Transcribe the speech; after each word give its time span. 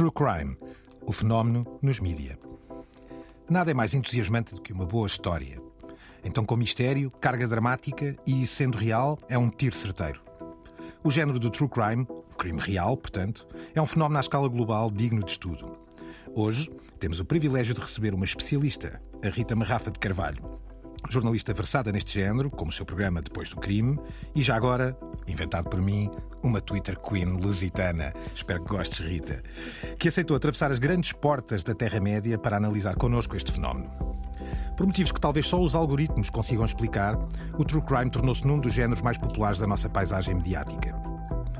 True 0.00 0.12
Crime, 0.12 0.56
o 1.06 1.12
fenómeno 1.12 1.78
nos 1.82 2.00
mídia. 2.00 2.38
Nada 3.50 3.70
é 3.70 3.74
mais 3.74 3.92
entusiasmante 3.92 4.54
do 4.54 4.62
que 4.62 4.72
uma 4.72 4.86
boa 4.86 5.06
história. 5.06 5.60
Então, 6.24 6.42
com 6.42 6.56
mistério, 6.56 7.10
carga 7.10 7.46
dramática 7.46 8.16
e, 8.26 8.46
sendo 8.46 8.78
real, 8.78 9.18
é 9.28 9.36
um 9.36 9.50
tiro 9.50 9.76
certeiro. 9.76 10.22
O 11.04 11.10
género 11.10 11.38
do 11.38 11.50
true 11.50 11.68
crime, 11.68 12.06
o 12.08 12.34
crime 12.34 12.58
real, 12.58 12.96
portanto, 12.96 13.46
é 13.74 13.82
um 13.82 13.84
fenómeno 13.84 14.16
à 14.16 14.20
escala 14.20 14.48
global 14.48 14.90
digno 14.90 15.22
de 15.22 15.32
estudo. 15.32 15.76
Hoje, 16.34 16.70
temos 16.98 17.20
o 17.20 17.24
privilégio 17.26 17.74
de 17.74 17.82
receber 17.82 18.14
uma 18.14 18.24
especialista, 18.24 19.02
a 19.22 19.28
Rita 19.28 19.54
Marrafa 19.54 19.90
de 19.90 19.98
Carvalho, 19.98 20.58
jornalista 21.10 21.52
versada 21.52 21.92
neste 21.92 22.14
género, 22.14 22.50
como 22.50 22.70
o 22.70 22.74
seu 22.74 22.86
programa 22.86 23.20
Depois 23.20 23.50
do 23.50 23.56
Crime, 23.56 23.98
e 24.34 24.42
já 24.42 24.56
agora, 24.56 24.98
inventado 25.30 25.68
por 25.68 25.80
mim, 25.80 26.10
uma 26.42 26.60
Twitter 26.60 26.98
Queen 26.98 27.40
lusitana. 27.40 28.12
Espero 28.34 28.62
que 28.62 28.70
gostes, 28.70 29.06
Rita. 29.06 29.42
Que 29.98 30.08
aceitou 30.08 30.36
atravessar 30.36 30.70
as 30.70 30.78
grandes 30.78 31.12
portas 31.12 31.62
da 31.62 31.74
Terra-média 31.74 32.38
para 32.38 32.56
analisar 32.56 32.96
connosco 32.96 33.36
este 33.36 33.52
fenómeno. 33.52 33.90
Por 34.76 34.86
motivos 34.86 35.12
que 35.12 35.20
talvez 35.20 35.46
só 35.46 35.60
os 35.60 35.74
algoritmos 35.74 36.30
consigam 36.30 36.64
explicar, 36.64 37.18
o 37.58 37.64
true 37.64 37.82
crime 37.82 38.10
tornou-se 38.10 38.46
num 38.46 38.58
dos 38.58 38.72
géneros 38.72 39.02
mais 39.02 39.18
populares 39.18 39.58
da 39.58 39.66
nossa 39.66 39.88
paisagem 39.88 40.34
mediática. 40.34 40.94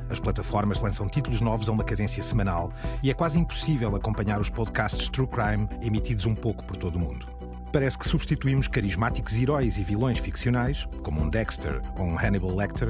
As 0.09 0.19
plataformas 0.19 0.81
lançam 0.81 1.09
títulos 1.09 1.41
novos 1.41 1.69
a 1.69 1.73
uma 1.73 1.85
cadência 1.85 2.23
semanal 2.23 2.73
e 3.03 3.11
é 3.11 3.15
quase 3.15 3.39
impossível 3.39 3.95
acompanhar 3.95 4.41
os 4.41 4.51
podcasts 4.51 5.09
True 5.09 5.29
Crime 5.29 5.69
emitidos 5.81 6.27
um 6.27 6.35
pouco 6.35 6.65
por 6.65 6.77
todo 6.77 6.97
o 6.97 6.99
mundo. 6.99 7.40
Parece 7.73 7.97
que 7.97 8.09
substituímos 8.09 8.67
carismáticos 8.67 9.33
heróis 9.39 9.79
e 9.79 9.85
vilões 9.85 10.19
ficcionais, 10.19 10.89
como 11.05 11.23
um 11.23 11.29
Dexter 11.29 11.81
ou 11.99 12.07
um 12.07 12.19
Hannibal 12.19 12.55
Lecter, 12.55 12.89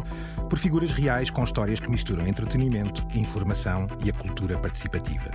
por 0.49 0.59
figuras 0.59 0.91
reais 0.91 1.29
com 1.29 1.45
histórias 1.45 1.79
que 1.79 1.91
misturam 1.91 2.27
entretenimento, 2.27 3.07
informação 3.15 3.87
e 4.03 4.09
a 4.09 4.13
cultura 4.13 4.59
participativa. 4.59 5.31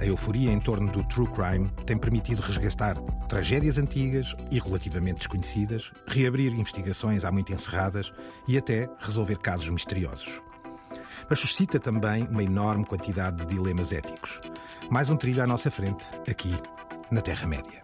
A 0.00 0.06
euforia 0.06 0.50
em 0.50 0.58
torno 0.58 0.90
do 0.90 1.04
true 1.04 1.26
crime 1.26 1.68
tem 1.86 1.98
permitido 1.98 2.40
resgatar 2.40 2.94
tragédias 3.28 3.76
antigas 3.76 4.34
e 4.50 4.58
relativamente 4.58 5.18
desconhecidas, 5.18 5.92
reabrir 6.06 6.52
investigações 6.52 7.24
há 7.24 7.30
muito 7.30 7.52
encerradas 7.52 8.12
e 8.48 8.56
até 8.56 8.88
resolver 8.98 9.38
casos 9.38 9.68
misteriosos. 9.68 10.40
Mas 11.28 11.38
suscita 11.38 11.78
também 11.78 12.26
uma 12.30 12.42
enorme 12.42 12.86
quantidade 12.86 13.44
de 13.44 13.46
dilemas 13.46 13.92
éticos. 13.92 14.40
Mais 14.90 15.10
um 15.10 15.16
trilho 15.16 15.42
à 15.42 15.46
nossa 15.46 15.70
frente, 15.70 16.04
aqui, 16.28 16.54
na 17.10 17.20
Terra-média. 17.20 17.83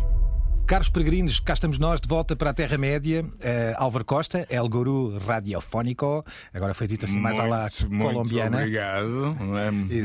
Caros 0.71 0.87
peregrinos, 0.87 1.37
cá 1.41 1.51
estamos 1.51 1.77
nós 1.77 1.99
de 1.99 2.07
volta 2.07 2.33
para 2.33 2.51
a 2.51 2.53
Terra-média. 2.53 3.25
Uh, 3.25 3.75
Álvaro 3.75 4.05
Costa, 4.05 4.47
El 4.49 4.69
Guru 4.69 5.17
Radiofónico, 5.17 6.23
agora 6.53 6.73
foi 6.73 6.87
dito 6.87 7.03
assim 7.03 7.19
mais 7.19 7.37
à 7.37 7.43
la 7.43 7.69
colombiana. 7.69 8.59
Muito 8.59 8.69
obrigado. 8.69 9.35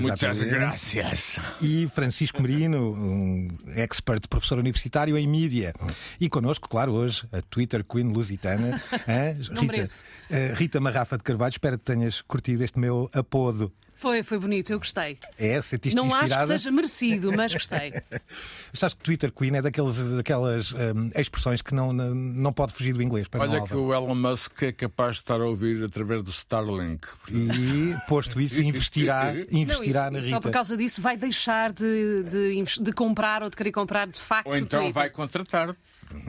Muitas 0.03 0.43
graças. 0.43 1.39
E 1.63 1.87
Francisco 1.87 2.43
Merino, 2.43 2.93
um 2.95 3.47
expert 3.77 4.27
professor 4.29 4.59
universitário 4.59 5.17
em 5.17 5.29
mídia. 5.29 5.73
E 6.19 6.29
connosco, 6.29 6.69
claro, 6.69 6.95
hoje, 6.95 7.25
a 7.31 7.41
Twitter 7.43 7.85
Queen 7.85 8.13
Lusitana, 8.13 8.83
Rita, 9.07 9.85
uh, 9.85 10.55
Rita 10.57 10.81
Marrafa 10.81 11.17
de 11.17 11.23
Carvalho. 11.23 11.53
Espero 11.53 11.79
que 11.79 11.85
tenhas 11.85 12.23
curtido 12.23 12.65
este 12.65 12.81
meu 12.81 13.09
apodo. 13.13 13.73
Foi, 13.97 14.23
foi 14.23 14.39
bonito, 14.39 14.73
eu 14.73 14.79
gostei. 14.79 15.19
É, 15.39 15.61
sentiste 15.63 15.97
Não 15.97 16.07
inspirada? 16.07 16.35
acho 16.35 16.39
que 16.39 16.47
seja 16.47 16.71
merecido, 16.71 17.33
mas 17.33 17.53
gostei. 17.55 17.95
Achaste 18.73 18.99
que 18.99 19.03
Twitter 19.05 19.33
Queen 19.33 19.57
é 19.57 19.63
daqueles, 19.63 19.99
daquelas 19.99 20.73
um, 20.73 21.11
expressões 21.17 21.63
que 21.63 21.75
não, 21.75 21.93
não, 21.93 22.53
pode 22.53 22.75
fugir 22.75 22.93
do 22.93 23.03
inglês. 23.03 23.27
Para 23.27 23.41
Olha 23.41 23.63
que 23.63 23.75
o 23.75 23.95
Elon 23.95 24.15
Musk 24.15 24.63
é 24.63 24.73
capaz 24.73 25.17
de 25.17 25.23
estar 25.23 25.41
a 25.41 25.45
ouvir 25.45 25.83
através 25.83 26.23
do 26.23 26.31
Starlink. 26.31 27.07
E, 27.31 27.95
posto 28.07 28.39
isso, 28.39 28.63
investirá, 28.63 29.35
investirá 29.51 30.05
não, 30.05 30.13
na 30.13 30.19
isso, 30.19 30.29
Rita. 30.29 30.37
Só 30.37 30.41
por 30.41 30.51
causa 30.51 30.77
disso 30.77 31.01
vai 31.01 31.17
deixar 31.17 31.73
de, 31.73 32.23
de, 32.25 32.63
de 32.81 32.93
comprar 32.93 33.43
ou 33.43 33.49
de 33.49 33.57
querer 33.57 33.73
comprar 33.73 34.07
de 34.07 34.21
facto 34.21 34.49
Ou 34.49 34.57
então 34.57 34.81
Twitter. 34.81 34.95
vai 34.95 35.09
contratar-te. 35.09 35.79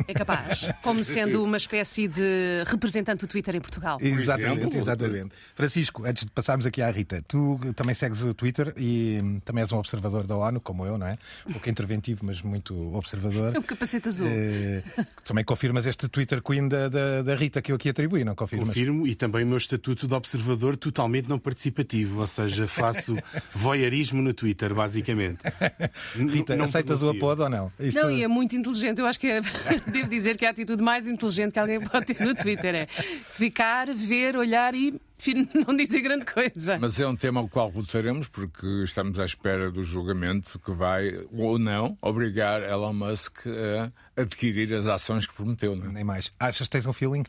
É 0.08 0.14
capaz. 0.14 0.70
Como 0.82 1.04
sendo 1.04 1.44
uma 1.44 1.58
espécie 1.58 2.08
de 2.08 2.64
representante 2.66 3.26
do 3.26 3.28
Twitter 3.28 3.56
em 3.56 3.62
Portugal. 3.62 3.98
Exatamente, 4.02 4.78
exatamente. 4.78 5.30
Francisco, 5.54 6.06
antes 6.06 6.24
de 6.24 6.32
passarmos 6.32 6.66
aqui 6.66 6.82
à 6.82 6.90
Rita, 6.90 7.24
tu 7.28 7.57
também 7.76 7.94
segues 7.96 8.22
o 8.24 8.34
Twitter 8.34 8.74
e 8.78 9.20
hum, 9.22 9.38
também 9.44 9.62
és 9.62 9.72
um 9.72 9.78
observador 9.78 10.26
da 10.26 10.36
ONU, 10.36 10.60
como 10.62 10.86
eu, 10.86 10.98
não 10.98 11.08
é? 11.08 11.18
Um 11.48 11.54
pouco 11.54 11.70
interventivo, 11.70 12.26
mas 12.26 12.42
muito 12.42 12.76
observador. 12.96 13.54
É 13.58 13.60
um 13.60 13.64
capacete 13.64 14.08
azul. 14.10 14.28
Eh, 14.30 14.84
também 15.26 15.44
confirmas 15.44 15.86
este 15.86 16.08
Twitter 16.08 16.42
Queen 16.42 16.68
da, 16.68 16.90
da, 16.90 17.22
da 17.24 17.36
Rita 17.36 17.62
que 17.62 17.72
eu 17.72 17.76
aqui 17.76 17.90
atribuí, 17.90 18.24
não 18.24 18.36
confirmas? 18.36 18.68
Confirmo 18.70 19.08
e 19.08 19.16
também 19.16 19.44
o 19.44 19.48
meu 19.48 19.58
estatuto 19.58 20.08
de 20.08 20.14
observador 20.14 20.76
totalmente 20.78 21.28
não 21.30 21.40
participativo, 21.40 22.20
ou 22.22 22.28
seja, 22.28 22.66
faço 22.68 23.16
voyeurismo 23.54 24.22
no 24.22 24.34
Twitter, 24.34 24.74
basicamente. 24.74 25.40
Rita, 26.16 26.56
não 26.56 26.66
aceitas 26.66 27.02
o 27.02 27.10
apodo 27.10 27.44
ou 27.44 27.50
não? 27.50 27.72
Isto- 27.80 28.00
Não, 28.02 28.12
e 28.12 28.24
é 28.24 28.28
muito 28.28 28.56
inteligente. 28.56 29.00
Eu 29.00 29.06
acho 29.08 29.20
que 29.20 29.28
é, 29.28 29.42
devo 29.88 30.10
dizer 30.10 30.38
que 30.38 30.46
é 30.46 30.48
a 30.50 30.52
atitude 30.52 30.82
mais 30.84 31.08
inteligente 31.08 31.54
que 31.54 31.60
alguém 31.60 31.80
pode 31.82 32.06
ter 32.06 32.24
no 32.24 32.36
Twitter 32.36 32.76
é 32.76 32.86
ficar, 32.86 33.88
ver, 33.94 34.36
olhar 34.38 34.74
e 34.76 35.00
não 35.68 35.76
dizer 35.76 36.02
grande 36.02 36.26
coisa. 36.26 36.78
Mas 36.80 37.00
é 37.00 37.08
um 37.08 37.16
tema 37.16 37.40
ao 37.40 37.48
qual 37.50 37.70
votaremos, 37.72 38.28
porque 38.28 38.66
estamos 38.84 39.20
à 39.20 39.26
espera 39.26 39.72
do 39.72 39.84
julgamento 39.84 40.60
que 40.60 40.72
vai, 40.72 41.26
ou 41.32 41.58
não, 41.60 41.98
obrigar 42.02 42.62
Elon 42.64 42.94
Musk 42.94 43.46
a 43.48 43.92
adquirir 44.22 44.74
as 44.74 44.86
ações 44.86 45.26
que 45.28 45.34
prometeu. 45.34 45.76
Não 45.76 45.88
é? 45.88 45.90
Nem 45.94 46.04
mais. 46.04 46.32
Achas 46.40 46.68
que 46.68 46.72
tens 46.72 46.86
um 46.86 46.94
feeling? 46.94 47.24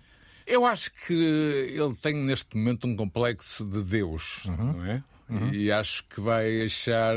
Eu 0.47 0.65
acho 0.65 0.91
que 1.07 1.13
ele 1.13 1.95
tem 2.01 2.15
neste 2.15 2.57
momento 2.57 2.87
um 2.87 2.97
complexo 2.97 3.65
de 3.67 3.83
Deus, 3.83 4.45
Uhum. 4.47 4.73
não 4.73 4.85
é? 4.85 5.03
E 5.53 5.71
acho 5.71 6.05
que 6.05 6.23
vai 6.23 6.63
achar 6.63 7.15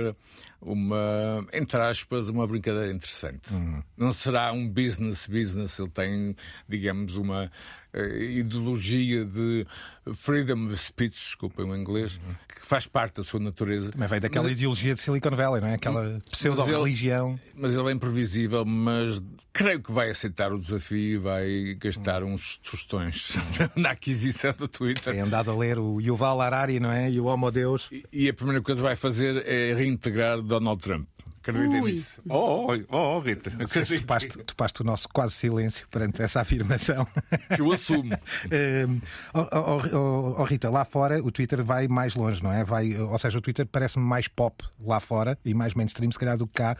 uma, 0.61 1.45
entre 1.53 1.79
aspas, 1.79 2.27
uma 2.27 2.45
brincadeira 2.45 2.91
interessante. 2.91 3.51
Uhum. 3.53 3.81
Não 3.97 4.11
será 4.11 4.51
um 4.51 4.67
business 4.67 5.25
business, 5.25 5.79
ele 5.79 5.89
tem, 5.89 6.35
digamos, 6.67 7.15
uma 7.15 7.49
ideologia 7.93 9.25
de 9.25 9.65
freedom 10.13 10.65
of 10.67 10.77
speech, 10.77 11.13
desculpem 11.13 11.65
o 11.65 11.75
inglês, 11.75 12.19
Uhum. 12.25 12.33
que 12.47 12.65
faz 12.65 12.87
parte 12.87 13.17
da 13.17 13.23
sua 13.23 13.39
natureza. 13.39 13.91
Mas 13.95 14.09
veio 14.09 14.21
daquela 14.21 14.45
Mas- 14.47 14.53
ideologia 14.57 14.95
de 14.95 15.01
Silicon 15.01 15.35
Valley, 15.35 15.61
não 15.61 15.67
é? 15.67 15.73
Aquela 15.75 16.19
pseudo-religião. 16.31 17.39
Mas 17.55 17.73
ele 17.73 17.89
é 17.89 17.91
imprevisível, 17.91 18.63
mas 18.65 19.21
creio 19.53 19.81
que 19.81 19.91
vai 19.91 20.09
aceitar 20.09 20.51
o 20.51 20.59
desafio 20.59 20.97
e 21.15 21.17
vai 21.17 21.77
gastar 21.79 22.23
uns 22.23 22.57
tostões 22.57 23.33
na 23.75 23.91
aquisição 23.91 24.53
do 24.57 24.67
Twitter. 24.67 25.13
Tem 25.13 25.21
andado 25.21 25.51
a 25.51 25.55
ler 25.57 25.77
o 25.77 25.99
Yuval 25.99 26.41
Harari, 26.41 26.79
não 26.79 26.91
é? 26.91 27.09
E 27.11 27.19
o 27.19 27.25
Homo 27.25 27.51
Deus. 27.51 27.87
E- 27.91 28.03
E 28.11 28.29
a 28.29 28.33
primeira 28.33 28.61
coisa 28.61 28.79
que 28.81 28.87
vai 28.87 28.95
fazer 28.95 29.45
é 29.47 29.73
reintegrar 29.73 30.41
Donald 30.41 30.81
Trump. 30.81 31.07
Acreditem 31.41 31.81
nisso. 31.81 32.21
Oh, 32.29 32.67
oh, 32.67 32.97
oh, 32.97 33.19
Rita. 33.19 33.49
acreditem 33.49 33.99
Topaste, 33.99 34.37
topaste 34.45 34.81
o 34.81 34.85
nosso 34.85 35.09
quase 35.09 35.33
silêncio 35.33 35.87
perante 35.89 36.21
essa 36.21 36.41
afirmação. 36.41 37.07
Que 37.55 37.61
eu 37.61 37.71
assumo. 37.71 38.11
Hum, 38.51 38.99
oh, 39.33 39.47
oh, 39.51 39.81
oh, 39.93 40.35
oh, 40.39 40.43
Rita, 40.43 40.69
lá 40.69 40.83
fora 40.83 41.21
o 41.23 41.31
Twitter 41.31 41.63
vai 41.63 41.87
mais 41.87 42.15
longe, 42.15 42.43
não 42.43 42.51
é? 42.51 42.63
Vai, 42.63 42.95
ou 42.97 43.17
seja, 43.17 43.37
o 43.37 43.41
Twitter 43.41 43.65
parece-me 43.65 44.03
mais 44.03 44.27
pop 44.27 44.63
lá 44.79 44.99
fora 44.99 45.37
e 45.45 45.53
mais 45.53 45.73
mainstream, 45.73 46.11
se 46.11 46.19
calhar, 46.19 46.37
do 46.37 46.47
que 46.47 46.53
cá, 46.53 46.75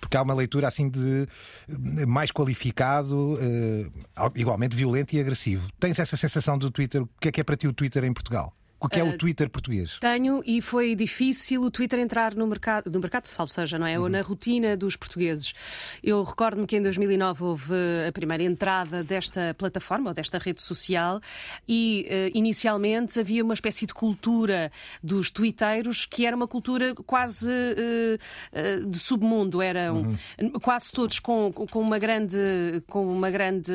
porque 0.00 0.16
há 0.16 0.22
uma 0.22 0.34
leitura 0.34 0.68
assim 0.68 0.88
de 0.88 1.26
mais 2.06 2.30
qualificado, 2.30 3.38
eh, 3.40 3.90
igualmente 4.34 4.74
violento 4.74 5.14
e 5.14 5.20
agressivo. 5.20 5.68
Tens 5.78 5.98
essa 5.98 6.16
sensação 6.16 6.58
do 6.58 6.70
Twitter? 6.70 7.02
O 7.02 7.08
que 7.20 7.28
é 7.28 7.32
que 7.32 7.40
é 7.40 7.44
para 7.44 7.56
ti 7.56 7.66
o 7.66 7.72
Twitter 7.72 8.04
em 8.04 8.12
Portugal? 8.12 8.54
O 8.80 8.88
que 8.88 8.98
é 8.98 9.04
o 9.04 9.16
Twitter 9.16 9.50
português? 9.50 9.98
Tenho 10.00 10.42
e 10.46 10.62
foi 10.62 10.94
difícil 10.94 11.62
o 11.62 11.70
Twitter 11.70 11.98
entrar 11.98 12.34
no 12.34 12.46
mercado, 12.46 12.90
no 12.90 12.98
mercado, 12.98 13.26
salvo 13.26 13.52
seja, 13.52 13.78
não 13.78 13.86
é? 13.86 14.00
Ou 14.00 14.08
na 14.08 14.22
rotina 14.22 14.74
dos 14.74 14.96
portugueses. 14.96 15.52
Eu 16.02 16.22
recordo-me 16.22 16.66
que 16.66 16.76
em 16.76 16.82
2009 16.82 17.44
houve 17.44 17.74
a 18.08 18.10
primeira 18.10 18.42
entrada 18.42 19.04
desta 19.04 19.54
plataforma, 19.58 20.10
ou 20.10 20.14
desta 20.14 20.38
rede 20.38 20.62
social, 20.62 21.20
e 21.68 22.06
eh, 22.08 22.30
inicialmente 22.32 23.20
havia 23.20 23.44
uma 23.44 23.52
espécie 23.52 23.84
de 23.84 23.92
cultura 23.92 24.72
dos 25.02 25.30
twitteiros 25.30 26.06
que 26.06 26.24
era 26.24 26.34
uma 26.34 26.48
cultura 26.48 26.94
quase 27.06 27.50
eh, 27.50 28.18
eh, 28.52 28.80
de 28.80 28.98
submundo. 28.98 29.60
Eram 29.60 30.16
quase 30.62 30.90
todos 30.90 31.18
com, 31.18 31.52
com, 31.52 31.80
uma 31.80 31.98
grande, 31.98 32.38
com 32.86 33.06
uma 33.06 33.30
grande 33.30 33.72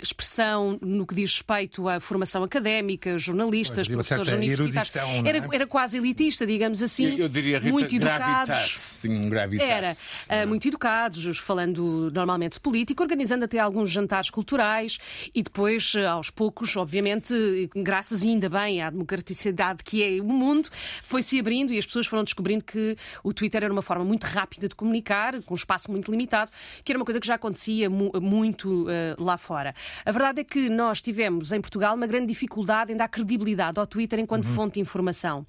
expressão 0.00 0.78
no 0.80 1.04
que 1.04 1.14
diz 1.14 1.32
respeito 1.32 1.88
à 1.88 1.98
formação 1.98 2.44
académica, 2.44 3.18
jornalistas, 3.18 3.88
certa 3.88 3.94
professores 3.94 4.27
Universitários. 4.36 4.94
erudição, 4.94 5.22
não 5.22 5.26
é? 5.26 5.36
Era, 5.36 5.48
era 5.52 5.66
quase 5.66 5.98
elitista, 5.98 6.46
digamos 6.46 6.82
assim. 6.82 7.12
Eu, 7.12 7.18
eu 7.18 7.28
diria 7.28 7.58
Rita, 7.58 7.72
muito 7.72 7.94
educados. 7.94 8.98
Tinha 9.00 9.18
um 9.18 9.28
gravitas. 9.28 9.68
Era 9.68 9.96
ah, 10.28 10.46
muito 10.46 10.66
educados, 10.66 11.38
falando 11.38 12.10
normalmente 12.12 12.54
de 12.54 12.60
política, 12.60 13.02
organizando 13.02 13.44
até 13.44 13.58
alguns 13.58 13.90
jantares 13.90 14.30
culturais 14.30 14.98
e 15.34 15.42
depois, 15.42 15.94
ah, 15.96 16.12
aos 16.12 16.30
poucos, 16.30 16.76
obviamente, 16.76 17.68
graças 17.74 18.22
ainda 18.22 18.48
bem 18.48 18.82
à 18.82 18.90
democraticidade 18.90 19.82
que 19.84 20.02
é 20.02 20.20
o 20.20 20.26
mundo, 20.26 20.68
foi-se 21.02 21.38
abrindo 21.38 21.72
e 21.72 21.78
as 21.78 21.86
pessoas 21.86 22.06
foram 22.06 22.24
descobrindo 22.24 22.64
que 22.64 22.96
o 23.22 23.32
Twitter 23.32 23.64
era 23.64 23.72
uma 23.72 23.82
forma 23.82 24.04
muito 24.04 24.24
rápida 24.24 24.68
de 24.68 24.74
comunicar, 24.74 25.42
com 25.42 25.54
um 25.54 25.56
espaço 25.56 25.90
muito 25.90 26.10
limitado, 26.10 26.50
que 26.84 26.92
era 26.92 26.98
uma 26.98 27.04
coisa 27.04 27.20
que 27.20 27.26
já 27.26 27.34
acontecia 27.34 27.88
mu 27.88 28.10
muito 28.20 28.86
ah, 28.88 29.16
lá 29.18 29.36
fora. 29.36 29.74
A 30.04 30.10
verdade 30.10 30.40
é 30.40 30.44
que 30.44 30.68
nós 30.68 31.00
tivemos 31.00 31.52
em 31.52 31.60
Portugal 31.60 31.94
uma 31.94 32.06
grande 32.06 32.26
dificuldade 32.26 32.92
em 32.92 32.96
dar 32.96 33.08
credibilidade 33.08 33.78
ao 33.78 33.86
Twitter 33.86 34.17
enquanto 34.20 34.46
fonte 34.46 34.74
de 34.74 34.80
informação. 34.80 35.46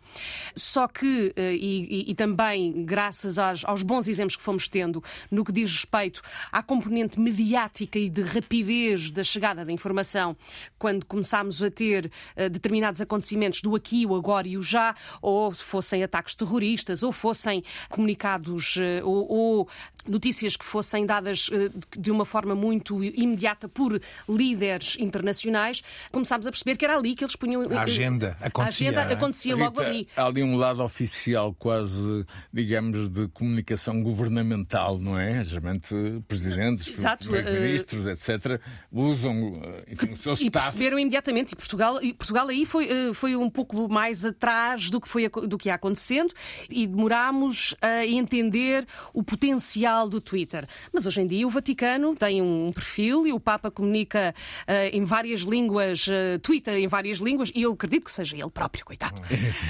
Só 0.55 0.87
que, 0.87 1.33
eh, 1.35 1.53
e, 1.55 2.05
e- 2.07 2.11
e 2.11 2.15
também 2.15 2.83
graças 2.85 3.37
aos, 3.37 3.63
aos 3.65 3.83
bons 3.83 4.07
exemplos 4.07 4.35
que 4.35 4.41
fomos 4.43 4.67
tendo 4.67 5.03
no 5.31 5.43
que 5.43 5.51
diz 5.51 5.71
respeito 5.71 6.21
à 6.51 6.61
componente 6.63 7.19
mediática 7.19 7.97
e 7.99 8.09
de 8.09 8.21
rapidez 8.21 9.11
da 9.11 9.23
chegada 9.23 9.63
da 9.65 9.71
informação, 9.71 10.35
quando 10.77 11.05
começámos 11.05 11.61
a 11.63 11.69
ter 11.71 12.11
eh, 12.35 12.49
determinados 12.49 13.01
acontecimentos 13.01 13.61
do 13.61 13.75
aqui, 13.75 14.05
o 14.05 14.15
agora 14.15 14.47
e 14.47 14.57
o 14.57 14.61
já, 14.61 14.95
ou 15.21 15.51
fossem 15.51 16.03
ataques 16.03 16.35
terroristas, 16.35 17.03
ou 17.03 17.11
fossem 17.11 17.63
comunicados, 17.89 18.77
eh, 18.79 19.01
ou, 19.03 19.27
ou 19.31 19.67
notícias 20.07 20.55
que 20.55 20.65
fossem 20.65 21.05
dadas 21.05 21.49
de 21.97 22.09
uma 22.09 22.25
forma 22.25 22.55
muito 22.55 23.03
imediata 23.03 23.67
por 23.67 24.01
líderes 24.27 24.95
internacionais, 24.99 25.83
começámos 26.11 26.47
a 26.47 26.49
perceber 26.49 26.77
que 26.77 26.85
era 26.85 26.95
ali 26.95 27.15
que 27.15 27.23
eles 27.23 27.35
punham. 27.35 27.61
A 27.61 27.81
agenda 27.83 28.37
acontecia, 28.61 28.87
A 28.87 28.91
agenda 28.91 29.11
é? 29.11 29.15
acontecia 29.15 29.55
logo 29.55 29.79
Rita, 29.79 29.89
ali. 29.89 30.07
Há 30.15 30.25
ali 30.25 30.43
um 30.43 30.55
lado 30.57 30.83
oficial, 30.83 31.53
quase, 31.53 32.25
digamos, 32.53 33.09
de 33.09 33.27
comunicação 33.29 34.01
governamental, 34.03 34.99
não 34.99 35.17
é? 35.17 35.43
Geralmente 35.43 35.93
presidentes, 36.27 36.87
Exato, 36.87 37.25
primeiros-ministros, 37.29 38.07
etc., 38.07 38.61
usam 38.91 39.53
eh, 39.63 39.93
enfim, 39.93 40.11
o 40.13 40.17
seu 40.17 40.33
E 40.33 40.35
staff. 40.35 40.51
perceberam 40.51 40.99
imediatamente. 40.99 41.53
E 41.53 41.55
Portugal, 41.55 42.01
e 42.01 42.13
Portugal 42.13 42.47
aí 42.47 42.65
foi, 42.65 42.89
eh, 42.89 43.13
foi 43.13 43.35
um 43.35 43.49
pouco 43.49 43.89
mais 43.89 44.25
atrás 44.25 44.89
do 44.89 44.99
que, 44.99 45.07
foi, 45.07 45.29
do 45.29 45.57
que 45.57 45.69
ia 45.69 45.75
acontecendo 45.75 46.33
e 46.69 46.85
demorámos 46.87 47.75
a 47.81 48.05
entender 48.05 48.85
o 49.13 49.23
potencial 49.23 50.07
do 50.09 50.19
Twitter. 50.21 50.67
Mas 50.93 51.05
hoje 51.05 51.21
em 51.21 51.27
dia 51.27 51.45
o 51.47 51.49
Vaticano 51.49 52.15
tem 52.15 52.41
um 52.41 52.71
perfil 52.71 53.27
e 53.27 53.33
o 53.33 53.39
Papa 53.39 53.71
comunica 53.71 54.33
eh, 54.67 54.89
em 54.89 55.03
várias 55.03 55.41
línguas, 55.41 56.07
uh, 56.07 56.39
Twitter 56.41 56.75
em 56.75 56.87
várias 56.87 57.17
línguas, 57.19 57.51
e 57.53 57.61
eu 57.61 57.73
acredito 57.73 58.05
que 58.05 58.11
seja 58.11 58.35
ele 58.35 58.48
próprio, 58.51 58.85
coitado. 58.85 59.21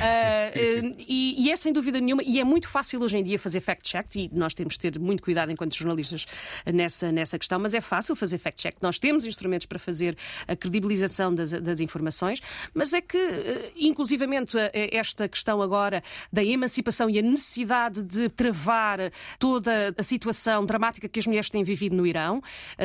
Eh, 0.01 0.93
e, 1.07 1.45
e 1.45 1.51
é 1.51 1.55
sem 1.55 1.71
dúvida 1.73 1.99
nenhuma, 1.99 2.23
e 2.23 2.39
é 2.39 2.43
muito 2.43 2.67
fácil 2.67 3.01
hoje 3.01 3.17
em 3.17 3.23
dia 3.23 3.37
fazer 3.39 3.59
fact-check, 3.61 4.15
e 4.15 4.29
nós 4.33 4.53
temos 4.53 4.73
de 4.75 4.79
ter 4.79 4.99
muito 4.99 5.23
cuidado 5.23 5.51
enquanto 5.51 5.75
jornalistas 5.75 6.25
nessa, 6.71 7.11
nessa 7.11 7.37
questão, 7.37 7.59
mas 7.59 7.73
é 7.73 7.81
fácil 7.81 8.15
fazer 8.15 8.37
fact-check. 8.37 8.75
Nós 8.81 8.99
temos 8.99 9.25
instrumentos 9.25 9.65
para 9.65 9.79
fazer 9.79 10.17
a 10.47 10.55
credibilização 10.55 11.33
das, 11.33 11.51
das 11.51 11.79
informações, 11.79 12.41
mas 12.73 12.93
é 12.93 13.01
que, 13.01 13.17
eh, 13.17 13.71
inclusivamente, 13.77 14.57
esta 14.73 15.27
questão 15.27 15.61
agora 15.61 16.03
da 16.31 16.43
emancipação 16.43 17.09
e 17.09 17.19
a 17.19 17.21
necessidade 17.21 18.03
de 18.03 18.29
travar 18.29 19.11
toda 19.37 19.93
a 19.97 20.03
situação 20.03 20.65
dramática 20.65 21.07
que 21.07 21.19
as 21.19 21.27
mulheres 21.27 21.49
têm 21.49 21.63
vivido 21.63 21.95
no 21.95 22.05
Irão, 22.05 22.41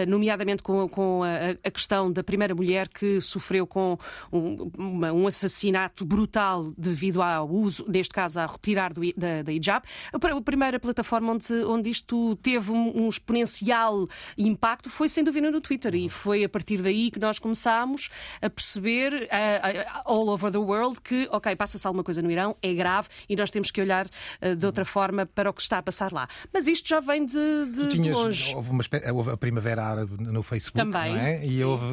nomeadamente 0.08 0.62
com, 0.62 0.88
com 0.88 1.22
a, 1.22 1.50
a 1.66 1.70
questão 1.70 2.10
da 2.10 2.22
primeira 2.22 2.54
mulher 2.54 2.88
que 2.88 3.20
sofreu 3.20 3.66
com 3.66 3.98
um, 4.32 4.70
uma- 4.76 5.12
um 5.12 5.26
assassinato 5.74 6.04
brutal 6.04 6.72
devido 6.78 7.20
ao 7.22 7.48
uso, 7.50 7.84
neste 7.88 8.14
caso, 8.14 8.38
a 8.40 8.46
retirar 8.46 8.92
do, 8.92 9.00
da, 9.16 9.42
da 9.42 9.52
hijab. 9.52 9.84
A, 10.12 10.18
pr- 10.18 10.32
a 10.32 10.40
primeira 10.40 10.78
plataforma 10.78 11.32
onde, 11.32 11.52
onde 11.64 11.90
isto 11.90 12.36
teve 12.36 12.70
um, 12.70 13.04
um 13.04 13.08
exponencial 13.08 14.06
impacto 14.38 14.88
foi, 14.90 15.08
sem 15.08 15.24
dúvida, 15.24 15.50
no 15.50 15.60
Twitter. 15.60 15.94
E 15.94 16.08
foi 16.08 16.44
a 16.44 16.48
partir 16.48 16.80
daí 16.80 17.10
que 17.10 17.18
nós 17.18 17.38
começámos 17.38 18.08
a 18.40 18.48
perceber, 18.48 19.28
ah, 19.30 19.60
ah, 19.96 20.02
all 20.06 20.28
over 20.28 20.50
the 20.50 20.58
world, 20.58 21.00
que, 21.00 21.28
ok, 21.30 21.54
passa-se 21.56 21.86
alguma 21.86 22.04
coisa 22.04 22.22
no 22.22 22.30
Irão, 22.30 22.56
é 22.62 22.72
grave 22.72 23.08
e 23.28 23.36
nós 23.36 23.50
temos 23.50 23.70
que 23.70 23.80
olhar 23.80 24.06
ah, 24.40 24.54
de 24.54 24.64
outra 24.66 24.84
forma 24.84 25.26
para 25.26 25.50
o 25.50 25.52
que 25.52 25.62
está 25.62 25.78
a 25.78 25.82
passar 25.82 26.12
lá. 26.12 26.28
Mas 26.52 26.66
isto 26.66 26.88
já 26.88 27.00
vem 27.00 27.24
de, 27.26 27.32
de- 27.32 27.74
Tu 27.84 27.88
de 27.88 27.94
tinhas, 27.96 28.16
longe. 28.16 28.54
houve, 28.54 28.70
uma 28.70 28.84
houve 29.12 29.30
a 29.30 29.36
Primavera 29.36 29.84
Árabe 29.84 30.22
no 30.22 30.42
Facebook, 30.42 30.78
Também, 30.78 31.12
não 31.12 31.20
é? 31.20 31.44
E 31.44 31.56
sim. 31.58 31.64
houve, 31.64 31.84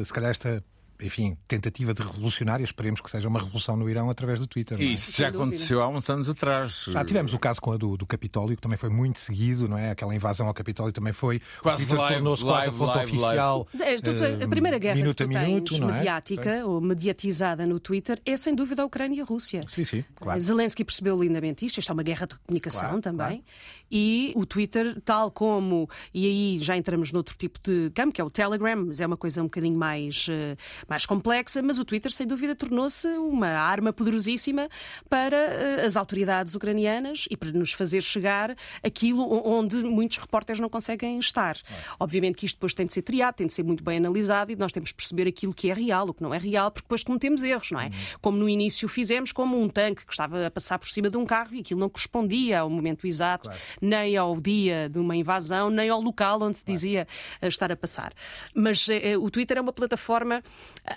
eh, 0.00 0.04
se 0.04 0.12
calhar, 0.12 0.30
esta 0.30 0.62
enfim, 1.00 1.36
tentativa 1.46 1.94
de 1.94 2.02
revolucionária. 2.02 2.64
Esperemos 2.64 3.00
que 3.00 3.10
seja 3.10 3.28
uma 3.28 3.38
revolução 3.40 3.76
no 3.76 3.88
Irão 3.88 4.10
através 4.10 4.38
do 4.40 4.46
Twitter. 4.46 4.76
não 4.78 4.84
é? 4.84 4.88
Isso 4.88 5.10
já 5.12 5.16
Sem 5.16 5.32
dúvida. 5.32 5.44
aconteceu 5.56 5.82
há 5.82 5.88
uns 5.88 6.08
anos 6.10 6.28
atrás. 6.28 6.86
Já 6.88 7.04
tivemos 7.04 7.32
o 7.34 7.38
caso 7.38 7.60
com 7.60 7.72
a 7.72 7.76
do, 7.76 7.96
do 7.96 8.06
Capitólio, 8.06 8.56
que 8.56 8.62
também 8.62 8.76
foi 8.78 8.88
muito 8.90 9.20
seguido, 9.20 9.68
não 9.68 9.78
é? 9.78 9.90
Aquela 9.90 10.14
invasão 10.14 10.46
ao 10.48 10.54
Capitólio 10.54 10.92
também 10.92 11.12
foi. 11.12 11.40
Quase 11.62 11.84
o 11.84 11.86
Twitter 11.86 11.98
live, 11.98 12.14
tornou-se 12.16 12.42
quase 12.44 12.54
a 12.56 12.58
live, 12.62 12.76
fonte 12.76 12.96
live, 12.96 13.12
oficial. 13.18 13.68
É, 13.80 13.96
tu- 13.96 14.16
tu- 14.16 14.24
eh, 14.24 14.44
a 14.44 14.48
primeira 14.48 14.78
guerra 14.78 14.96
minuto 14.96 15.16
que 15.16 15.22
a 15.36 15.40
minuto, 15.40 15.70
tens 15.70 15.80
não 15.80 15.90
é? 15.90 15.92
mediática 15.98 16.66
ou 16.66 16.80
mediatizada 16.80 17.66
no 17.66 17.78
Twitter 17.80 18.20
é 18.26 18.36
sem 18.36 18.54
dúvida 18.54 18.82
a 18.82 18.84
Ucrânia 18.84 19.18
e 19.18 19.20
a 19.20 19.24
Rússia. 19.24 19.60
Sim, 19.74 19.84
sim, 19.84 20.04
claro. 20.16 20.40
Zelensky 20.40 20.84
percebeu 20.84 21.20
lindamente 21.22 21.64
isto, 21.64 21.78
isto 21.78 21.90
é 21.90 21.92
uma 21.92 22.02
guerra 22.02 22.26
de 22.26 22.34
comunicação 22.38 22.80
Claro, 22.80 23.00
também. 23.00 23.16
claro. 23.26 23.42
E 23.90 24.32
o 24.36 24.44
Twitter, 24.44 25.00
tal 25.04 25.30
como, 25.30 25.88
e 26.12 26.26
aí 26.26 26.58
já 26.58 26.76
entramos 26.76 27.12
noutro 27.12 27.36
tipo 27.36 27.58
de 27.62 27.90
campo, 27.94 28.12
que 28.12 28.20
é 28.20 28.24
o 28.24 28.30
Telegram, 28.30 28.86
mas 28.86 29.00
é 29.00 29.06
uma 29.06 29.16
coisa 29.16 29.40
um 29.40 29.46
bocadinho 29.46 29.78
mais, 29.78 30.26
eh, 30.30 30.56
mais 30.88 31.06
complexa, 31.06 31.62
mas 31.62 31.78
o 31.78 31.84
Twitter, 31.84 32.12
sem 32.12 32.26
dúvida, 32.26 32.54
tornou-se 32.54 33.08
uma 33.08 33.48
arma 33.48 33.92
poderosíssima 33.92 34.68
para 35.08 35.36
eh, 35.36 35.84
as 35.84 35.96
autoridades 35.96 36.54
ucranianas 36.54 37.26
e 37.30 37.36
para 37.36 37.50
nos 37.52 37.72
fazer 37.72 38.02
chegar 38.02 38.54
aquilo 38.82 39.26
onde 39.46 39.76
muitos 39.76 40.18
repórteres 40.18 40.60
não 40.60 40.68
conseguem 40.68 41.18
estar. 41.18 41.56
Obviamente 41.98 42.36
que 42.36 42.46
isto 42.46 42.56
depois 42.56 42.74
tem 42.74 42.86
de 42.86 42.92
ser 42.92 43.02
triado, 43.02 43.36
tem 43.36 43.46
de 43.46 43.52
ser 43.52 43.62
muito 43.62 43.82
bem 43.82 43.98
analisado 43.98 44.52
e 44.52 44.56
nós 44.56 44.72
temos 44.72 44.90
de 44.90 44.94
perceber 44.94 45.28
aquilo 45.28 45.54
que 45.54 45.70
é 45.70 45.74
real, 45.74 46.08
o 46.08 46.14
que 46.14 46.22
não 46.22 46.34
é 46.34 46.38
real, 46.38 46.70
porque 46.70 46.84
depois 46.84 47.02
cometemos 47.02 47.42
erros, 47.42 47.70
não 47.70 47.80
é? 47.80 47.90
Como 48.20 48.36
no 48.36 48.48
início 48.48 48.88
fizemos, 48.88 49.32
como 49.32 49.60
um 49.60 49.68
tanque 49.68 50.04
que 50.04 50.12
estava 50.12 50.46
a 50.46 50.50
passar 50.50 50.78
por 50.78 50.88
cima 50.88 51.08
de 51.08 51.16
um 51.16 51.24
carro 51.24 51.54
e 51.54 51.60
aquilo 51.60 51.80
não 51.80 51.88
correspondia 51.88 52.60
ao 52.60 52.70
momento 52.70 53.06
exato, 53.06 53.50
nem 53.80 54.16
ao 54.16 54.40
dia 54.40 54.88
de 54.88 54.98
uma 54.98 55.16
invasão, 55.16 55.70
nem 55.70 55.88
ao 55.88 56.00
local 56.00 56.42
onde 56.42 56.58
se 56.58 56.64
dizia 56.64 57.06
eh, 57.40 57.48
estar 57.48 57.70
a 57.72 57.76
passar. 57.76 58.12
Mas 58.54 58.86
eh, 58.88 59.16
o 59.16 59.30
Twitter 59.30 59.58
é 59.58 59.60
uma 59.60 59.72
plataforma 59.72 60.42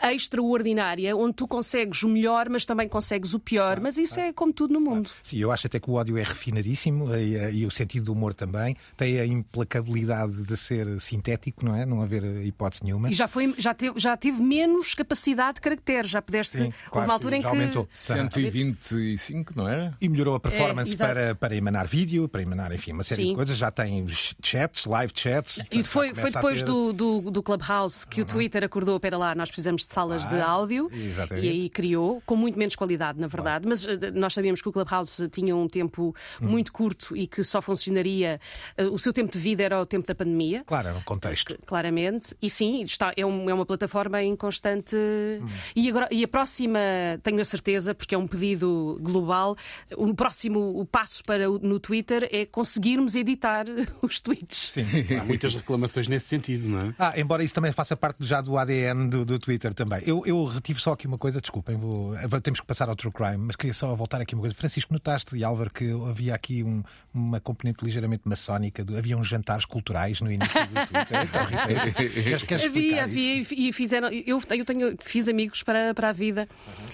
extraordinária 0.03 1.15
onde 1.15 1.33
tu 1.33 1.47
consegues 1.47 2.03
o 2.03 2.09
melhor, 2.09 2.49
mas 2.49 2.65
também 2.65 2.87
consegues 2.87 3.33
o 3.33 3.39
pior. 3.39 3.79
Mas 3.79 3.97
isso 3.97 4.19
é 4.19 4.33
como 4.33 4.53
tudo 4.53 4.73
no 4.73 4.81
mundo. 4.81 5.09
Sim, 5.23 5.37
eu 5.37 5.51
acho 5.51 5.67
até 5.67 5.79
que 5.79 5.89
o 5.89 5.93
ódio 5.93 6.17
é 6.17 6.23
refinadíssimo 6.23 7.13
e, 7.15 7.35
eh, 7.35 7.53
e 7.53 7.65
o 7.65 7.71
sentido 7.71 8.05
do 8.05 8.13
humor 8.13 8.33
também. 8.33 8.75
Tem 8.97 9.19
a 9.19 9.25
implacabilidade 9.25 10.43
de 10.43 10.57
ser 10.57 10.99
sintético, 11.01 11.65
não 11.65 11.75
é? 11.75 11.85
Não 11.85 12.01
haver 12.01 12.23
hipótese 12.45 12.83
nenhuma. 12.83 13.09
E 13.09 13.13
já, 13.13 13.27
foi, 13.27 13.53
já, 13.57 13.73
teve, 13.73 13.99
já 13.99 14.15
teve 14.17 14.41
menos 14.41 14.93
capacidade 14.93 15.55
de 15.55 15.61
caracteres. 15.61 16.09
Já 16.09 16.21
pudeste. 16.21 16.57
Sim, 16.57 16.73
claro, 16.89 17.07
uma 17.07 17.13
altura 17.13 17.35
sim, 17.35 17.39
em 17.39 17.41
já 17.41 17.49
que. 17.49 17.55
aumentou. 17.55 17.89
125, 17.93 19.53
não 19.55 19.67
era? 19.67 19.95
E 20.01 20.09
melhorou 20.09 20.35
a 20.35 20.39
performance 20.39 20.93
É, 20.93 20.97
para, 20.97 21.35
para 21.35 21.55
emanar 21.55 21.87
vídeo, 21.87 22.27
para 22.27 22.41
emanar, 22.41 22.70
enfim, 22.73 22.91
uma 22.93 23.03
série 23.03 23.23
Sim. 23.23 23.29
de 23.29 23.35
coisas. 23.35 23.57
Já 23.57 23.71
tem 23.71 24.05
chats, 24.43 24.85
live 24.85 25.13
chats. 25.15 25.57
E 25.57 25.63
portanto, 25.63 25.85
foi, 25.85 26.13
foi 26.13 26.31
depois 26.31 26.59
ter- 26.59 26.65
do, 26.65 26.93
do, 26.93 27.31
do 27.31 27.43
Clubhouse 27.43 28.07
que 28.07 28.21
o 28.21 28.25
Twitter 28.25 28.63
acordou, 28.63 28.99
pera 28.99 29.17
lá, 29.17 29.33
nós 29.35 29.49
precisamos 29.49 29.85
de 29.85 29.93
salas 29.93 30.23
de 30.23 30.29
Claro, 30.35 30.49
áudio 30.51 30.89
exatamente. 30.93 31.45
e 31.45 31.49
aí 31.49 31.69
criou, 31.69 32.21
com 32.25 32.35
muito 32.35 32.57
menos 32.57 32.75
qualidade, 32.75 33.19
na 33.19 33.27
verdade. 33.27 33.67
Mas 33.67 33.85
eh, 33.85 34.11
nós 34.13 34.33
sabíamos 34.33 34.61
que 34.61 34.69
o 34.69 34.71
Clubhouse 34.71 35.27
tinha 35.29 35.55
um 35.55 35.67
tempo 35.67 36.15
Hum. 36.41 36.47
muito 36.47 36.71
curto 36.71 37.15
e 37.15 37.27
que 37.27 37.43
só 37.43 37.61
funcionaria. 37.61 38.39
eh, 38.77 38.83
o 38.85 38.97
seu 38.97 39.11
tempo 39.13 39.31
de 39.31 39.39
vida 39.39 39.63
era 39.63 39.79
o 39.81 39.85
tempo 39.85 40.07
da 40.07 40.15
pandemia. 40.15 40.63
Claro, 40.65 40.87
era 40.89 40.97
um 40.97 41.01
contexto. 41.01 41.57
Claramente, 41.65 42.35
e 42.41 42.49
sim, 42.49 42.81
está, 42.83 43.13
é, 43.15 43.25
um- 43.25 43.49
é 43.49 43.53
uma 43.53 43.65
plataforma 43.65 44.21
em 44.23 44.35
constante. 44.35 44.95
Hum. 44.95 45.45
E, 45.75 45.89
agora, 45.89 46.07
e 46.11 46.23
a 46.23 46.27
próxima, 46.27 46.79
tenho 47.23 47.39
a 47.41 47.45
certeza, 47.45 47.93
porque 47.95 48.15
é 48.15 48.17
um 48.17 48.27
pedido 48.27 48.97
global, 49.01 49.55
o 49.95 50.13
próximo 50.13 50.79
o 50.79 50.85
passo 50.85 51.23
para 51.23 51.49
o- 51.49 51.59
no 51.59 51.79
Twitter 51.79 52.27
é 52.31 52.45
conseguirmos 52.61 53.15
editar 53.15 53.65
os 54.03 54.19
tweets. 54.19 54.71
Sim. 54.71 54.85
Há 55.19 55.23
muitas 55.23 55.55
reclamações 55.55 56.07
nesse 56.07 56.27
sentido, 56.27 56.67
não 56.69 56.79
é? 56.79 56.95
Ah, 56.99 57.13
embora 57.19 57.43
isso 57.43 57.53
também 57.55 57.71
faça 57.71 57.95
parte 57.97 58.23
já 58.23 58.39
do 58.39 58.55
ADN 58.57 59.09
do, 59.09 59.25
do 59.25 59.39
Twitter 59.39 59.73
também. 59.73 60.03
Eu, 60.05 60.23
eu 60.27 60.43
retive 60.45 60.79
só 60.79 60.91
aqui 60.93 61.07
uma 61.07 61.17
coisa, 61.17 61.41
desculpem, 61.41 61.75
vou, 61.75 62.13
temos 62.41 62.59
que 62.59 62.65
passar 62.67 62.87
ao 62.87 62.95
True 62.95 63.11
Crime, 63.11 63.37
mas 63.37 63.55
queria 63.55 63.73
só 63.73 63.93
voltar 63.95 64.21
aqui 64.21 64.35
uma 64.35 64.41
coisa. 64.41 64.55
Francisco, 64.55 64.93
notaste, 64.93 65.35
e 65.35 65.43
Álvaro, 65.43 65.71
que 65.73 65.89
havia 66.07 66.35
aqui 66.35 66.63
um- 66.63 66.83
uma 67.13 67.39
componente 67.39 67.83
ligeiramente 67.83 68.23
maçónica, 68.25 68.85
do- 68.85 68.95
havia 68.95 69.17
uns 69.17 69.27
jantares 69.27 69.65
culturais 69.65 70.21
no 70.21 70.31
início 70.31 70.53
do 70.67 70.73
Twitter. 70.87 71.21
Então, 71.23 71.45
Rita, 71.45 71.91
queres, 72.21 72.43
queres 72.43 72.65
Havia, 72.65 73.03
havia 73.03 73.35
isso? 73.41 73.53
e 73.55 73.73
fizeram. 73.73 74.09
Eu, 74.09 74.39
eu 74.51 74.65
tenho, 74.65 74.95
fiz 75.01 75.27
amigos 75.27 75.63
para, 75.63 75.93
para 75.95 76.09
a 76.09 76.13
vida 76.13 76.47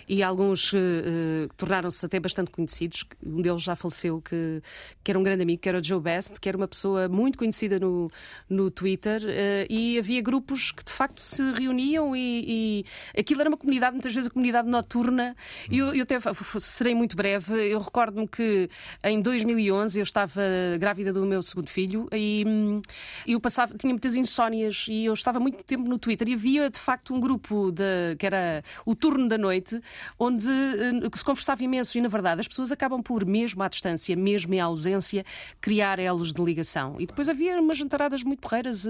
e 0.07 0.23
alguns 0.23 0.73
eh, 0.73 0.77
eh, 0.77 1.47
tornaram-se 1.57 2.05
até 2.05 2.19
bastante 2.19 2.51
conhecidos. 2.51 3.03
Um 3.25 3.41
deles 3.41 3.61
já 3.63 3.75
faleceu, 3.75 4.21
que, 4.21 4.61
que 5.03 5.11
era 5.11 5.19
um 5.19 5.23
grande 5.23 5.43
amigo, 5.43 5.56
que 5.57 5.69
era 5.69 5.79
o 5.79 5.83
Joe 5.83 5.99
Best, 5.99 6.39
que 6.39 6.47
era 6.47 6.57
uma 6.57 6.67
pessoa 6.67 7.07
muito 7.07 7.37
conhecida 7.37 7.79
no, 7.79 8.11
no 8.49 8.69
Twitter. 8.71 9.21
eh, 9.27 9.67
e 9.69 9.97
havia 9.97 10.21
grupos 10.21 10.71
que 10.71 10.83
de 10.83 10.91
facto 10.91 11.21
se 11.21 11.51
reuniam 11.53 12.15
e, 12.15 12.83
e 13.13 13.19
aquilo 13.19 13.41
era 13.41 13.49
uma 13.49 13.57
comunidade, 13.57 13.93
muitas 13.93 14.13
vezes 14.13 14.29
a 14.29 14.31
comunidade 14.31 14.67
noturna. 14.67 15.35
E 15.69 15.77
eu, 15.77 15.93
eu 15.93 16.03
até 16.03 16.17
serei 16.59 16.95
muito 16.95 17.15
breve. 17.15 17.53
Eu 17.71 17.79
recordo-me 17.79 18.27
que 18.27 18.69
em 19.03 19.21
2011 19.21 19.99
eu 19.99 20.03
estava 20.03 20.41
grávida 20.79 21.11
do 21.11 21.25
meu 21.25 21.41
segundo 21.41 21.69
filho 21.69 22.07
e 22.11 22.43
hum, 22.47 22.81
eu 23.27 23.39
passava, 23.39 23.77
tinha 23.77 23.93
muitas 23.93 24.15
insónias 24.15 24.85
e 24.87 25.05
eu 25.05 25.13
estava 25.13 25.39
muito 25.39 25.63
tempo 25.63 25.83
no 25.83 25.97
Twitter 25.97 26.27
e 26.29 26.33
havia 26.33 26.69
de 26.69 26.79
facto 26.79 27.13
um 27.13 27.19
grupo 27.19 27.71
de, 27.71 28.15
que 28.17 28.25
era 28.25 28.63
o 28.85 28.95
turno 28.95 29.27
da 29.27 29.37
noite, 29.37 29.81
onde 30.19 30.47
uh, 30.47 31.17
se 31.17 31.23
conversava 31.23 31.63
imenso 31.63 31.97
e 31.97 32.01
na 32.01 32.07
verdade 32.07 32.41
as 32.41 32.47
pessoas 32.47 32.71
acabam 32.71 33.01
por, 33.01 33.25
mesmo 33.25 33.63
à 33.63 33.67
distância, 33.67 34.15
mesmo 34.15 34.53
em 34.53 34.59
ausência, 34.59 35.25
criar 35.59 35.99
elos 35.99 36.33
de 36.33 36.43
ligação. 36.43 36.95
E 36.99 37.05
depois 37.05 37.29
havia 37.29 37.59
umas 37.59 37.77
jantaradas 37.77 38.23
muito 38.23 38.39
porreiras 38.39 38.85
uh, 38.85 38.89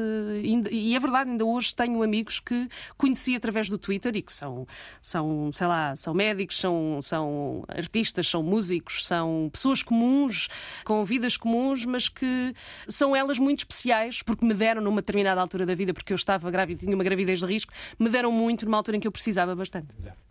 e 0.72 0.96
é 0.96 1.00
verdade, 1.00 1.32
ainda 1.32 1.46
hoje 1.46 1.74
tenho 1.76 2.02
amigos 2.02 2.40
que 2.40 2.68
conheci 2.98 3.36
através 3.36 3.70
do 3.70 3.78
Twitter 3.78 4.16
e 4.16 4.22
que 4.22 4.32
são, 4.32 4.68
são 5.02 5.52
sei 5.54 5.68
lá, 5.68 5.96
são 5.96 6.14
médicos, 6.14 6.60
são, 6.60 7.00
são 7.02 7.64
artistas, 7.68 8.28
são 8.28 8.44
músicos, 8.44 9.06
são 9.06 9.50
pessoas 9.52 9.84
comuns, 9.84 10.48
com 10.84 11.04
vidas 11.04 11.38
comuns, 11.38 11.86
mas 11.86 12.10
que 12.10 12.54
são 12.88 13.16
elas 13.16 13.40
muito 13.40 13.60
especiais 13.60 14.22
porque 14.22 14.46
me 14.46 14.54
deram 14.54 14.82
numa 14.82 15.02
determinada 15.02 15.42
altura 15.42 15.66
da 15.66 15.76
vida, 15.76 15.94
porque 15.94 16.14
eu 16.14 16.16
estava 16.16 16.50
grávida, 16.52 16.80
tinha 16.80 16.96
uma 16.96 17.04
gravidez 17.04 17.40
de 17.40 17.46
risco, 17.46 17.74
me 17.98 18.10
deram 18.10 18.32
muito 18.32 18.66
numa 18.66 18.78
altura 18.78 18.98
em 18.98 19.00
que 19.00 19.08
eu 19.08 19.12
precisava 19.12 19.56
bastante. 19.56 19.88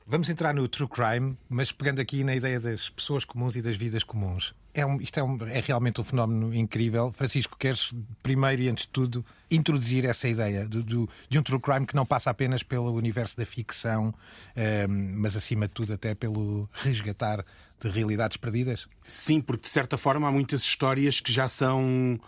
Vamos 0.08 0.28
entrar 0.28 0.54
no 0.54 0.68
true 0.68 0.88
crime, 0.88 1.36
mas 1.48 1.72
pegando 1.72 2.00
aqui 2.00 2.22
na 2.22 2.32
ideia 2.32 2.60
das 2.60 2.88
pessoas 2.88 3.25
comuns 3.25 3.56
e 3.56 3.62
das 3.62 3.76
vidas 3.76 4.04
comuns. 4.04 4.54
É 4.72 4.86
um, 4.86 5.00
isto 5.00 5.18
é, 5.18 5.22
um, 5.25 5.36
é, 5.48 5.58
realmente 5.58 6.00
um 6.00 6.04
fenómeno 6.04 6.54
incrível. 6.54 7.10
Francisco, 7.10 7.56
queres 7.58 7.92
primeiro 8.22 8.62
e 8.62 8.68
antes 8.68 8.84
de 8.84 8.92
tudo 8.92 9.26
introduzir 9.50 10.04
essa 10.04 10.28
ideia 10.28 10.68
do, 10.68 10.80
do, 10.80 11.08
de 11.28 11.38
um 11.40 11.42
true 11.42 11.58
crime 11.58 11.84
que 11.84 11.96
não 11.96 12.06
passa 12.06 12.30
apenas 12.30 12.62
pelo 12.62 12.92
universo 12.92 13.36
da 13.36 13.44
ficção, 13.44 14.14
um, 14.56 14.60
ehm, 14.60 15.12
mas 15.16 15.34
acima 15.34 15.66
de 15.66 15.75
tudo 15.75 15.94
até 15.94 16.14
pelo 16.14 16.70
resgatar 16.72 17.44
de 17.80 17.88
realidades 17.88 18.36
perdidas? 18.36 18.86
Sim, 19.08 19.40
porque 19.40 19.62
de 19.62 19.70
certa 19.70 19.98
forma 19.98 20.28
há 20.28 20.30
muitas 20.30 20.62
histórias 20.62 21.18
que 21.18 21.32
já 21.32 21.48
são 21.48 22.20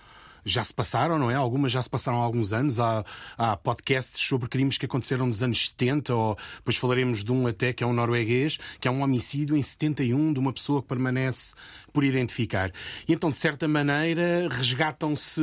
já 0.49 0.65
se 0.65 0.73
passaram, 0.73 1.19
não 1.19 1.31
é? 1.31 1.35
Algumas 1.35 1.71
já 1.71 1.83
se 1.83 1.91
passaram 1.91 2.21
há 2.21 2.25
alguns 2.25 2.53
anos. 2.53 2.79
Há, 2.79 3.05
há 3.37 3.57
podcasts 3.57 4.21
sobre 4.21 4.49
crimes 4.49 4.79
que 4.79 4.87
aconteceram 4.87 5.27
nos 5.27 5.43
anos 5.43 5.69
70, 5.69 6.15
ou 6.15 6.39
depois 6.57 6.77
falaremos 6.77 7.23
de 7.23 7.33
um 7.33 7.47
até 7.47 7.73
que 7.73 7.85
é 7.85 7.87
um 7.87 7.93
norueguês, 7.93 8.59
que 8.81 8.89
é 8.89 8.91
um 8.91 9.03
homicídio 9.03 9.57
em 9.57 9.63
71 9.63 10.33
de 10.33 10.39
uma 10.39 10.53
pessoa 10.53 10.83
que 10.83 10.89
permanece 10.89 11.55
por 11.93 12.05
identificar. 12.05 12.71
E 13.07 13.13
então, 13.13 13.31
de 13.31 13.39
certa 13.39 13.67
maneira, 13.67 14.49
resgatam-se 14.51 15.43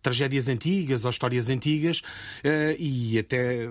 tragédias 0.00 0.48
antigas 0.48 1.04
ou 1.04 1.10
histórias 1.10 1.50
antigas 1.50 2.02
eh, 2.44 2.76
e 2.78 3.18
até 3.18 3.68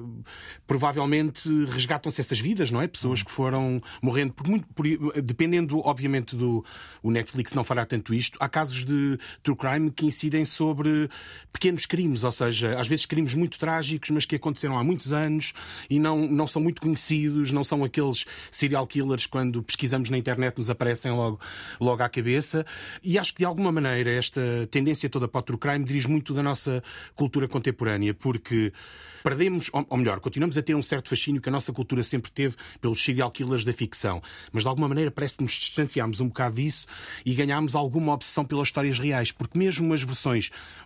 provavelmente 0.67 1.47
resgatam-se 1.65 2.19
essas 2.19 2.39
vidas, 2.39 2.69
não 2.71 2.81
é? 2.81 2.87
Pessoas 2.87 3.23
que 3.23 3.31
foram 3.31 3.81
morrendo 4.01 4.33
por 4.33 4.47
muito, 4.47 4.67
por, 4.73 4.85
dependendo, 5.21 5.79
obviamente, 5.79 6.35
do 6.35 6.65
o 7.01 7.11
Netflix 7.11 7.53
não 7.53 7.63
fará 7.63 7.85
tanto 7.85 8.13
isto. 8.13 8.37
Há 8.41 8.49
casos 8.49 8.83
de 8.83 9.17
true 9.41 9.55
crime 9.55 9.91
que 9.91 10.05
incidem 10.05 10.45
sobre 10.51 11.09
pequenos 11.51 11.85
crimes, 11.85 12.23
ou 12.23 12.31
seja, 12.31 12.79
às 12.79 12.87
vezes 12.87 13.05
crimes 13.05 13.33
muito 13.33 13.57
trágicos, 13.57 14.09
mas 14.09 14.25
que 14.25 14.35
aconteceram 14.35 14.77
há 14.77 14.83
muitos 14.83 15.11
anos 15.11 15.53
e 15.89 15.99
não, 15.99 16.27
não 16.27 16.47
são 16.47 16.61
muito 16.61 16.81
conhecidos, 16.81 17.51
não 17.51 17.63
são 17.63 17.83
aqueles 17.83 18.25
serial 18.51 18.85
killers 18.85 19.25
quando 19.25 19.63
pesquisamos 19.63 20.09
na 20.09 20.17
internet 20.17 20.57
nos 20.57 20.69
aparecem 20.69 21.11
logo, 21.11 21.39
logo 21.79 22.03
à 22.03 22.09
cabeça. 22.09 22.65
E 23.03 23.17
acho 23.17 23.33
que 23.33 23.39
de 23.39 23.45
alguma 23.45 23.71
maneira 23.71 24.11
esta 24.11 24.41
tendência 24.69 25.09
toda 25.09 25.27
para 25.27 25.39
o 25.39 25.43
true 25.43 25.57
crime 25.57 25.83
dirige 25.83 26.07
muito 26.07 26.33
da 26.33 26.43
nossa 26.43 26.83
cultura 27.15 27.47
contemporânea, 27.47 28.13
porque 28.13 28.71
perdemos, 29.23 29.69
ou 29.71 29.97
melhor, 29.97 30.19
continuamos 30.19 30.57
a 30.57 30.61
ter 30.61 30.75
um 30.75 30.81
certo 30.81 31.09
fascínio 31.09 31.41
que 31.41 31.49
a 31.49 31.51
nossa 31.51 31.71
cultura 31.71 32.03
sempre 32.03 32.31
teve 32.31 32.55
pelos 32.79 33.03
serial 33.03 33.31
killers 33.31 33.63
da 33.63 33.73
ficção. 33.73 34.21
Mas 34.51 34.63
de 34.63 34.69
alguma 34.69 34.87
maneira 34.87 35.11
parece 35.11 35.37
que 35.37 35.43
nos 35.43 35.53
distanciámos 35.53 36.19
um 36.19 36.27
bocado 36.27 36.55
disso 36.55 36.85
e 37.25 37.33
ganhámos 37.33 37.75
alguma 37.75 38.13
obsessão 38.13 38.43
pelas 38.43 38.67
histórias 38.67 38.99
reais, 38.99 39.31
porque 39.31 39.57
mesmo 39.57 39.93
as 39.93 40.01
versões 40.03 40.30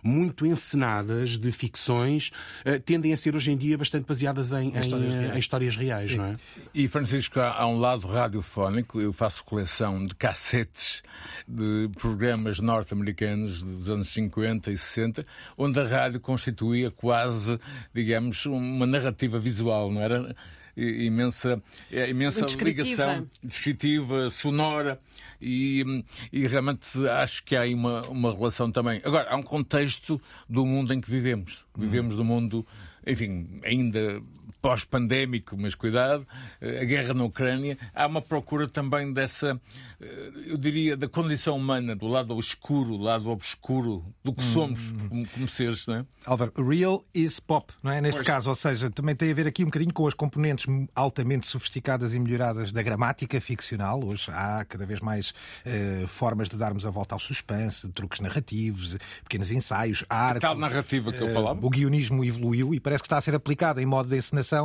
muito 0.02 0.46
encenadas 0.46 1.38
de 1.38 1.52
ficções 1.52 2.30
uh, 2.64 2.80
tendem 2.80 3.12
a 3.12 3.16
ser 3.16 3.36
hoje 3.36 3.50
em 3.50 3.56
dia 3.56 3.78
bastante 3.78 4.06
baseadas 4.06 4.52
em, 4.52 4.68
em, 4.74 4.80
histórias, 4.80 5.14
reais. 5.14 5.34
Em 5.34 5.38
histórias 5.38 5.76
reais 5.76 6.14
não 6.14 6.24
é? 6.24 6.36
E 6.74 6.88
Francisco, 6.88 7.40
há 7.40 7.66
um 7.66 7.78
lado 7.78 8.06
radiofónico, 8.06 9.00
eu 9.00 9.12
faço 9.12 9.44
coleção 9.44 10.04
de 10.04 10.14
cassetes 10.14 11.02
de 11.46 11.88
programas 11.98 12.58
norte-americanos 12.58 13.62
dos 13.62 13.88
anos 13.88 14.12
50 14.12 14.70
e 14.70 14.78
60, 14.78 15.26
onde 15.56 15.78
a 15.80 15.86
rádio 15.86 16.20
constituía 16.20 16.90
quase, 16.90 17.58
digamos, 17.94 18.44
uma 18.46 18.86
narrativa 18.86 19.38
visual, 19.38 19.90
não 19.90 20.00
era? 20.00 20.34
Imensa, 20.76 21.62
é, 21.90 22.10
imensa 22.10 22.46
ligação 22.60 23.26
descritiva, 23.42 24.28
sonora 24.30 25.00
e, 25.40 26.04
e, 26.32 26.46
realmente 26.46 26.86
acho 27.08 27.42
que 27.44 27.56
há 27.56 27.62
aí 27.62 27.74
uma, 27.74 28.02
uma 28.08 28.32
relação 28.32 28.70
também. 28.70 29.00
Agora, 29.04 29.30
há 29.30 29.36
um 29.36 29.42
contexto 29.42 30.20
do 30.48 30.66
mundo 30.66 30.92
em 30.92 31.00
que 31.00 31.10
vivemos. 31.10 31.64
Vivemos 31.76 32.14
uhum. 32.14 32.20
num 32.20 32.24
mundo, 32.24 32.66
enfim, 33.06 33.60
ainda 33.64 34.22
pós-pandémico, 34.66 35.56
mas 35.56 35.76
cuidado, 35.76 36.26
eh, 36.60 36.80
a 36.80 36.84
guerra 36.84 37.14
na 37.14 37.22
Ucrânia, 37.22 37.78
há 37.94 38.04
uma 38.04 38.20
procura 38.20 38.68
também 38.68 39.12
dessa, 39.12 39.60
eh, 40.00 40.32
eu 40.44 40.58
diria, 40.58 40.96
da 40.96 41.06
condição 41.06 41.56
humana, 41.56 41.94
do 41.94 42.08
lado 42.08 42.34
obscuro, 42.34 42.98
do 42.98 43.04
lado 43.04 43.30
obscuro 43.30 44.04
do 44.24 44.32
que 44.32 44.42
somos 44.42 44.80
hum. 44.80 45.08
como, 45.08 45.28
como, 45.28 45.48
seres, 45.48 45.86
não 45.86 45.94
é? 45.94 46.06
Álvaro, 46.24 46.52
real 46.68 47.04
is 47.14 47.38
pop, 47.38 47.72
não 47.80 47.92
é? 47.92 48.00
Neste 48.00 48.16
pois. 48.16 48.26
caso, 48.26 48.48
ou 48.48 48.56
seja, 48.56 48.90
também 48.90 49.14
tem 49.14 49.30
a 49.30 49.34
ver 49.34 49.46
aqui 49.46 49.62
um 49.62 49.66
bocadinho 49.66 49.92
com 49.94 50.04
as 50.04 50.14
componentes 50.14 50.66
altamente 50.96 51.46
sofisticadas 51.46 52.12
e 52.12 52.18
melhoradas 52.18 52.72
da 52.72 52.82
gramática 52.82 53.40
ficcional. 53.40 54.02
Hoje 54.02 54.32
há 54.32 54.64
cada 54.64 54.84
vez 54.84 54.98
mais 54.98 55.30
uh, 55.30 56.08
formas 56.08 56.48
de 56.48 56.56
darmos 56.56 56.84
a 56.84 56.90
volta 56.90 57.14
ao 57.14 57.20
suspense, 57.20 57.88
truques 57.92 58.18
narrativos, 58.18 58.96
pequenos 59.22 59.52
ensaios, 59.52 60.04
arte. 60.10 60.38
A 60.38 60.48
tal 60.48 60.56
narrativa 60.56 61.12
que 61.12 61.22
uh, 61.22 61.28
eu 61.28 61.32
falava. 61.32 61.64
O 61.64 61.70
guionismo 61.70 62.24
evoluiu 62.24 62.74
e 62.74 62.80
parece 62.80 63.04
que 63.04 63.06
está 63.06 63.18
a 63.18 63.20
ser 63.20 63.36
aplicado 63.36 63.80
em 63.80 63.86
modo 63.86 64.08
de 64.08 64.16
encenação 64.16 64.55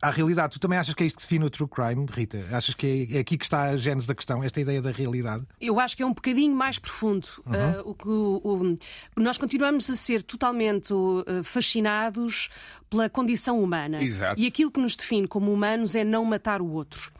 à 0.00 0.10
realidade. 0.10 0.54
Tu 0.54 0.60
também 0.60 0.78
achas 0.78 0.94
que 0.94 1.02
é 1.02 1.06
isto 1.06 1.16
que 1.16 1.22
define 1.22 1.44
o 1.44 1.50
true 1.50 1.68
crime, 1.68 2.06
Rita? 2.08 2.44
Achas 2.52 2.74
que 2.74 3.08
é, 3.10 3.16
é 3.16 3.20
aqui 3.20 3.36
que 3.36 3.44
está 3.44 3.62
a 3.64 3.76
gênese 3.76 4.06
da 4.06 4.14
questão, 4.14 4.42
esta 4.42 4.60
ideia 4.60 4.80
da 4.80 4.90
realidade? 4.90 5.44
Eu 5.60 5.80
acho 5.80 5.96
que 5.96 6.02
é 6.02 6.06
um 6.06 6.12
bocadinho 6.12 6.54
mais 6.54 6.78
profundo. 6.78 7.28
Uhum. 7.44 7.52
Uh, 7.52 7.90
o 7.90 7.94
que 7.94 8.08
o, 8.08 8.78
o, 9.16 9.20
nós 9.20 9.38
continuamos 9.38 9.90
a 9.90 9.96
ser 9.96 10.22
totalmente 10.22 10.92
uh, 10.92 11.24
fascinados 11.42 12.48
pela 12.88 13.08
condição 13.08 13.62
humana. 13.62 14.02
Exato. 14.02 14.40
E 14.40 14.46
aquilo 14.46 14.70
que 14.70 14.80
nos 14.80 14.96
define 14.96 15.26
como 15.26 15.52
humanos 15.52 15.94
é 15.94 16.04
não 16.04 16.24
matar 16.24 16.60
o 16.60 16.70
outro. 16.70 17.12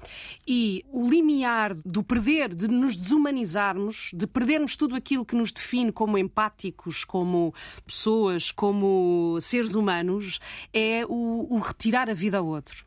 E 0.46 0.84
o 0.90 1.08
limiar 1.08 1.75
do 1.75 2.02
perder, 2.02 2.54
de 2.54 2.68
nos 2.68 2.96
desumanizarmos, 2.96 4.10
de 4.14 4.26
perdermos 4.26 4.76
tudo 4.76 4.94
aquilo 4.94 5.25
que 5.25 5.37
nos 5.37 5.52
define 5.52 5.92
como 5.92 6.16
empáticos, 6.16 7.04
como 7.04 7.54
pessoas, 7.87 8.50
como 8.50 9.38
seres 9.40 9.75
humanos, 9.75 10.40
é 10.72 11.04
o, 11.06 11.46
o 11.50 11.58
retirar 11.58 12.08
a 12.08 12.14
vida 12.14 12.38
ao 12.38 12.46
outro. 12.46 12.87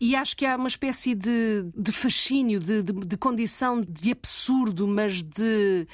E 0.00 0.16
acho 0.16 0.36
que 0.36 0.46
há 0.46 0.56
uma 0.56 0.68
espécie 0.68 1.14
de, 1.14 1.66
de 1.76 1.92
fascínio, 1.92 2.58
de, 2.58 2.82
de, 2.82 2.92
de, 2.92 3.16
condição 3.16 3.80
de 3.80 4.12
absurdo, 4.12 4.86
mas 4.86 5.22
de. 5.22 5.86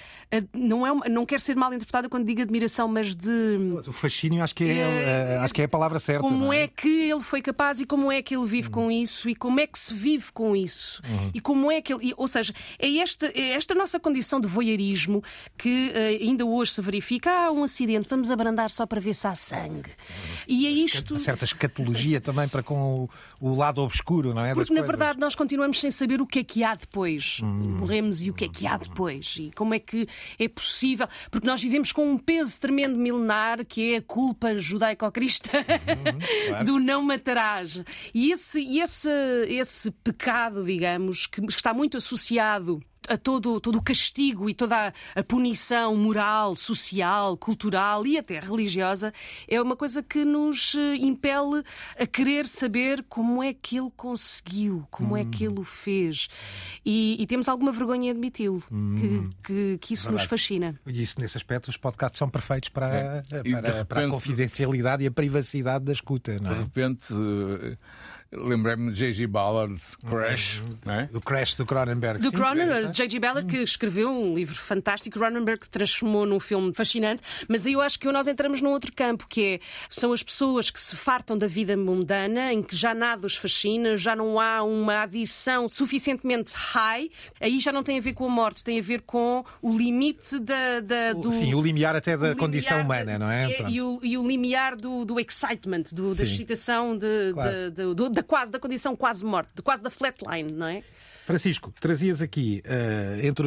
Não, 0.52 0.87
é, 0.87 1.09
não 1.09 1.26
quero 1.26 1.40
ser 1.40 1.57
mal 1.57 1.73
interpretada 1.73 2.09
quando 2.09 2.25
digo 2.25 2.43
admiração, 2.43 2.87
mas 2.87 3.14
de. 3.14 3.59
O 3.87 3.93
fascínio 3.93 4.43
acho 4.43 4.55
que 4.55 4.64
é, 4.64 4.78
é, 4.78 5.35
é 5.35 5.37
acho 5.38 5.52
que 5.52 5.62
é 5.62 5.64
a 5.64 5.69
palavra 5.69 5.99
certa. 5.99 6.25
Como 6.28 6.52
é? 6.52 6.64
é? 6.64 6.68
que 6.68 7.11
ele 7.11 7.23
foi 7.23 7.40
capaz 7.42 7.80
e 7.80 7.87
como 7.87 8.11
é 8.11 8.23
que 8.23 8.37
ele 8.37 8.47
vive 8.47 8.68
uhum. 8.68 8.73
com 8.73 8.90
isso 8.90 9.28
e 9.28 9.35
como 9.35 9.61
é 9.61 9.66
que 9.66 9.78
se 9.78 9.95
vive 9.95 10.33
com 10.33 10.54
isso. 10.54 11.02
Uhum. 11.09 11.30
E 11.35 11.40
como 11.40 11.71
é 11.71 11.80
que 11.80 11.92
ele. 11.92 12.14
Ou 12.16 12.28
seja, 12.28 12.52
é 12.78 12.99
esta, 12.99 13.26
é 13.26 13.52
esta 13.52 13.75
nossa 13.75 13.99
condição 13.99 14.40
de 14.40 14.47
voyeurismo 14.47 15.23
que 15.56 15.90
uh, 15.90 16.23
ainda 16.23 16.45
hoje 16.45 16.73
se 16.73 16.83
verifica. 16.83 17.30
Há 17.30 17.50
um 17.50 17.62
acidente, 17.62 18.06
vamos 18.09 18.30
abrandar 18.30 18.71
só 18.71 18.87
para 18.87 19.00
ver 19.00 19.14
se 19.14 19.26
há 19.26 19.35
sangue. 19.35 19.90
Uhum. 19.90 20.37
E 20.49 20.66
é 20.66 20.71
isto. 20.71 21.14
Uma 21.14 21.21
certa 21.21 21.45
escatologia 21.45 22.21
também 22.21 22.49
para 22.49 22.62
com 22.62 23.04
o, 23.04 23.11
o 23.40 23.54
lado 23.54 23.83
obscuro, 23.83 24.35
não 24.35 24.45
é? 24.45 24.54
Porque, 24.54 24.73
na 24.73 24.83
verdade, 24.83 25.18
nós 25.18 25.35
continuamos 25.35 25.80
sem 25.80 25.90
saber 25.90 26.21
o 26.21 26.26
que 26.26 26.40
é 26.40 26.45
que 26.45 26.64
há 26.64 26.75
depois. 26.75 27.38
Hum. 27.42 27.78
Morremos 27.78 28.23
e 28.23 28.30
o 28.30 28.35
que 28.35 28.45
é 28.45 28.49
que 28.49 28.66
há 28.66 28.76
depois. 28.76 29.37
E 29.38 29.50
como 29.54 29.75
é 29.75 29.78
que 29.78 30.09
é 30.38 30.49
possível. 30.49 31.09
Porque 31.30 31.47
nós 31.47 31.62
vivemos 31.62 31.92
com 31.92 32.11
um 32.11 32.18
peso 32.18 32.61
tremendo 32.61 32.97
milenar 32.97 33.64
que 33.64 33.95
é 33.95 33.97
a 33.99 34.02
culpa 34.02 34.59
judaico-cristã 34.59 35.59
hum, 35.59 36.16
claro. 36.19 36.65
do 36.65 36.79
não 36.79 37.03
matarás. 37.03 37.83
E 38.15 38.33
esse, 38.33 38.79
esse, 38.79 39.11
esse 39.49 39.91
pecado, 39.91 40.65
digamos, 40.65 41.27
que 41.27 41.41
está 41.49 41.73
muito 41.73 41.97
associado 41.97 42.81
a 43.09 43.17
todo, 43.17 43.61
todo 43.61 43.79
o 43.79 43.83
castigo 43.83 44.49
e 44.49 44.55
toda 44.55 44.89
a, 44.89 45.21
a, 45.21 45.23
punição 45.23 45.97
moral, 45.97 46.55
social, 46.55 47.37
cultural 47.37 48.07
e 48.07 48.19
até 48.19 48.41
religiosa 48.41 49.13
é 49.49 49.61
uma 49.61 49.77
coisa 49.77 50.03
que 50.03 50.25
nos 50.25 50.75
eh, 50.75 50.97
impele 50.97 51.63
a 51.99 52.07
querer 52.07 52.47
saber 52.47 53.05
como 53.09 53.43
é 53.43 53.53
que 53.53 53.79
ele 53.79 53.91
conseguiu, 53.97 54.87
como 54.91 55.15
hum. 55.15 55.17
é 55.17 55.25
que 55.25 55.45
ele 55.45 55.61
o 55.61 55.65
fez. 55.65 56.29
E, 56.85 57.17
e 57.21 57.27
temos 57.27 57.49
alguma 57.49 57.73
vergonha 57.73 58.09
em 58.09 58.11
admiti-lo, 58.11 58.63
hum. 58.71 59.31
que, 59.43 59.53
que, 59.53 59.79
que, 59.79 59.95
isso 59.95 60.05
Verdade. 60.05 60.23
nos 60.23 60.31
fascina. 60.31 60.81
E 60.87 61.03
isso, 61.03 61.21
nesse 61.21 61.37
aspecto, 61.37 61.69
os 61.69 61.77
podcasts 61.77 62.19
são 62.19 62.29
perfeitos 62.29 62.69
para, 62.69 62.87
é. 62.87 63.23
para, 63.23 63.37
repente, 63.39 63.85
para, 63.87 64.07
a 64.07 64.11
confidencialidade 64.11 65.05
e 65.05 65.07
a 65.07 65.11
privacidade 65.11 65.85
da 65.85 65.93
escuta. 65.93 66.39
Não 66.39 66.51
é? 66.51 66.55
De 66.55 66.61
repente 66.61 67.07
lembrei-me 68.37 68.90
de 68.93 68.97
J.G. 68.99 69.26
Ballard, 69.26 69.81
Crash, 70.09 70.62
não 70.85 70.95
é? 70.95 71.07
Do 71.07 71.21
Crash 71.21 71.55
do 71.55 71.64
Cronenberg. 71.66 72.21
Do 72.21 72.33
Cronenberg, 72.33 72.93
J.G. 72.93 73.19
Ballard, 73.19 73.49
que 73.50 73.59
escreveu 73.62 74.11
um 74.11 74.35
livro 74.35 74.55
fantástico, 74.55 75.19
Cronenberg 75.19 75.61
que 75.62 75.69
transformou 75.71 76.26
num 76.26 76.38
filme 76.40 76.73
fascinante, 76.75 77.23
mas 77.49 77.66
aí 77.66 77.73
eu 77.73 77.81
acho 77.81 77.99
que 77.99 78.11
nós 78.11 78.26
entramos 78.26 78.61
num 78.61 78.71
outro 78.71 78.93
campo, 78.95 79.26
que 79.28 79.55
é, 79.55 79.61
são 79.88 80.12
as 80.12 80.23
pessoas 80.23 80.71
que 80.71 80.81
se 80.81 80.95
fartam 80.97 81.37
da 81.37 81.47
vida 81.47 81.76
mundana, 81.76 82.52
em 82.52 82.62
que 82.62 82.75
já 82.76 82.95
nada 82.95 83.26
os 83.26 83.37
fascina, 83.37 83.97
já 83.97 84.14
não 84.14 84.38
há 84.40 84.62
uma 84.62 85.02
adição 85.02 85.69
suficientemente 85.69 86.52
high, 86.55 87.11
aí 87.40 87.61
já 87.61 87.73
não 87.73 87.83
tem 87.83 87.99
a 87.99 88.00
ver 88.00 88.12
com 88.14 88.26
a 88.26 88.28
morte, 88.28 88.62
tem 88.64 88.78
a 88.78 88.83
ver 88.83 89.02
com 89.02 89.45
o 89.62 89.71
limite 89.76 90.38
da, 90.38 90.81
da- 90.81 91.12
do... 91.12 91.33
Sim, 91.33 91.55
o 91.55 91.62
limiar 91.62 91.95
até 91.97 92.16
da 92.16 92.35
condição 92.35 92.81
humana, 92.81 93.19
não 93.19 93.31
é? 93.31 93.50
E, 93.50 93.55
Pronto. 93.55 94.00
o, 94.02 94.05
e 94.05 94.19
o 94.19 94.26
limiar 94.26 94.76
do, 94.76 95.05
do 95.05 95.19
excitement, 95.21 95.85
do- 95.93 96.14
da 96.14 96.23
excitação, 96.23 96.97
de, 96.97 97.33
Claro. 97.33 97.71
de- 97.71 97.95
do- 97.95 98.11
da 98.11 98.23
quase 98.26 98.50
da 98.52 98.59
condição 98.59 98.95
quase 98.95 99.25
morte, 99.25 99.50
de 99.54 99.62
quase 99.62 99.83
da 99.83 99.90
flatline, 99.90 100.52
não 100.52 100.66
é? 100.66 100.83
Francisco, 101.26 101.75
trazias 101.80 102.23
aqui, 102.23 102.62
eh, 102.64 103.21
entre, 103.25 103.47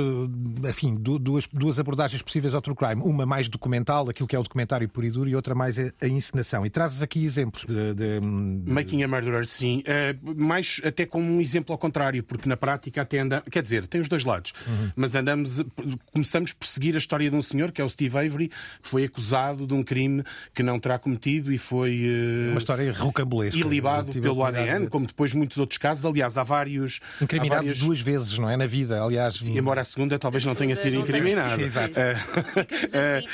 enfim, 0.68 0.96
du- 0.96 1.18
duas, 1.18 1.48
duas 1.48 1.80
abordagens 1.80 2.22
possíveis 2.22 2.54
ao 2.54 2.62
true 2.62 2.76
crime. 2.76 3.02
Uma 3.02 3.26
mais 3.26 3.48
documental, 3.48 4.10
aquilo 4.10 4.28
que 4.28 4.36
é 4.36 4.40
o 4.40 4.44
documentário 4.44 4.88
puro 4.90 5.08
e 5.08 5.10
duro, 5.10 5.30
e 5.30 5.36
outra 5.36 5.56
mais 5.56 5.80
a, 5.80 5.90
a 6.02 6.08
encenação. 6.08 6.66
E 6.66 6.70
trazes 6.70 7.02
aqui 7.02 7.24
exemplos 7.24 7.64
de... 7.66 7.94
de- 7.94 8.20
de- 8.20 8.72
Making 8.72 9.04
a 9.04 9.08
Murderer, 9.08 9.48
sim. 9.48 9.82
Eh, 9.86 10.14
mais 10.36 10.82
até 10.84 11.06
como 11.06 11.32
um 11.32 11.40
exemplo 11.40 11.72
ao 11.72 11.78
contrário, 11.78 12.22
porque 12.22 12.50
na 12.50 12.58
prática 12.58 13.02
até 13.02 13.20
anda. 13.20 13.42
Quer 13.50 13.62
dizer, 13.62 13.88
tem 13.88 14.02
os 14.02 14.10
dois 14.10 14.26
lados. 14.26 14.52
Mas 14.96 15.16
andamos. 15.16 15.64
Começamos 16.12 16.52
por 16.52 16.66
seguir 16.68 16.96
a 16.96 16.98
história 16.98 17.30
de 17.30 17.36
um 17.36 17.42
senhor, 17.42 17.72
que 17.72 17.82
é 17.82 17.86
o 17.86 17.90
Steve 17.90 18.18
Avery, 18.18 18.50
que 18.50 18.90
foi 18.90 19.06
acusado 19.06 19.66
de 19.66 19.74
um 19.74 19.84
crime 19.84 20.24
que 20.54 20.62
não 20.62 20.80
terá 20.82 21.00
cometido 21.00 21.50
e 21.54 21.58
foi. 21.58 22.02
eh, 22.04 22.50
Uma 22.52 22.58
história 22.58 22.92
rocambolesca. 22.92 23.58
ilibado 23.58 24.12
pelo 24.12 24.44
ADN, 24.44 24.84
de- 24.86 24.90
como 24.90 25.08
depois 25.08 25.34
muitos 25.34 25.58
outros 25.58 25.78
casos. 25.78 26.06
Aliás, 26.06 26.38
há 26.38 26.44
vários. 26.44 27.00
Incriminado 27.22 27.69
várias- 27.70 27.80
duas 27.80 28.02
vezes, 28.02 28.38
não 28.38 28.50
é? 28.50 28.58
Na 28.58 28.66
vida, 28.66 29.02
aliás. 29.02 29.36
Sim, 29.36 29.58
embora 29.58 29.82
a 29.82 29.86
segunda 29.86 30.18
talvez 30.20 30.44
não 30.46 30.56
tenha 30.56 30.76
sido 30.76 30.96
incriminada. 30.98 31.62
Exato. 31.62 31.94
Ficamos 31.94 32.94
eh, 32.94 33.18
assim. 33.18 33.28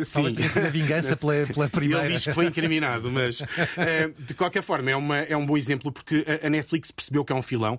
eh, 0.00 0.04
sim. 0.04 0.12
Talvez 0.12 0.34
tenha 0.36 0.48
sido 0.48 0.66
a 0.66 0.70
vingança 0.70 1.16
pela, 1.16 1.46
pela 1.46 1.68
primeira. 1.68 2.04
Ele 2.04 2.14
diz 2.14 2.24
que 2.24 2.32
foi 2.32 2.46
incriminado, 2.46 3.10
mas 3.10 3.42
eh, 3.76 4.10
de 4.18 4.34
qualquer 4.34 4.62
forma 4.62 4.90
é, 4.90 4.96
uma, 4.96 5.18
é 5.18 5.36
um 5.36 5.44
bom 5.46 5.56
exemplo 5.56 5.90
porque 5.92 6.24
a- 6.42 6.46
a 6.46 6.50
Netflix 6.50 6.90
percebeu 6.90 7.24
que 7.24 7.32
é 7.32 7.36
um 7.36 7.42
filão 7.42 7.78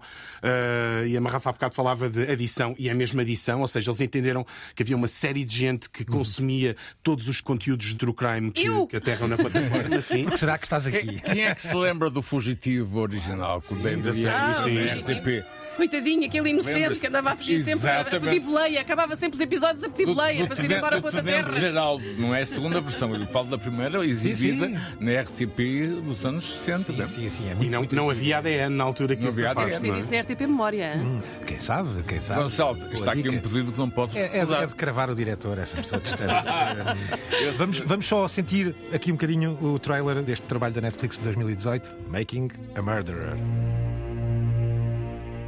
e 1.07 1.15
a 1.17 1.21
Marrafa 1.21 1.49
há 1.49 1.53
bocado 1.53 1.75
falava 1.75 2.09
de 2.09 2.23
adição 2.31 2.75
e 2.77 2.89
é 2.89 2.91
a 2.91 2.95
mesma 2.95 3.21
adição, 3.21 3.61
ou 3.61 3.67
seja, 3.67 3.89
eles 3.91 4.01
entenderam 4.01 4.45
que 4.75 4.83
havia 4.83 4.95
uma 4.95 5.07
série 5.07 5.43
de 5.43 5.55
gente 5.55 5.89
que 5.89 6.03
consumia 6.05 6.75
todos 7.03 7.27
os 7.27 7.41
conteúdos 7.41 7.87
de 7.87 7.95
true 7.95 8.13
crime 8.13 8.51
que, 8.51 8.65
Eu? 8.65 8.87
que 8.87 8.97
aterram 8.97 9.27
na 9.27 9.37
plataforma. 9.37 9.95
Assim. 10.01 10.23
Porque 10.23 10.37
será 10.37 10.57
que 10.57 10.65
estás 10.65 10.87
Quem, 10.87 10.95
aqui? 10.99 11.21
quem 11.21 11.43
é 11.45 11.53
que 11.55 11.61
se 11.61 11.73
lembra 11.75 12.09
do 12.09 12.21
fugitivo 12.21 12.99
original 12.99 13.61
com 13.61 13.75
o 13.75 13.79
David 13.79 14.19
Yates 14.21 14.63
sim. 14.63 14.99
RTP? 14.99 15.45
Coitadinho, 15.81 16.25
aquele 16.27 16.49
inocente 16.51 16.99
que 16.99 17.07
andava 17.07 17.31
a 17.31 17.35
fugir 17.35 17.63
sempre 17.63 17.89
a 17.89 18.03
pedir 18.05 18.39
boleia, 18.39 18.81
acabava 18.81 19.15
sempre 19.15 19.35
os 19.35 19.41
episódios 19.41 19.83
a 19.83 19.89
pedir 19.89 20.05
boleia 20.05 20.45
para 20.45 20.55
se 20.55 20.65
ir 20.67 20.71
embora 20.71 20.97
para 21.01 21.07
outra 21.07 21.23
terra. 21.23 21.51
Geraldo, 21.59 22.03
não 22.19 22.35
é 22.35 22.41
a 22.41 22.45
segunda 22.45 22.79
versão, 22.79 23.15
eu 23.15 23.25
falo 23.25 23.47
da 23.47 23.57
primeira, 23.57 24.05
exibida 24.05 24.67
sim. 24.67 24.77
na 24.99 25.21
RTP 25.21 26.01
dos 26.03 26.23
anos 26.23 26.53
60. 26.53 26.83
Sim, 26.83 26.97
né? 26.99 27.07
sim, 27.07 27.29
sim. 27.29 27.49
É 27.49 27.53
E 27.53 27.55
muito, 27.55 27.71
não, 27.71 27.79
muito 27.79 27.95
não 27.95 28.03
antigo. 28.03 28.19
havia 28.19 28.37
ADN 28.37 28.75
na 28.75 28.83
altura 28.83 29.15
que 29.15 29.23
Não 29.23 29.29
isso 29.31 29.39
havia 29.39 29.63
ADN. 29.63 29.87
não 29.87 29.95
é? 29.95 29.99
isso 29.99 30.11
na 30.11 30.19
RTP 30.21 30.41
Memória. 30.41 30.93
hein? 30.93 31.01
Hum, 31.01 31.21
Quem 31.47 31.59
sabe? 31.59 32.03
Quem 32.03 32.21
sabe? 32.21 32.41
Gonçalo, 32.43 32.77
está 32.93 33.11
aqui 33.13 33.29
um 33.29 33.39
pedido 33.39 33.71
que 33.71 33.79
não 33.79 33.89
podes 33.89 34.15
É, 34.15 34.37
é, 34.37 34.39
é 34.41 34.65
de 34.67 34.75
cravar 34.75 35.09
o 35.09 35.15
diretor, 35.15 35.57
essa 35.57 35.77
pessoa 35.77 35.99
distante. 35.99 36.31
Eh, 37.31 37.51
vamos, 37.57 37.79
vamos 37.79 38.05
só 38.05 38.27
sentir 38.27 38.75
aqui 38.93 39.11
um 39.11 39.15
bocadinho 39.15 39.57
o 39.61 39.79
trailer 39.79 40.21
deste 40.21 40.45
trabalho 40.45 40.73
da 40.73 40.81
Netflix 40.81 41.17
de 41.17 41.23
2018, 41.23 41.91
Making 42.09 42.49
a 42.75 42.81
Murderer. 42.81 43.35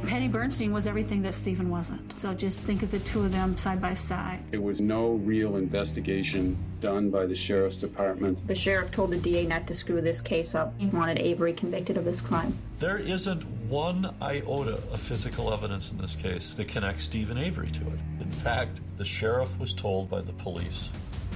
Penny 0.06 0.28
Bernstein 0.28 0.72
was 0.72 0.86
everything 0.86 1.22
that 1.22 1.34
Stephen 1.34 1.70
wasn't. 1.70 2.12
So 2.12 2.34
just 2.34 2.62
think 2.62 2.82
of 2.82 2.90
the 2.90 2.98
two 3.00 3.20
of 3.20 3.32
them 3.32 3.56
side 3.56 3.80
by 3.80 3.94
side. 3.94 4.40
There 4.50 4.60
was 4.60 4.80
no 4.80 5.12
real 5.12 5.56
investigation 5.56 6.56
done 6.80 7.10
by 7.10 7.26
the 7.26 7.34
sheriff's 7.34 7.76
department. 7.76 8.46
The 8.46 8.54
sheriff 8.54 8.90
told 8.90 9.12
the 9.12 9.18
DA 9.18 9.46
not 9.46 9.66
to 9.66 9.74
screw 9.74 10.00
this 10.00 10.20
case 10.20 10.54
up. 10.54 10.74
He 10.78 10.86
wanted 10.86 11.18
Avery 11.18 11.52
convicted 11.52 11.96
of 11.96 12.04
this 12.04 12.20
crime. 12.20 12.56
There 12.78 12.98
isn't 12.98 13.44
one 13.68 14.14
iota 14.20 14.74
of 14.92 15.00
physical 15.00 15.52
evidence 15.52 15.90
in 15.90 15.98
this 15.98 16.14
case 16.14 16.52
that 16.52 16.68
connects 16.68 17.04
Stephen 17.04 17.38
Avery 17.38 17.70
to 17.70 17.80
it. 17.80 17.98
In 18.20 18.30
fact, 18.30 18.80
the 18.96 19.04
sheriff 19.04 19.58
was 19.58 19.72
told 19.72 20.10
by 20.10 20.20
the 20.20 20.32
police, 20.34 20.90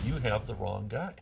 you 0.05 0.15
have 0.19 0.47
the 0.47 0.55
wrong 0.55 0.87
guy. 0.89 1.15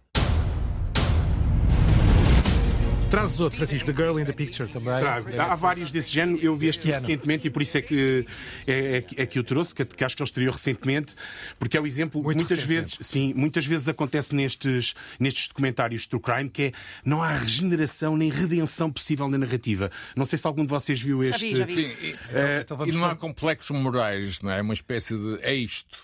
Trazes 3.11 3.39
outro, 3.39 3.57
Francisco, 3.59 3.93
The 3.93 4.03
Girl 4.03 4.19
in 4.19 4.25
the 4.25 4.33
Picture 4.33 4.69
também. 4.69 4.99
Trago. 4.99 5.29
Há 5.41 5.55
vários 5.55 5.91
desse 5.93 6.13
género. 6.13 6.39
Eu 6.43 6.57
vi 6.57 6.67
este 6.67 6.89
recentemente 6.91 7.47
e 7.47 7.51
por 7.51 7.63
isso 7.63 7.79
é 7.79 7.83
que, 7.83 8.27
é, 8.67 8.97
é 8.97 9.01
que- 9.01 9.21
é 9.23 9.27
que 9.27 9.39
eu 9.39 9.45
trouxe, 9.45 9.73
que, 9.75 9.85
que 9.85 10.03
acho 10.05 10.17
que 10.17 10.23
ele 10.23 10.29
estreou 10.29 10.53
recentemente, 10.53 11.15
porque 11.59 11.77
é 11.77 11.81
o 11.81 11.87
exemplo 11.87 12.21
Muito 12.23 12.39
muitas 12.39 12.63
vezes, 12.65 12.99
sim, 13.01 13.33
muitas 13.35 13.65
vezes 13.65 13.89
acontece 13.89 14.35
nestes, 14.35 14.95
nestes 15.21 15.47
documentários 15.47 16.05
true 16.07 16.21
crime 16.21 16.51
que 16.51 16.63
é 16.65 16.73
não 17.05 17.23
há 17.23 17.31
regeneração 17.31 18.17
nem 18.17 18.29
redenção 18.31 18.91
possível 18.91 19.29
na 19.29 19.39
narrativa. 19.39 19.91
Não 20.17 20.27
sei 20.27 20.37
se 20.39 20.47
algum 20.47 20.65
de 20.65 20.71
vocês 20.71 21.01
viu 21.01 21.23
Já 21.25 21.31
este. 21.31 21.41
vi, 21.51 21.57
já 21.57 21.65
vi. 21.65 21.75
Sim, 21.75 21.81
e, 22.03 22.17
Então 22.61 22.77
e 22.77 22.79
vamos 22.81 22.97
não 22.97 23.05
há 23.05 23.15
complexos 23.15 23.71
morais, 23.79 24.41
não 24.43 24.51
é? 24.51 24.59
É 24.59 24.63
uma 24.63 24.75
espécie 24.75 25.17
de. 25.17 25.39
É 25.43 25.55
isto. 25.55 25.97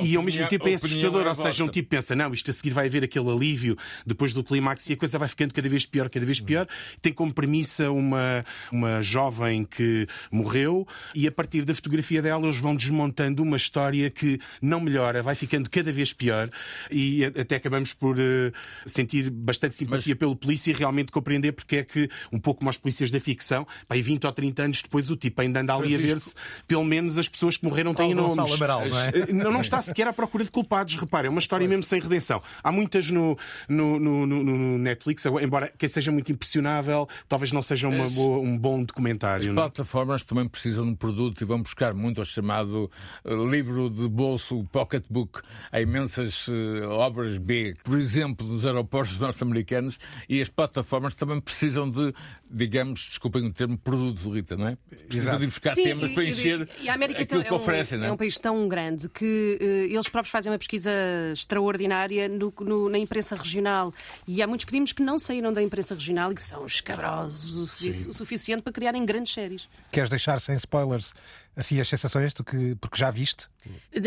E, 0.00 0.10
e 0.12 0.16
ao 0.16 0.22
mesmo 0.22 0.46
tempo 0.46 0.68
é 0.68 0.74
assustador, 0.74 1.26
é 1.26 1.28
ou 1.30 1.34
seja, 1.34 1.64
um 1.64 1.68
tipo 1.68 1.88
pensa, 1.88 2.14
não, 2.14 2.32
isto 2.32 2.50
a 2.50 2.54
seguir 2.54 2.70
vai 2.70 2.86
haver 2.86 3.02
aquele 3.02 3.28
alívio 3.30 3.76
depois 4.06 4.32
do 4.32 4.44
clímax 4.44 4.88
e 4.88 4.92
a 4.92 4.96
coisa 4.96 5.18
vai 5.18 5.26
ficando 5.26 5.52
cada 5.52 5.68
vez 5.68 5.84
pior, 5.86 6.08
cada 6.10 6.24
vez 6.24 6.37
pior. 6.40 6.66
Tem 7.02 7.12
como 7.12 7.32
premissa 7.32 7.90
uma, 7.90 8.44
uma 8.72 9.02
jovem 9.02 9.64
que 9.64 10.06
morreu 10.30 10.86
e 11.14 11.26
a 11.26 11.32
partir 11.32 11.64
da 11.64 11.74
fotografia 11.74 12.20
dela 12.22 12.44
eles 12.44 12.56
vão 12.58 12.74
desmontando 12.76 13.42
uma 13.42 13.56
história 13.56 14.10
que 14.10 14.38
não 14.60 14.80
melhora, 14.80 15.22
vai 15.22 15.34
ficando 15.34 15.68
cada 15.70 15.92
vez 15.92 16.12
pior 16.12 16.48
e 16.90 17.24
a- 17.24 17.40
até 17.40 17.56
acabamos 17.56 17.92
por 17.92 18.16
eh, 18.18 18.52
sentir 18.86 19.30
bastante 19.30 19.76
simpatia 19.76 20.12
Mas- 20.14 20.18
pelo 20.18 20.34
polícia 20.36 20.70
e 20.70 20.74
realmente 20.74 21.10
compreender 21.12 21.52
porque 21.52 21.76
é 21.76 21.84
que, 21.84 22.08
um 22.32 22.38
pouco 22.38 22.60
como 22.60 22.78
polícias 22.78 23.10
da 23.10 23.18
ficção, 23.20 23.66
e 23.94 24.02
20 24.02 24.24
ou 24.26 24.32
30 24.32 24.62
anos 24.62 24.82
depois 24.82 25.10
o 25.10 25.16
tipo 25.16 25.40
ainda 25.40 25.60
anda 25.60 25.74
ali 25.74 25.94
a 25.94 25.98
ver 25.98 26.20
se 26.20 26.34
pelo 26.66 26.84
menos 26.84 27.18
as 27.18 27.28
pessoas 27.28 27.56
que 27.56 27.64
morreram 27.64 27.94
têm 27.94 28.14
Paulo 28.14 28.34
nomes. 28.36 28.54
Amaral, 28.54 28.86
não 28.86 29.00
é? 29.00 29.08
Eh, 29.08 29.32
Não, 29.32 29.52
não 29.52 29.60
está 29.60 29.80
sequer 29.80 30.06
à 30.06 30.12
procura 30.12 30.44
de 30.44 30.50
culpados, 30.50 30.94
repare, 30.96 31.26
é 31.26 31.30
uma 31.30 31.38
história 31.40 31.66
mesmo 31.66 31.82
sem 31.82 32.00
redenção. 32.00 32.40
Há 32.62 32.70
muitas 32.70 33.10
no, 33.10 33.36
no, 33.68 33.98
no- 33.98 34.26
no- 34.26 34.42
no 34.44 34.78
Netflix, 34.78 35.24
embora 35.26 35.72
quem 35.78 35.88
seja 35.88 36.10
muito 36.18 36.32
impressionável, 36.32 37.08
talvez 37.28 37.52
não 37.52 37.62
seja 37.62 37.88
uma 37.88 38.04
As- 38.06 38.12
boa- 38.12 38.38
um 38.40 38.56
bom 38.58 38.82
documentário. 38.82 39.40
As 39.40 39.46
não 39.46 39.52
é? 39.52 39.56
plataformas 39.56 40.22
também 40.24 40.48
precisam 40.48 40.84
de 40.84 40.90
um 40.90 40.94
produto 40.96 41.40
e 41.40 41.44
vão 41.44 41.62
buscar 41.62 41.94
muito 41.94 42.20
o 42.20 42.24
chamado 42.24 42.90
eh, 43.24 43.34
livro 43.48 43.88
de 43.88 44.08
bolso, 44.08 44.64
pocketbook. 44.72 45.40
Há 45.70 45.80
imensas 45.80 46.46
eh, 46.48 46.84
obras 46.86 47.38
B, 47.38 47.74
por 47.84 47.96
exemplo, 47.98 48.46
dos 48.46 48.66
aeroportos 48.66 49.18
norte-americanos 49.18 49.98
e 50.28 50.40
as 50.40 50.48
plataformas 50.48 51.14
também 51.14 51.40
precisam 51.40 51.88
de, 51.90 52.12
digamos, 52.50 53.06
desculpem 53.08 53.46
o 53.46 53.52
termo, 53.52 53.78
produto, 53.78 54.30
Rita, 54.30 54.56
não 54.56 54.68
é? 54.68 54.76
Precisam 54.88 55.18
Exato. 55.22 55.38
de 55.38 55.44
ir 55.44 55.46
buscar 55.48 55.74
Sim, 55.74 55.82
temas 55.84 56.10
e- 56.10 56.14
para 56.14 56.24
encher 56.24 56.68
e 56.80 56.88
a 56.88 56.94
América 56.94 57.22
aquilo 57.22 57.44
que 57.44 57.54
oferecem, 57.54 57.96
é, 57.96 57.98
um, 57.98 58.00
não 58.00 58.06
é? 58.06 58.10
é 58.10 58.12
um 58.12 58.16
país 58.16 58.38
tão 58.38 58.68
grande 58.68 59.08
que 59.08 59.58
eh, 59.60 59.92
eles 59.94 60.08
próprios 60.08 60.30
fazem 60.32 60.50
uma 60.52 60.58
pesquisa 60.58 60.90
extraordinária 61.32 62.28
no- 62.28 62.52
no- 62.60 62.88
na 62.88 62.98
imprensa 62.98 63.36
regional 63.36 63.92
e 64.26 64.42
há 64.42 64.46
muitos 64.46 64.64
crimes 64.64 64.92
que 64.92 65.02
não 65.02 65.18
saíram 65.18 65.52
da 65.52 65.62
imprensa 65.62 65.94
regional 65.94 66.07
e 66.10 66.34
que 66.34 66.42
são 66.42 66.64
escabrosos 66.66 67.56
o, 67.56 67.66
sufici- 67.66 68.08
o 68.08 68.12
suficiente 68.12 68.62
para 68.62 68.72
criarem 68.72 69.04
grandes 69.04 69.32
séries. 69.32 69.68
Queres 69.92 70.08
deixar 70.10 70.40
sem 70.40 70.54
spoilers 70.56 71.12
assim 71.56 71.80
as 71.80 71.88
sensações 71.88 72.32
do 72.32 72.44
que. 72.44 72.74
porque 72.76 72.96
já 72.98 73.10
viste? 73.10 73.46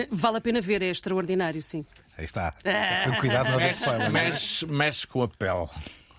Vale 0.09 0.37
a 0.37 0.41
pena 0.41 0.61
ver, 0.61 0.81
é 0.81 0.89
extraordinário, 0.89 1.61
sim. 1.61 1.85
Aí 2.17 2.25
está. 2.25 2.51
Tenho 2.63 3.19
cuidado 3.19 3.45
de 3.45 3.51
não 3.51 3.57
haver 3.59 3.71
spoilers. 3.71 4.11
mexe, 4.11 4.65
mexe 4.65 5.07
com 5.07 5.21
a 5.23 5.27
pele. 5.27 5.67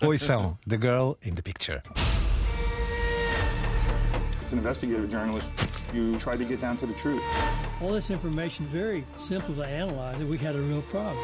Ouçam 0.01 0.59
The 0.68 0.77
Girl 0.77 1.12
in 1.25 1.35
the 1.35 1.42
Picture. 1.42 1.81
As 4.45 4.53
an 4.53 4.59
investigative 4.59 5.09
journalist, 5.11 5.51
you 5.95 6.16
try 6.18 6.37
to 6.37 6.45
get 6.45 6.61
down 6.61 6.77
to 6.77 6.87
the 6.87 6.92
truth. 6.95 7.23
All 7.81 7.92
this 7.92 8.11
information 8.11 8.66
very 8.66 9.07
simple 9.16 9.55
to 9.55 9.62
analyze, 9.62 10.21
and 10.21 10.29
we 10.29 10.37
had 10.37 10.55
a 10.55 10.61
real 10.61 10.83
problem. 10.90 11.16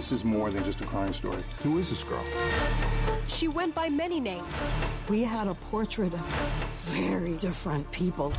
This 0.00 0.12
is 0.12 0.24
more 0.24 0.50
than 0.50 0.64
just 0.64 0.80
a 0.80 0.86
crime 0.86 1.12
story. 1.12 1.44
Who 1.62 1.78
is 1.78 1.90
this 1.90 2.04
girl? 2.04 2.24
She 3.26 3.48
went 3.48 3.74
by 3.74 3.90
many 3.90 4.18
names. 4.18 4.62
We 5.10 5.22
had 5.24 5.46
a 5.46 5.52
portrait 5.52 6.14
of 6.14 6.20
very 6.72 7.36
different 7.36 7.92
people. 7.92 8.32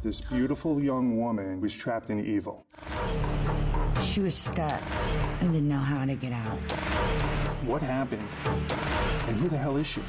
This 0.00 0.22
beautiful 0.22 0.82
young 0.82 1.18
woman 1.18 1.60
was 1.60 1.76
trapped 1.76 2.08
in 2.08 2.24
evil. 2.24 2.64
She 4.00 4.20
was 4.20 4.34
stuck 4.34 4.82
and 5.40 5.52
didn't 5.52 5.68
know 5.68 5.76
how 5.76 6.06
to 6.06 6.14
get 6.14 6.32
out. 6.32 6.58
What 7.66 7.82
happened? 7.82 8.26
And 9.26 9.36
who 9.36 9.50
the 9.50 9.58
hell 9.58 9.76
is 9.76 9.86
she? 9.86 10.00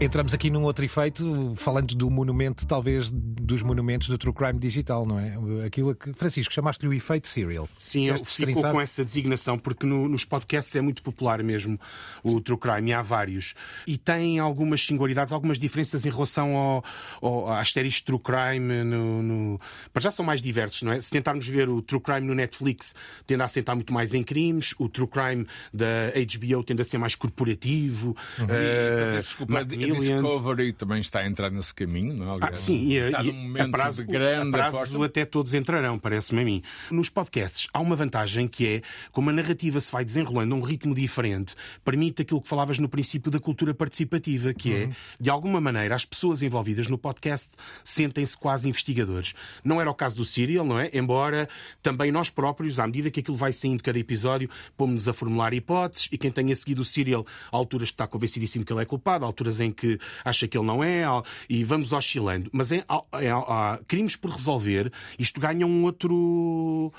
Entramos 0.00 0.34
aqui 0.34 0.50
num 0.50 0.64
outro 0.64 0.84
efeito, 0.84 1.54
falando 1.56 1.94
do 1.94 2.10
monumento, 2.10 2.66
talvez 2.66 3.08
dos 3.10 3.62
monumentos 3.62 4.08
do 4.08 4.18
True 4.18 4.34
Crime 4.34 4.58
Digital, 4.58 5.06
não 5.06 5.18
é? 5.18 5.36
Aquilo 5.64 5.94
que, 5.94 6.12
Francisco, 6.12 6.52
chamaste-lhe 6.52 6.88
o 6.88 6.92
efeito 6.92 7.28
serial. 7.28 7.68
Sim, 7.76 8.08
eu 8.08 8.24
ficou 8.24 8.62
com 8.62 8.80
essa 8.80 9.04
designação, 9.04 9.56
porque 9.56 9.86
no, 9.86 10.08
nos 10.08 10.24
podcasts 10.24 10.74
é 10.74 10.80
muito 10.80 11.00
popular 11.00 11.42
mesmo 11.44 11.78
o 12.24 12.40
True 12.40 12.58
Crime, 12.58 12.90
e 12.90 12.92
há 12.92 13.02
vários. 13.02 13.54
E 13.86 13.96
tem 13.96 14.40
algumas 14.40 14.84
singularidades, 14.84 15.32
algumas 15.32 15.58
diferenças 15.60 16.04
em 16.04 16.10
relação 16.10 16.56
ao, 16.56 16.84
ao, 17.22 17.52
às 17.52 17.70
séries 17.70 18.00
True 18.00 18.18
Crime. 18.18 18.82
No, 18.82 19.22
no... 19.22 19.60
Para 19.92 20.02
já 20.02 20.10
são 20.10 20.24
mais 20.24 20.42
diversos, 20.42 20.82
não 20.82 20.92
é? 20.92 21.00
Se 21.00 21.10
tentarmos 21.10 21.46
ver 21.46 21.68
o 21.68 21.80
True 21.80 22.00
Crime 22.00 22.26
no 22.26 22.34
Netflix, 22.34 22.94
tende 23.26 23.42
a 23.42 23.44
assentar 23.44 23.76
muito 23.76 23.92
mais 23.92 24.12
em 24.12 24.24
crimes, 24.24 24.74
o 24.78 24.88
True 24.88 25.08
Crime 25.08 25.46
da 25.72 26.12
HBO 26.14 26.64
tende 26.64 26.82
a 26.82 26.84
ser 26.84 26.98
mais 26.98 27.14
corporativo. 27.14 28.16
Uhum. 28.38 28.44
Uh, 28.46 29.22
desculpa, 29.22 29.64
Discovery 29.92 30.72
também 30.72 31.00
está 31.00 31.20
a 31.20 31.26
entrar 31.26 31.50
nesse 31.50 31.74
caminho, 31.74 32.14
não 32.16 32.34
é? 32.34 32.38
Ah, 32.40 32.56
sim, 32.56 32.88
e, 32.88 32.96
está 32.96 33.22
e, 33.22 33.26
num 33.26 33.34
momento 33.34 33.66
a 33.66 33.68
prazo, 33.68 34.04
de 34.04 34.12
grande 34.12 34.60
a 34.60 34.70
prazo 34.70 35.02
até 35.02 35.24
todos 35.24 35.54
entrarão, 35.54 35.98
parece-me 35.98 36.42
a 36.42 36.44
mim. 36.44 36.62
Nos 36.90 37.08
podcasts 37.08 37.68
há 37.72 37.80
uma 37.80 37.96
vantagem 37.96 38.48
que 38.48 38.66
é, 38.66 38.82
como 39.12 39.30
a 39.30 39.32
narrativa 39.32 39.80
se 39.80 39.90
vai 39.90 40.04
desenrolando 40.04 40.54
a 40.54 40.58
um 40.58 40.62
ritmo 40.62 40.94
diferente, 40.94 41.54
permite 41.84 42.22
aquilo 42.22 42.40
que 42.40 42.48
falavas 42.48 42.78
no 42.78 42.88
princípio 42.88 43.30
da 43.30 43.40
cultura 43.40 43.74
participativa, 43.74 44.54
que 44.54 44.74
é, 44.74 44.90
de 45.18 45.30
alguma 45.30 45.60
maneira, 45.60 45.94
as 45.94 46.04
pessoas 46.04 46.42
envolvidas 46.42 46.88
no 46.88 46.98
podcast 46.98 47.50
sentem-se 47.82 48.36
quase 48.36 48.68
investigadores. 48.68 49.34
Não 49.62 49.80
era 49.80 49.90
o 49.90 49.94
caso 49.94 50.16
do 50.16 50.24
Serial, 50.24 50.64
não 50.64 50.78
é? 50.78 50.90
Embora 50.92 51.48
também 51.82 52.10
nós 52.10 52.30
próprios, 52.30 52.78
à 52.78 52.86
medida 52.86 53.10
que 53.10 53.20
aquilo 53.20 53.36
vai 53.36 53.52
saindo 53.52 53.82
cada 53.82 53.98
episódio, 53.98 54.48
pomos-nos 54.76 55.08
a 55.08 55.12
formular 55.12 55.52
hipóteses 55.52 56.08
e 56.10 56.18
quem 56.18 56.30
tenha 56.30 56.54
seguido 56.54 56.82
o 56.82 56.84
Serial, 56.84 57.26
há 57.50 57.56
alturas 57.56 57.90
que 57.90 57.94
está 57.94 58.06
convencidíssimo 58.06 58.64
que 58.64 58.72
ele 58.72 58.82
é 58.82 58.84
culpado, 58.84 59.24
há 59.24 59.28
alturas 59.28 59.60
em 59.60 59.72
que 59.74 59.98
acha 60.24 60.48
que 60.48 60.56
ele 60.56 60.66
não 60.66 60.82
é, 60.82 61.04
e 61.48 61.64
vamos 61.64 61.92
oscilando. 61.92 62.48
Mas 62.52 62.72
em, 62.72 62.78
em, 62.78 63.30
há 63.30 63.78
crimes 63.86 64.16
por 64.16 64.30
resolver, 64.30 64.92
isto 65.18 65.40
ganha 65.40 65.66
um 65.66 65.82
outro, 65.84 66.14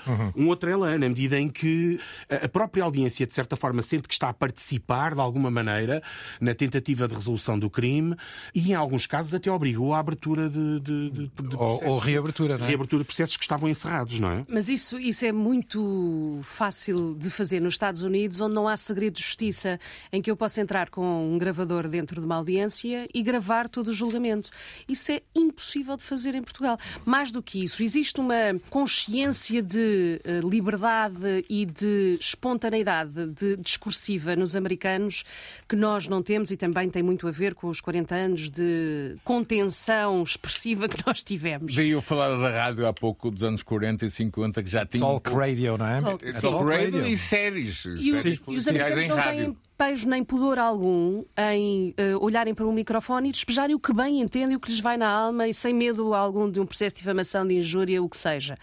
uhum. 0.06 0.32
um 0.36 0.48
outro 0.48 0.70
elan, 0.70 0.98
na 0.98 1.08
medida 1.08 1.38
em 1.38 1.48
que 1.48 1.98
a 2.30 2.48
própria 2.48 2.84
audiência, 2.84 3.26
de 3.26 3.34
certa 3.34 3.56
forma, 3.56 3.82
sente 3.82 4.06
que 4.06 4.14
está 4.14 4.28
a 4.28 4.34
participar 4.34 5.14
de 5.14 5.20
alguma 5.20 5.50
maneira 5.50 6.02
na 6.40 6.54
tentativa 6.54 7.08
de 7.08 7.14
resolução 7.14 7.58
do 7.58 7.70
crime 7.70 8.14
e, 8.54 8.70
em 8.70 8.74
alguns 8.74 9.06
casos, 9.06 9.32
até 9.34 9.50
obrigou 9.50 9.94
à 9.94 9.98
abertura 9.98 10.48
de. 10.48 10.80
de, 10.80 11.10
de, 11.10 11.28
de 11.28 11.56
ou, 11.56 11.84
ou, 11.84 11.98
reabertura, 11.98 12.56
de 12.56 12.62
é? 12.62 12.66
reabertura 12.66 13.02
de 13.02 13.06
processos 13.06 13.36
que 13.36 13.44
estavam 13.44 13.68
encerrados, 13.68 14.18
não 14.20 14.30
é? 14.30 14.44
Mas 14.48 14.68
isso, 14.68 14.98
isso 14.98 15.24
é 15.24 15.32
muito 15.32 16.40
fácil 16.42 17.14
de 17.14 17.30
fazer 17.30 17.60
nos 17.60 17.74
Estados 17.74 18.02
Unidos, 18.02 18.40
onde 18.40 18.54
não 18.54 18.68
há 18.68 18.76
segredo 18.76 19.14
de 19.14 19.22
justiça, 19.22 19.78
em 20.12 20.20
que 20.20 20.30
eu 20.30 20.36
posso 20.36 20.60
entrar 20.60 20.90
com 20.90 21.34
um 21.34 21.38
gravador 21.38 21.88
dentro 21.88 22.20
de 22.20 22.26
uma 22.26 22.36
audiência 22.36 22.65
e 23.12 23.22
gravar 23.22 23.68
todo 23.68 23.88
o 23.88 23.92
julgamento. 23.92 24.50
Isso 24.88 25.12
é 25.12 25.22
impossível 25.34 25.96
de 25.96 26.02
fazer 26.02 26.34
em 26.34 26.42
Portugal. 26.42 26.78
Mais 27.04 27.30
do 27.30 27.42
que 27.42 27.62
isso, 27.62 27.82
existe 27.82 28.20
uma 28.20 28.58
consciência 28.70 29.62
de 29.62 30.20
uh, 30.24 30.48
liberdade 30.48 31.44
e 31.48 31.64
de 31.64 32.16
espontaneidade 32.20 33.26
de, 33.28 33.56
discursiva 33.56 34.36
nos 34.36 34.56
americanos 34.56 35.24
que 35.68 35.76
nós 35.76 36.08
não 36.08 36.22
temos 36.22 36.50
e 36.50 36.56
também 36.56 36.88
tem 36.90 37.02
muito 37.02 37.26
a 37.26 37.30
ver 37.30 37.54
com 37.54 37.68
os 37.68 37.80
40 37.80 38.14
anos 38.14 38.50
de 38.50 39.16
contenção 39.24 40.22
expressiva 40.22 40.88
que 40.88 41.04
nós 41.06 41.22
tivemos. 41.22 41.74
Daí 41.74 41.90
eu 41.90 42.02
falar 42.02 42.36
da 42.36 42.50
rádio 42.50 42.86
há 42.86 42.92
pouco, 42.92 43.30
dos 43.30 43.42
anos 43.42 43.62
40 43.62 44.06
e 44.06 44.10
50, 44.10 44.62
que 44.62 44.70
já 44.70 44.86
tinha. 44.86 45.00
Talk 45.00 45.30
radio, 45.30 45.76
não 45.76 45.86
é? 45.86 46.00
Talk, 46.00 46.32
Talk 46.40 46.64
radio, 46.64 46.68
radio 46.68 47.06
e 47.06 47.16
séries. 47.16 47.84
E, 47.84 48.10
séries 48.10 48.40
e 48.46 48.56
os 48.56 48.68
americanos 48.68 49.06
não 49.08 49.16
rádio. 49.16 49.44
têm 49.44 49.56
pejo 49.76 50.08
nem 50.08 50.24
pudor 50.24 50.58
algum 50.58 51.22
em 51.36 51.90
uh, 51.90 52.24
olharem 52.24 52.54
para 52.54 52.66
um 52.66 52.72
microfone 52.72 53.28
e 53.28 53.32
despejarem 53.32 53.74
o 53.74 53.78
que 53.78 53.92
bem 53.92 54.20
entendem, 54.20 54.56
o 54.56 54.60
que 54.60 54.70
lhes 54.70 54.80
vai 54.80 54.96
na 54.96 55.08
alma 55.08 55.46
e 55.46 55.52
sem 55.52 55.74
medo 55.74 56.14
algum 56.14 56.50
de 56.50 56.58
um 56.58 56.66
processo 56.66 56.94
de 56.94 57.00
difamação, 57.00 57.46
de 57.46 57.56
injúria, 57.56 58.02
o 58.02 58.08
que 58.08 58.16
seja. 58.16 58.56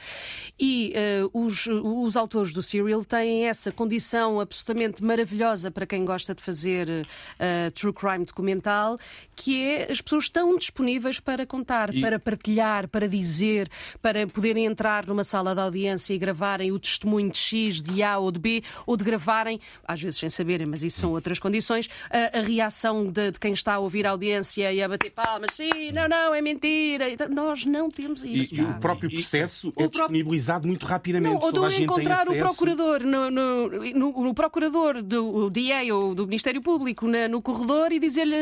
E 0.60 0.94
uh, 1.24 1.46
os, 1.46 1.68
os 1.68 2.18
autores 2.18 2.52
do 2.52 2.64
Serial 2.64 3.06
têm 3.06 3.48
essa 3.48 3.72
condição 3.72 4.40
absolutamente 4.40 5.04
maravilhosa 5.04 5.70
para 5.70 5.86
quem 5.86 6.04
gosta 6.04 6.34
de 6.34 6.42
fazer 6.42 6.90
uh, 6.90 7.72
true 7.72 7.94
crime 7.94 8.26
documental, 8.26 8.98
que 9.36 9.62
é 9.62 9.92
as 9.92 10.02
pessoas 10.02 10.26
estão 10.26 10.58
disponíveis 10.58 11.20
para 11.20 11.46
contar, 11.46 11.94
e... 11.94 12.02
para 12.02 12.20
partilhar, 12.20 12.88
para 12.88 13.08
dizer, 13.08 13.70
para 14.02 14.26
poderem 14.26 14.66
entrar 14.66 15.06
numa 15.06 15.24
sala 15.24 15.54
de 15.54 15.62
audiência 15.62 16.14
e 16.14 16.18
gravarem 16.18 16.72
o 16.72 16.80
testemunho 16.80 17.30
de 17.30 17.38
X, 17.38 17.82
de 17.82 18.02
A 18.02 18.18
ou 18.18 18.32
de 18.32 18.40
B, 18.40 18.64
ou 18.88 18.98
de 18.98 19.04
gravarem, 19.04 19.60
às 19.88 20.02
vezes 20.02 20.20
sem 20.20 20.30
saberem, 20.30 20.66
mas 20.66 20.82
isso 20.82 21.03
são 21.04 21.12
outras 21.12 21.38
condições, 21.38 21.90
a, 22.10 22.40
a 22.40 22.42
reação 22.42 23.12
de, 23.12 23.32
de, 23.32 23.40
quem 23.40 23.52
está 23.52 23.74
a 23.74 23.80
ouvir 23.80 24.08
a 24.08 24.12
audiência 24.12 24.72
e 24.72 24.82
a 24.82 24.88
bater 24.88 25.12
palmas, 25.12 25.54
sim, 25.54 25.92
não, 25.94 26.08
não, 26.08 26.34
é 26.34 26.42
mentira. 26.42 27.10
Então, 27.10 27.28
nós 27.28 27.66
não 27.66 27.92
temos 27.92 28.24
isso. 28.24 28.56
E, 28.56 28.60
e 28.60 28.62
o 28.62 28.76
próprio 28.76 29.10
processo 29.10 29.74
e, 29.78 29.84
é 29.84 29.88
disponibilizado 29.88 30.66
muito 30.66 30.86
rapidamente. 30.86 31.34
Não, 31.34 31.42
ou 31.42 31.52
de 31.52 31.84
encontrar 31.84 32.30
o 32.30 32.36
procurador 32.38 33.04
no, 33.04 33.30
no, 33.30 33.70
no, 33.70 34.24
no, 34.24 34.34
procurador 34.34 35.02
do 35.02 35.50
DA 35.50 35.94
ou 35.94 36.16
do 36.16 36.26
Ministério 36.26 36.62
Público 36.62 37.06
na, 37.06 37.28
no 37.28 37.42
corredor 37.42 37.92
e 37.92 38.00
dizer-lhe, 38.00 38.36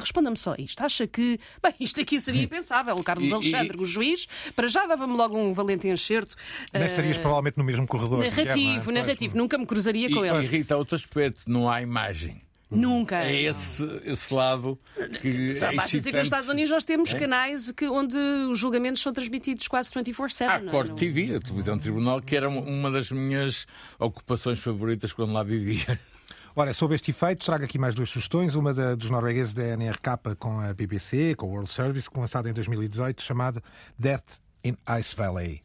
responda-me 0.00 0.36
só 0.36 0.56
isto. 0.58 0.82
Acha 0.82 1.06
que, 1.06 1.38
bem, 1.62 1.74
isto 1.78 2.00
aqui 2.00 2.18
seria 2.18 2.42
impensável. 2.42 2.96
O 2.96 3.04
Carlos 3.04 3.28
e, 3.28 3.32
Alexandre, 3.32 3.80
o 3.80 3.86
juiz, 3.86 4.26
para 4.56 4.66
já 4.66 4.84
dava-me 4.86 5.16
logo 5.16 5.38
um 5.38 5.52
valente 5.52 5.86
enxerto. 5.86 6.34
Estarias 6.72 7.16
uh, 7.16 7.20
provavelmente 7.20 7.56
no 7.56 7.64
mesmo 7.64 7.86
corredor. 7.86 8.18
Narrativo, 8.18 8.84
quer, 8.84 8.90
é? 8.90 9.00
narrativo. 9.00 9.36
Nunca 9.36 9.56
me 9.56 9.66
cruzaria 9.66 10.10
com 10.10 10.24
ele. 10.24 10.44
Irrita 10.44 10.76
outro 10.76 10.96
aspecto, 10.96 11.42
não 11.46 11.70
há 11.70 11.83
imagem. 11.84 12.42
Nunca. 12.70 13.24
É 13.24 13.42
esse, 13.42 13.84
esse 14.04 14.32
lado 14.32 14.78
que. 15.20 15.54
Só 15.54 15.66
é 15.66 15.74
basta 15.76 15.96
dizer 15.96 16.10
que 16.10 16.16
nos 16.16 16.26
Estados 16.26 16.48
Unidos 16.48 16.70
nós 16.70 16.84
temos 16.84 17.14
é? 17.14 17.18
canais 17.18 17.70
que, 17.70 17.86
onde 17.86 18.16
os 18.16 18.58
julgamentos 18.58 19.02
são 19.02 19.12
transmitidos 19.12 19.68
quase 19.68 19.90
24-7. 19.90 20.46
Ah, 20.48 20.70
Court 20.70 20.88
não... 20.88 20.96
TV, 20.96 21.36
a 21.36 21.40
televisão 21.40 21.78
tribunal, 21.78 22.20
que 22.20 22.36
era 22.36 22.48
uma 22.48 22.90
das 22.90 23.10
minhas 23.10 23.66
ocupações 23.98 24.58
favoritas 24.58 25.12
quando 25.12 25.32
lá 25.32 25.42
vivia. 25.42 25.98
Ora, 26.56 26.72
sobre 26.72 26.94
este 26.94 27.10
efeito, 27.10 27.44
trago 27.44 27.64
aqui 27.64 27.78
mais 27.78 27.94
duas 27.94 28.08
sugestões. 28.10 28.54
Uma 28.54 28.72
da, 28.72 28.94
dos 28.94 29.10
noruegueses 29.10 29.52
da 29.52 29.76
NRK 29.76 30.36
com 30.38 30.60
a 30.60 30.72
BBC, 30.72 31.34
com 31.34 31.46
o 31.46 31.50
World 31.50 31.70
Service, 31.70 32.08
lançada 32.16 32.48
em 32.48 32.52
2018, 32.52 33.22
chamada 33.22 33.62
Death 33.98 34.38
in 34.64 34.76
Ice 34.98 35.14
Valley 35.16 35.60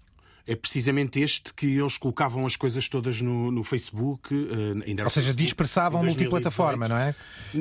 é 0.49 0.55
precisamente 0.55 1.19
este 1.21 1.53
que 1.53 1.77
eles 1.77 1.95
colocavam 1.95 2.43
as 2.43 2.55
coisas 2.55 2.89
todas 2.89 3.21
no, 3.21 3.51
no 3.51 3.63
Facebook. 3.63 4.33
Uh, 4.33 4.81
ainda 4.83 5.03
Ou 5.03 5.09
seja, 5.11 5.31
dispersavam 5.31 6.03
multiplataforma, 6.03 6.87
não 6.87 6.97
é? 6.97 7.13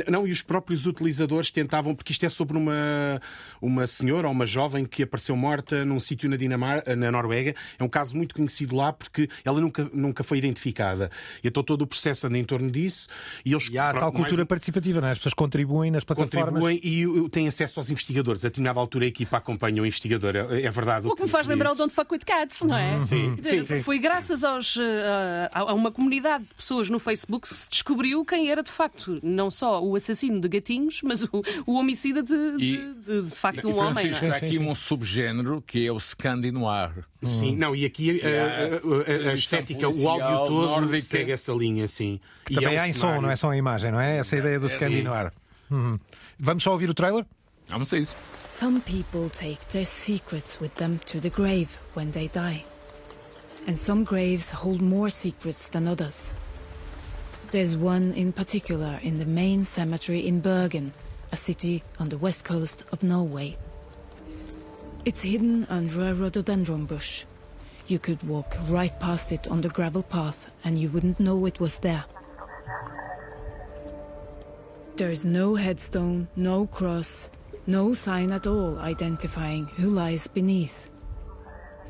Não, 0.08 0.26
e 0.26 0.32
os 0.32 0.40
próprios 0.40 0.86
utilizadores 0.86 1.50
tentavam, 1.50 1.94
porque 1.94 2.12
isto 2.12 2.24
é 2.24 2.30
sobre 2.30 2.56
uma, 2.56 3.20
uma 3.60 3.86
senhora 3.86 4.26
ou 4.26 4.32
uma 4.32 4.46
jovem 4.46 4.86
que 4.86 5.02
apareceu 5.02 5.36
morta 5.36 5.84
num 5.84 6.00
sítio 6.00 6.30
na 6.30 6.36
Dinamarca, 6.36 6.96
na 6.96 7.12
Noruega. 7.12 7.54
É 7.78 7.84
um 7.84 7.90
caso 7.90 8.16
muito 8.16 8.34
conhecido 8.34 8.74
lá 8.74 8.90
porque 8.90 9.28
ela 9.44 9.60
nunca, 9.60 9.90
nunca 9.92 10.24
foi 10.24 10.38
identificada. 10.38 11.10
E 11.44 11.48
então 11.48 11.62
todo 11.62 11.82
o 11.82 11.86
processo 11.86 12.26
anda 12.26 12.38
em 12.38 12.44
torno 12.44 12.70
disso. 12.70 13.06
E, 13.44 13.52
eles, 13.52 13.68
e 13.68 13.76
há 13.76 13.90
pronto, 13.90 14.00
tal 14.00 14.12
cultura 14.12 14.36
mais... 14.36 14.48
participativa, 14.48 15.02
não 15.02 15.08
é? 15.08 15.10
As 15.10 15.18
pessoas 15.18 15.34
contribuem 15.34 15.90
nas 15.90 16.04
plataformas. 16.04 16.62
Contribuem 16.62 16.80
e 16.82 17.28
têm 17.28 17.48
acesso 17.48 17.80
aos 17.80 17.90
investigadores. 17.90 18.42
A 18.46 18.48
determinada 18.48 18.80
altura 18.80 19.04
a 19.04 19.08
equipa 19.08 19.36
acompanha 19.36 19.82
o 19.82 19.86
investigador. 19.86 20.36
É, 20.36 20.62
é 20.62 20.70
verdade. 20.70 21.06
O 21.06 21.14
que, 21.14 21.22
me 21.22 21.28
faz 21.28 21.46
lembrar 21.46 21.72
o 21.72 21.74
Don't 21.74 21.94
Fuck 21.94 22.10
With 22.12 22.20
Cats, 22.24 22.62
não 22.62 22.74
é? 22.74 22.77
É? 22.78 22.98
Sim, 22.98 23.36
sim, 23.42 23.64
sim. 23.64 23.80
Foi 23.80 23.98
graças 23.98 24.44
aos, 24.44 24.76
uh, 24.76 24.80
a 25.52 25.74
uma 25.74 25.90
comunidade 25.90 26.44
de 26.44 26.54
pessoas 26.54 26.88
no 26.88 26.98
Facebook 26.98 27.48
que 27.48 27.54
se 27.54 27.68
descobriu 27.68 28.24
quem 28.24 28.50
era 28.50 28.62
de 28.62 28.70
facto 28.70 29.18
não 29.22 29.50
só 29.50 29.82
o 29.82 29.96
assassino 29.96 30.40
de 30.40 30.48
gatinhos, 30.48 31.00
mas 31.02 31.24
o, 31.24 31.42
o 31.66 31.74
homicida 31.74 32.22
de, 32.22 32.34
e, 32.34 32.76
de, 32.76 32.94
de, 32.94 33.22
de, 33.22 33.30
facto 33.30 33.68
um 33.68 33.78
homem. 33.78 34.12
Há 34.12 34.36
aqui 34.36 34.58
um 34.58 34.74
subgénero 34.74 35.62
que 35.62 35.86
é 35.86 35.92
o 35.92 35.98
Scandinoir. 35.98 37.04
Sim, 37.26 37.56
não, 37.56 37.74
e 37.74 37.84
aqui 37.84 38.20
a, 38.22 38.28
a, 38.28 39.28
a, 39.28 39.30
a 39.30 39.34
estética, 39.34 39.88
o 39.88 40.08
áudio 40.08 40.46
todo 40.46 40.66
nórdica. 40.66 41.00
segue 41.00 41.32
essa 41.32 41.52
linha, 41.52 41.88
sim. 41.88 42.20
E 42.48 42.54
também 42.54 42.74
é 42.74 42.78
há 42.78 42.88
em 42.88 42.92
som, 42.92 43.20
não 43.20 43.30
é 43.30 43.36
só 43.36 43.52
em 43.52 43.58
imagem, 43.58 43.90
não 43.90 44.00
é? 44.00 44.18
Essa 44.18 44.36
é 44.36 44.38
ideia 44.38 44.60
do 44.60 44.66
é, 44.66 44.68
Scandinoir. 44.68 45.32
Uhum. 45.70 45.98
Vamos 46.38 46.62
só 46.62 46.72
ouvir 46.72 46.88
o 46.88 46.94
trailer? 46.94 47.26
A 47.70 47.96
isso. 47.96 48.16
Some 48.40 48.80
people 48.80 49.30
take 49.30 49.68
their 49.68 49.84
secrets 49.84 50.58
with 50.58 50.74
them 50.76 50.98
to 51.06 51.20
the 51.20 51.30
grave 51.30 51.68
when 51.94 52.10
they 52.12 52.28
die. 52.28 52.64
and 53.68 53.78
some 53.78 54.02
graves 54.02 54.50
hold 54.50 54.80
more 54.80 55.10
secrets 55.10 55.68
than 55.68 55.86
others. 55.86 56.32
There's 57.50 57.76
one 57.76 58.14
in 58.14 58.32
particular 58.32 58.98
in 59.02 59.18
the 59.18 59.26
main 59.26 59.62
cemetery 59.62 60.26
in 60.26 60.40
Bergen, 60.40 60.94
a 61.32 61.36
city 61.36 61.84
on 61.98 62.08
the 62.08 62.16
west 62.16 62.44
coast 62.44 62.84
of 62.92 63.02
Norway. 63.02 63.58
It's 65.04 65.20
hidden 65.20 65.66
under 65.68 66.08
a 66.08 66.14
rhododendron 66.14 66.86
bush. 66.86 67.24
You 67.86 67.98
could 67.98 68.22
walk 68.22 68.56
right 68.68 68.98
past 69.00 69.32
it 69.32 69.46
on 69.48 69.60
the 69.60 69.68
gravel 69.68 70.02
path 70.02 70.50
and 70.64 70.78
you 70.78 70.88
wouldn't 70.88 71.20
know 71.20 71.44
it 71.44 71.60
was 71.60 71.76
there. 71.76 72.06
There's 74.96 75.26
no 75.26 75.56
headstone, 75.56 76.28
no 76.36 76.66
cross, 76.66 77.28
no 77.68 77.92
sign 77.92 78.32
at 78.32 78.46
all 78.46 78.78
identifying 78.78 79.66
who 79.76 79.90
lies 79.90 80.26
beneath. 80.26 80.88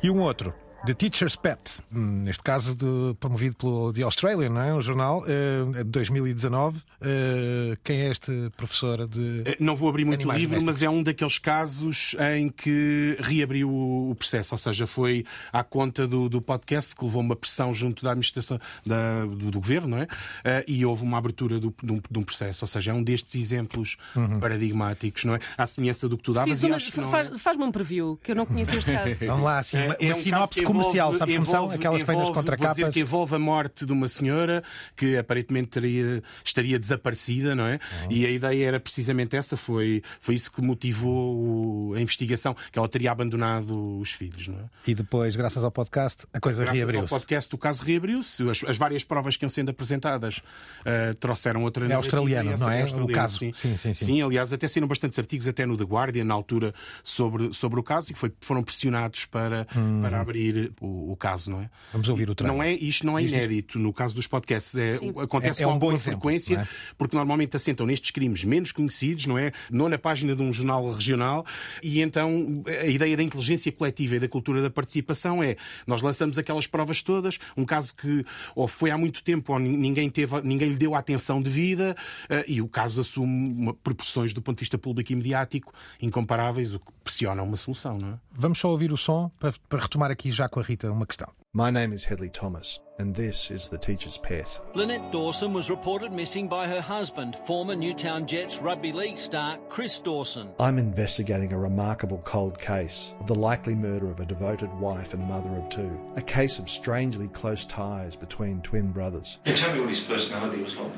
E 0.02 0.10
um 0.10 0.18
outro 0.18 0.52
The 0.88 0.94
Teacher's 0.94 1.36
Pet, 1.36 1.82
neste 1.92 2.42
caso 2.42 2.74
de, 2.74 3.14
promovido 3.20 3.54
pelo 3.56 3.92
The 3.92 4.04
Australian, 4.04 4.48
não 4.48 4.62
é? 4.62 4.72
um 4.72 4.80
jornal, 4.80 5.22
uh, 5.22 5.84
de 5.84 5.90
2019. 5.90 6.78
Uh, 6.78 7.76
quem 7.84 8.00
é 8.00 8.10
este 8.10 8.50
professor 8.56 9.06
de. 9.06 9.42
Eh, 9.44 9.56
não 9.60 9.76
vou 9.76 9.90
abrir 9.90 10.06
muito 10.06 10.26
o 10.26 10.32
livro, 10.32 10.64
mas 10.64 10.80
é 10.80 10.88
um 10.88 11.02
daqueles 11.02 11.38
casos 11.38 12.16
em 12.34 12.48
que 12.48 13.18
reabriu 13.20 13.68
o 13.70 14.14
processo, 14.14 14.54
ou 14.54 14.58
seja, 14.58 14.86
foi 14.86 15.26
à 15.52 15.62
conta 15.62 16.08
do, 16.08 16.26
do 16.26 16.40
podcast 16.40 16.96
que 16.96 17.04
levou 17.04 17.20
uma 17.20 17.36
pressão 17.36 17.74
junto 17.74 18.02
da 18.02 18.12
administração 18.12 18.58
da, 18.86 19.26
do, 19.26 19.50
do, 19.50 19.60
governo, 19.60 19.88
não 19.88 19.98
é? 19.98 20.04
Uh, 20.04 20.64
e 20.66 20.86
houve 20.86 21.02
uma 21.02 21.18
abertura 21.18 21.60
do, 21.60 21.74
de, 21.82 21.92
um, 21.92 22.00
de, 22.10 22.18
um, 22.18 22.22
processo, 22.22 22.64
ou 22.64 22.68
seja, 22.68 22.92
é 22.92 22.94
um 22.94 23.02
destes 23.02 23.34
exemplos 23.34 23.98
uhum. 24.16 24.40
paradigmáticos, 24.40 25.26
não 25.26 25.34
é? 25.34 25.40
À 25.58 25.66
semelhança 25.66 26.08
do 26.08 26.16
que 26.16 26.22
tu 26.22 26.32
davas. 26.32 26.58
Sim, 26.58 26.70
faz, 27.10 27.30
é... 27.30 27.38
Faz-me 27.38 27.64
um 27.64 27.70
preview, 27.70 28.18
que 28.22 28.32
eu 28.32 28.36
não 28.36 28.46
conheço 28.46 28.74
este 28.74 28.90
caso. 28.96 29.26
Vamos 29.26 29.44
lá, 29.44 29.62
sim, 29.62 29.76
uma, 29.76 29.84
uma 29.84 29.96
é 30.00 30.12
um 30.12 30.16
sinopse 30.16 30.62
comercial, 30.78 31.14
sabes 31.14 31.34
como 31.34 31.46
são? 31.46 31.70
Aquelas 31.70 32.02
peinas 32.02 32.30
contra 32.30 32.56
capas. 32.56 32.76
dizer 32.76 32.92
que 32.92 33.00
envolve 33.00 33.34
a 33.34 33.38
morte 33.38 33.84
de 33.84 33.92
uma 33.92 34.08
senhora 34.08 34.62
que 34.96 35.16
aparentemente 35.16 35.68
teria, 35.68 36.22
estaria 36.44 36.78
desaparecida, 36.78 37.54
não 37.54 37.66
é? 37.66 37.74
Uhum. 38.02 38.08
E 38.10 38.26
a 38.26 38.30
ideia 38.30 38.66
era 38.66 38.80
precisamente 38.80 39.36
essa, 39.36 39.56
foi, 39.56 40.02
foi 40.20 40.34
isso 40.34 40.50
que 40.50 40.60
motivou 40.60 41.94
a 41.94 42.00
investigação, 42.00 42.56
que 42.72 42.78
ela 42.78 42.88
teria 42.88 43.12
abandonado 43.12 43.98
os 43.98 44.12
filhos, 44.12 44.48
não 44.48 44.58
é? 44.58 44.64
E 44.86 44.94
depois, 44.94 45.36
graças 45.36 45.62
ao 45.62 45.70
podcast, 45.70 46.26
a 46.32 46.40
coisa 46.40 46.64
reabriu-se. 46.64 46.92
Graças 46.92 47.12
ao 47.12 47.18
podcast, 47.18 47.54
o 47.54 47.58
caso 47.58 47.82
reabriu-se. 47.82 48.48
As, 48.48 48.64
as, 48.64 48.78
várias 48.78 49.04
provas 49.04 49.36
que 49.36 49.44
iam 49.44 49.50
sendo 49.50 49.70
apresentadas 49.70 50.38
uh, 50.38 51.14
trouxeram 51.18 51.62
outra 51.62 51.86
É 51.86 51.94
australiano, 51.94 52.56
não 52.56 52.70
é? 52.70 52.80
é 52.80 52.84
o 52.84 53.08
caso. 53.08 53.38
Sim. 53.38 53.52
Sim, 53.52 53.76
sim, 53.76 53.94
sim. 53.94 54.04
sim, 54.06 54.22
aliás, 54.22 54.52
até 54.52 54.66
saíram 54.68 54.88
bastantes 54.88 55.18
artigos, 55.18 55.48
até 55.48 55.66
no 55.66 55.76
The 55.76 55.84
Guardian, 55.84 56.24
na 56.24 56.34
altura, 56.34 56.74
sobre, 57.02 57.52
sobre 57.52 57.80
o 57.80 57.82
caso, 57.82 58.12
e 58.12 58.14
foi, 58.14 58.32
foram 58.40 58.62
pressionados 58.62 59.24
para, 59.26 59.66
hum. 59.76 60.00
para 60.00 60.20
abrir 60.20 60.57
o, 60.80 61.12
o, 61.12 61.16
caso, 61.16 61.50
não 61.50 61.60
é? 61.60 61.70
Vamos 61.92 62.08
ouvir 62.08 62.28
o 62.30 62.34
trailer. 62.34 62.56
Não 62.56 62.62
é, 62.62 62.72
isto 62.72 63.06
não 63.06 63.18
é 63.18 63.22
inédito 63.22 63.78
no 63.78 63.92
caso 63.92 64.14
dos 64.14 64.26
podcasts. 64.26 64.76
É, 64.76 64.96
acontece 65.22 65.62
é, 65.62 65.64
é 65.64 65.66
um 65.66 65.70
com 65.70 65.86
alguma 65.86 65.98
frequência, 65.98 66.60
é? 66.60 66.68
porque 66.96 67.16
normalmente 67.16 67.56
assentam 67.56 67.86
nestes 67.86 68.10
crimes 68.10 68.44
menos 68.44 68.72
conhecidos, 68.72 69.26
não 69.26 69.38
é? 69.38 69.52
Não 69.70 69.88
na 69.88 69.98
página 69.98 70.34
de 70.34 70.42
um 70.42 70.52
jornal 70.52 70.90
regional, 70.90 71.44
e 71.82 72.00
então 72.00 72.62
a 72.66 72.86
ideia 72.86 73.16
da 73.16 73.22
inteligência 73.22 73.70
coletiva 73.72 74.16
e 74.16 74.20
da 74.20 74.28
cultura 74.28 74.62
da 74.62 74.70
participação 74.70 75.42
é 75.42 75.56
nós 75.86 76.02
lançamos 76.02 76.38
aquelas 76.38 76.66
provas 76.66 77.02
todas, 77.02 77.38
um 77.56 77.64
caso 77.64 77.94
que 77.94 78.24
ou 78.54 78.68
foi 78.68 78.90
há 78.90 78.98
muito 78.98 79.22
tempo 79.22 79.52
ou 79.52 79.58
ninguém, 79.58 80.10
teve, 80.10 80.40
ninguém 80.42 80.70
lhe 80.70 80.76
deu 80.76 80.94
a 80.94 80.98
atenção 80.98 81.40
devida, 81.40 81.96
uh, 82.24 82.44
e 82.46 82.60
o 82.60 82.68
caso 82.68 83.00
assume 83.00 83.52
uma, 83.52 83.74
proporções 83.74 84.32
do 84.32 84.42
ponto 84.42 84.56
de 84.56 84.60
vista 84.60 84.78
público 84.78 85.12
e 85.12 85.16
mediático 85.16 85.72
incomparáveis, 86.00 86.74
o 86.74 86.78
que 86.78 86.86
pressiona 87.04 87.42
uma 87.42 87.56
solução, 87.56 87.98
não 88.00 88.12
é? 88.12 88.18
Vamos 88.32 88.58
só 88.58 88.68
ouvir 88.68 88.92
o 88.92 88.96
som 88.96 89.30
para, 89.38 89.52
para 89.68 89.80
retomar 89.80 90.10
aqui 90.10 90.30
já 90.30 90.47
com 90.48 90.60
a 90.60 90.62
Rita 90.62 90.90
uma 90.90 91.06
questão. 91.06 91.28
My 91.52 91.70
name 91.70 91.92
is 91.94 92.04
Hedley 92.04 92.30
Thomas, 92.30 92.80
and 92.98 93.14
this 93.14 93.50
is 93.50 93.68
The 93.68 93.78
Teacher's 93.78 94.18
Pet. 94.18 94.60
Lynette 94.74 95.10
Dawson 95.10 95.52
was 95.52 95.70
reported 95.70 96.12
missing 96.12 96.46
by 96.48 96.66
her 96.68 96.80
husband, 96.80 97.36
former 97.46 97.74
Newtown 97.74 98.26
Jets 98.26 98.58
rugby 98.58 98.92
league 98.92 99.18
star 99.18 99.58
Chris 99.68 99.98
Dawson. 99.98 100.50
I'm 100.60 100.78
investigating 100.78 101.52
a 101.52 101.58
remarkable 101.58 102.18
cold 102.24 102.58
case 102.60 103.14
of 103.20 103.26
the 103.26 103.34
likely 103.34 103.74
murder 103.74 104.10
of 104.10 104.20
a 104.20 104.26
devoted 104.26 104.72
wife 104.78 105.14
and 105.14 105.24
mother 105.26 105.50
of 105.56 105.68
two. 105.68 105.90
A 106.16 106.22
case 106.22 106.58
of 106.58 106.68
strangely 106.68 107.28
close 107.28 107.64
ties 107.64 108.14
between 108.14 108.60
twin 108.62 108.92
brothers. 108.92 109.40
Can 109.44 109.56
tell 109.56 109.74
me 109.74 109.80
what 109.80 109.90
his 109.90 110.00
personality 110.00 110.62
was 110.62 110.76
like? 110.76 110.92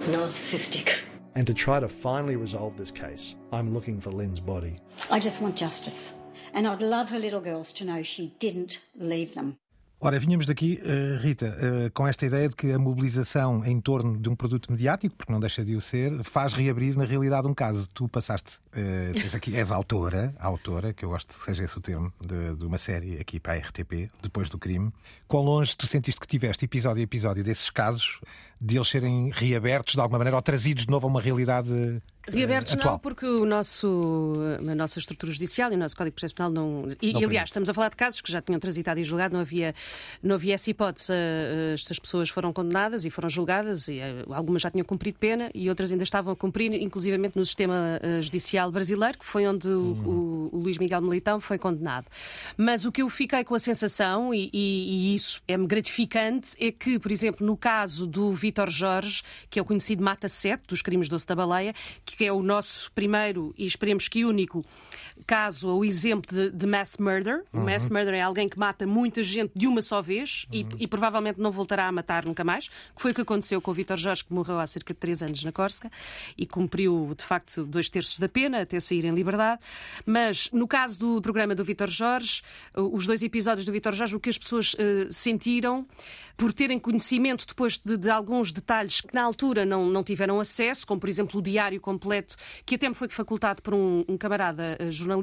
Narcissistic. 0.00 0.96
And 1.34 1.46
to 1.46 1.54
try 1.54 1.78
to 1.78 1.88
finally 1.88 2.34
resolve 2.34 2.76
this 2.76 2.90
case, 2.90 3.36
I'm 3.52 3.72
looking 3.72 4.00
for 4.00 4.10
Lynn's 4.10 4.40
body. 4.40 4.80
I 5.08 5.20
just 5.20 5.40
want 5.40 5.54
justice. 5.54 6.14
And 6.52 6.66
I'd 6.66 6.82
love 6.82 7.10
her 7.12 7.18
little 7.18 7.40
girls 7.40 7.72
to 7.74 7.84
know 7.84 8.02
she 8.02 8.32
didn't 8.38 8.80
leave 8.98 9.34
them. 9.34 9.56
Ora, 10.00 10.16
vinhamos 10.20 10.46
daqui, 10.46 10.80
uh, 10.80 11.20
Rita, 11.20 11.56
uh, 11.58 11.90
com 11.90 12.06
esta 12.06 12.24
ideia 12.24 12.48
de 12.48 12.54
que 12.54 12.70
a 12.70 12.78
mobilização 12.78 13.64
em 13.66 13.80
torno 13.80 14.16
de 14.16 14.28
um 14.28 14.36
produto 14.36 14.70
mediático, 14.70 15.16
porque 15.16 15.32
não 15.32 15.40
deixa 15.40 15.64
de 15.64 15.74
o 15.74 15.80
ser, 15.80 16.22
faz 16.22 16.52
reabrir 16.52 16.96
na 16.96 17.04
realidade 17.04 17.48
um 17.48 17.54
caso. 17.54 17.88
Tu 17.92 18.06
passaste, 18.08 18.60
uh, 18.78 19.36
aqui, 19.36 19.56
és 19.56 19.70
autora, 19.70 20.34
autora, 20.38 20.92
que 20.92 21.04
eu 21.04 21.10
gosto 21.10 21.34
que 21.34 21.44
seja 21.44 21.64
esse 21.64 21.76
o 21.76 21.80
termo, 21.80 22.12
de, 22.20 22.54
de, 22.54 22.64
uma 22.64 22.78
série 22.78 23.18
aqui 23.20 23.40
para 23.40 23.54
a 23.54 23.56
RTP, 23.56 24.10
depois 24.22 24.48
do 24.48 24.58
crime. 24.58 24.92
Quão 25.26 25.42
longe 25.42 25.76
tu 25.76 25.86
sentiste 25.86 26.20
que 26.20 26.26
tiveste 26.26 26.64
episódio 26.64 27.00
a 27.00 27.04
episódio 27.04 27.44
desses 27.44 27.70
casos, 27.70 28.20
de 28.60 28.76
eles 28.76 28.88
serem 28.88 29.30
reabertos 29.30 29.94
de 29.94 30.00
alguma 30.00 30.18
maneira 30.18 30.36
ou 30.36 30.42
trazidos 30.42 30.84
de 30.84 30.90
novo 30.90 31.06
a 31.06 31.10
uma 31.10 31.20
realidade 31.20 32.00
Reabertos 32.30 32.74
atual. 32.74 32.94
não, 32.94 32.98
porque 32.98 33.26
o 33.26 33.46
nosso, 33.46 34.36
a 34.58 34.74
nossa 34.74 34.98
estrutura 34.98 35.32
judicial 35.32 35.72
e 35.72 35.76
o 35.76 35.78
nosso 35.78 35.96
Código 35.96 36.14
Processo 36.14 36.34
Penal 36.34 36.50
não. 36.50 36.88
E, 37.00 37.12
não 37.12 37.22
aliás, 37.22 37.48
estamos 37.48 37.68
a 37.68 37.74
falar 37.74 37.88
de 37.88 37.96
casos 37.96 38.20
que 38.20 38.30
já 38.30 38.42
tinham 38.42 38.60
transitado 38.60 39.00
e 39.00 39.04
julgado, 39.04 39.32
não 39.32 39.40
havia, 39.40 39.74
não 40.22 40.34
havia 40.34 40.54
essa 40.54 40.70
hipótese. 40.70 41.12
Eh, 41.12 41.72
estas 41.74 41.98
pessoas 41.98 42.28
foram 42.28 42.52
condenadas 42.52 43.04
e 43.04 43.10
foram 43.10 43.28
julgadas, 43.28 43.88
e 43.88 44.00
eh, 44.00 44.24
algumas 44.30 44.62
já 44.62 44.70
tinham 44.70 44.84
cumprido 44.84 45.18
pena 45.18 45.50
e 45.54 45.68
outras 45.68 45.90
ainda 45.90 46.04
estavam 46.04 46.32
a 46.32 46.36
cumprir, 46.36 46.72
inclusivamente 46.74 47.36
no 47.36 47.44
sistema 47.44 47.98
eh, 48.02 48.20
judicial 48.68 48.72
brasileiro, 48.72 49.18
que 49.18 49.24
foi 49.24 49.46
onde 49.46 49.68
hum. 49.68 50.50
o, 50.52 50.56
o, 50.56 50.58
Luís 50.58 50.78
Miguel 50.78 51.00
Militão 51.02 51.40
foi 51.40 51.58
condenado. 51.58 52.06
Mas 52.56 52.84
o 52.84 52.92
que 52.92 53.02
eu 53.02 53.08
fiquei 53.08 53.44
com 53.44 53.54
a 53.54 53.58
sensação, 53.58 54.32
e, 54.32 54.50
e, 54.52 55.12
e 55.12 55.14
isso 55.14 55.42
é-me 55.48 55.66
gratificante, 55.66 56.54
é 56.58 56.70
que, 56.70 56.98
por 56.98 57.10
exemplo, 57.10 57.46
no 57.46 57.56
caso 57.56 58.06
do 58.06 58.32
Vítor 58.32 58.70
Jorge, 58.70 59.22
que 59.50 59.58
é 59.58 59.62
o 59.62 59.64
conhecido 59.64 60.02
Mata 60.02 60.28
7 60.28 60.64
dos 60.66 60.82
crimes 60.82 61.08
doce 61.08 61.26
da 61.26 61.34
baleia, 61.34 61.74
que 62.04 62.24
é 62.24 62.32
o 62.32 62.42
nosso 62.42 62.92
primeiro 62.92 63.54
e 63.56 63.66
esperemos 63.66 64.08
que 64.08 64.24
único 64.24 64.64
caso 65.28 65.68
ou 65.68 65.84
exemplo 65.84 66.34
de, 66.34 66.50
de 66.50 66.66
mass 66.66 66.96
murder. 66.98 67.44
Uhum. 67.52 67.64
Mass 67.64 67.90
murder 67.90 68.14
é 68.14 68.22
alguém 68.22 68.48
que 68.48 68.58
mata 68.58 68.86
muita 68.86 69.22
gente 69.22 69.52
de 69.54 69.66
uma 69.66 69.82
só 69.82 70.00
vez 70.00 70.46
uhum. 70.50 70.58
e, 70.58 70.84
e, 70.84 70.86
provavelmente 70.88 71.38
não 71.38 71.50
voltará 71.50 71.86
a 71.86 71.92
matar 71.92 72.24
nunca 72.24 72.42
mais, 72.42 72.68
que 72.68 73.02
foi 73.02 73.10
o 73.10 73.14
que 73.14 73.20
aconteceu 73.20 73.60
com 73.60 73.70
o 73.70 73.74
Vítor 73.74 73.98
Jorge, 73.98 74.24
que 74.24 74.32
morreu 74.32 74.58
há 74.58 74.66
cerca 74.66 74.94
de 74.94 74.98
três 74.98 75.22
anos 75.22 75.44
na 75.44 75.52
Córcega 75.52 75.90
e 76.36 76.46
cumpriu, 76.46 77.14
de 77.14 77.22
facto, 77.22 77.62
dois 77.64 77.90
terços 77.90 78.18
da 78.18 78.28
pena 78.28 78.62
até 78.62 78.80
sair 78.80 79.04
em 79.04 79.14
liberdade. 79.14 79.60
Mas 80.06 80.48
no 80.50 80.66
caso 80.66 80.98
do 80.98 81.20
programa 81.20 81.54
do 81.54 81.62
Vítor 81.62 81.90
Jorge, 81.90 82.40
os 82.74 83.04
dois 83.04 83.22
episódios 83.22 83.66
do 83.66 83.72
Vítor 83.72 83.92
Jorge, 83.92 84.16
o 84.16 84.20
que 84.20 84.30
as 84.30 84.38
pessoas 84.38 84.72
uh, 84.72 85.12
sentiram 85.12 85.86
por 86.38 86.52
terem 86.52 86.78
conhecimento 86.78 87.44
depois 87.44 87.78
de, 87.78 87.96
de, 87.96 88.08
alguns 88.08 88.52
detalhes 88.52 89.00
que 89.00 89.12
na 89.12 89.24
altura 89.24 89.66
não, 89.66 89.90
não 89.90 90.04
tiveram 90.04 90.38
acesso, 90.38 90.86
como 90.86 91.00
por 91.00 91.08
exemplo 91.08 91.40
o 91.40 91.42
diário 91.42 91.80
completo, 91.80 92.36
que 92.64 92.76
até 92.76 92.88
me 92.88 92.94
foi 92.94 93.08
facultado 93.08 93.60
por 93.60 93.74
um, 93.74 94.04
um 94.08 94.16
camarada 94.16 94.78
uh, 94.80 94.92
jornalista, 94.92 95.17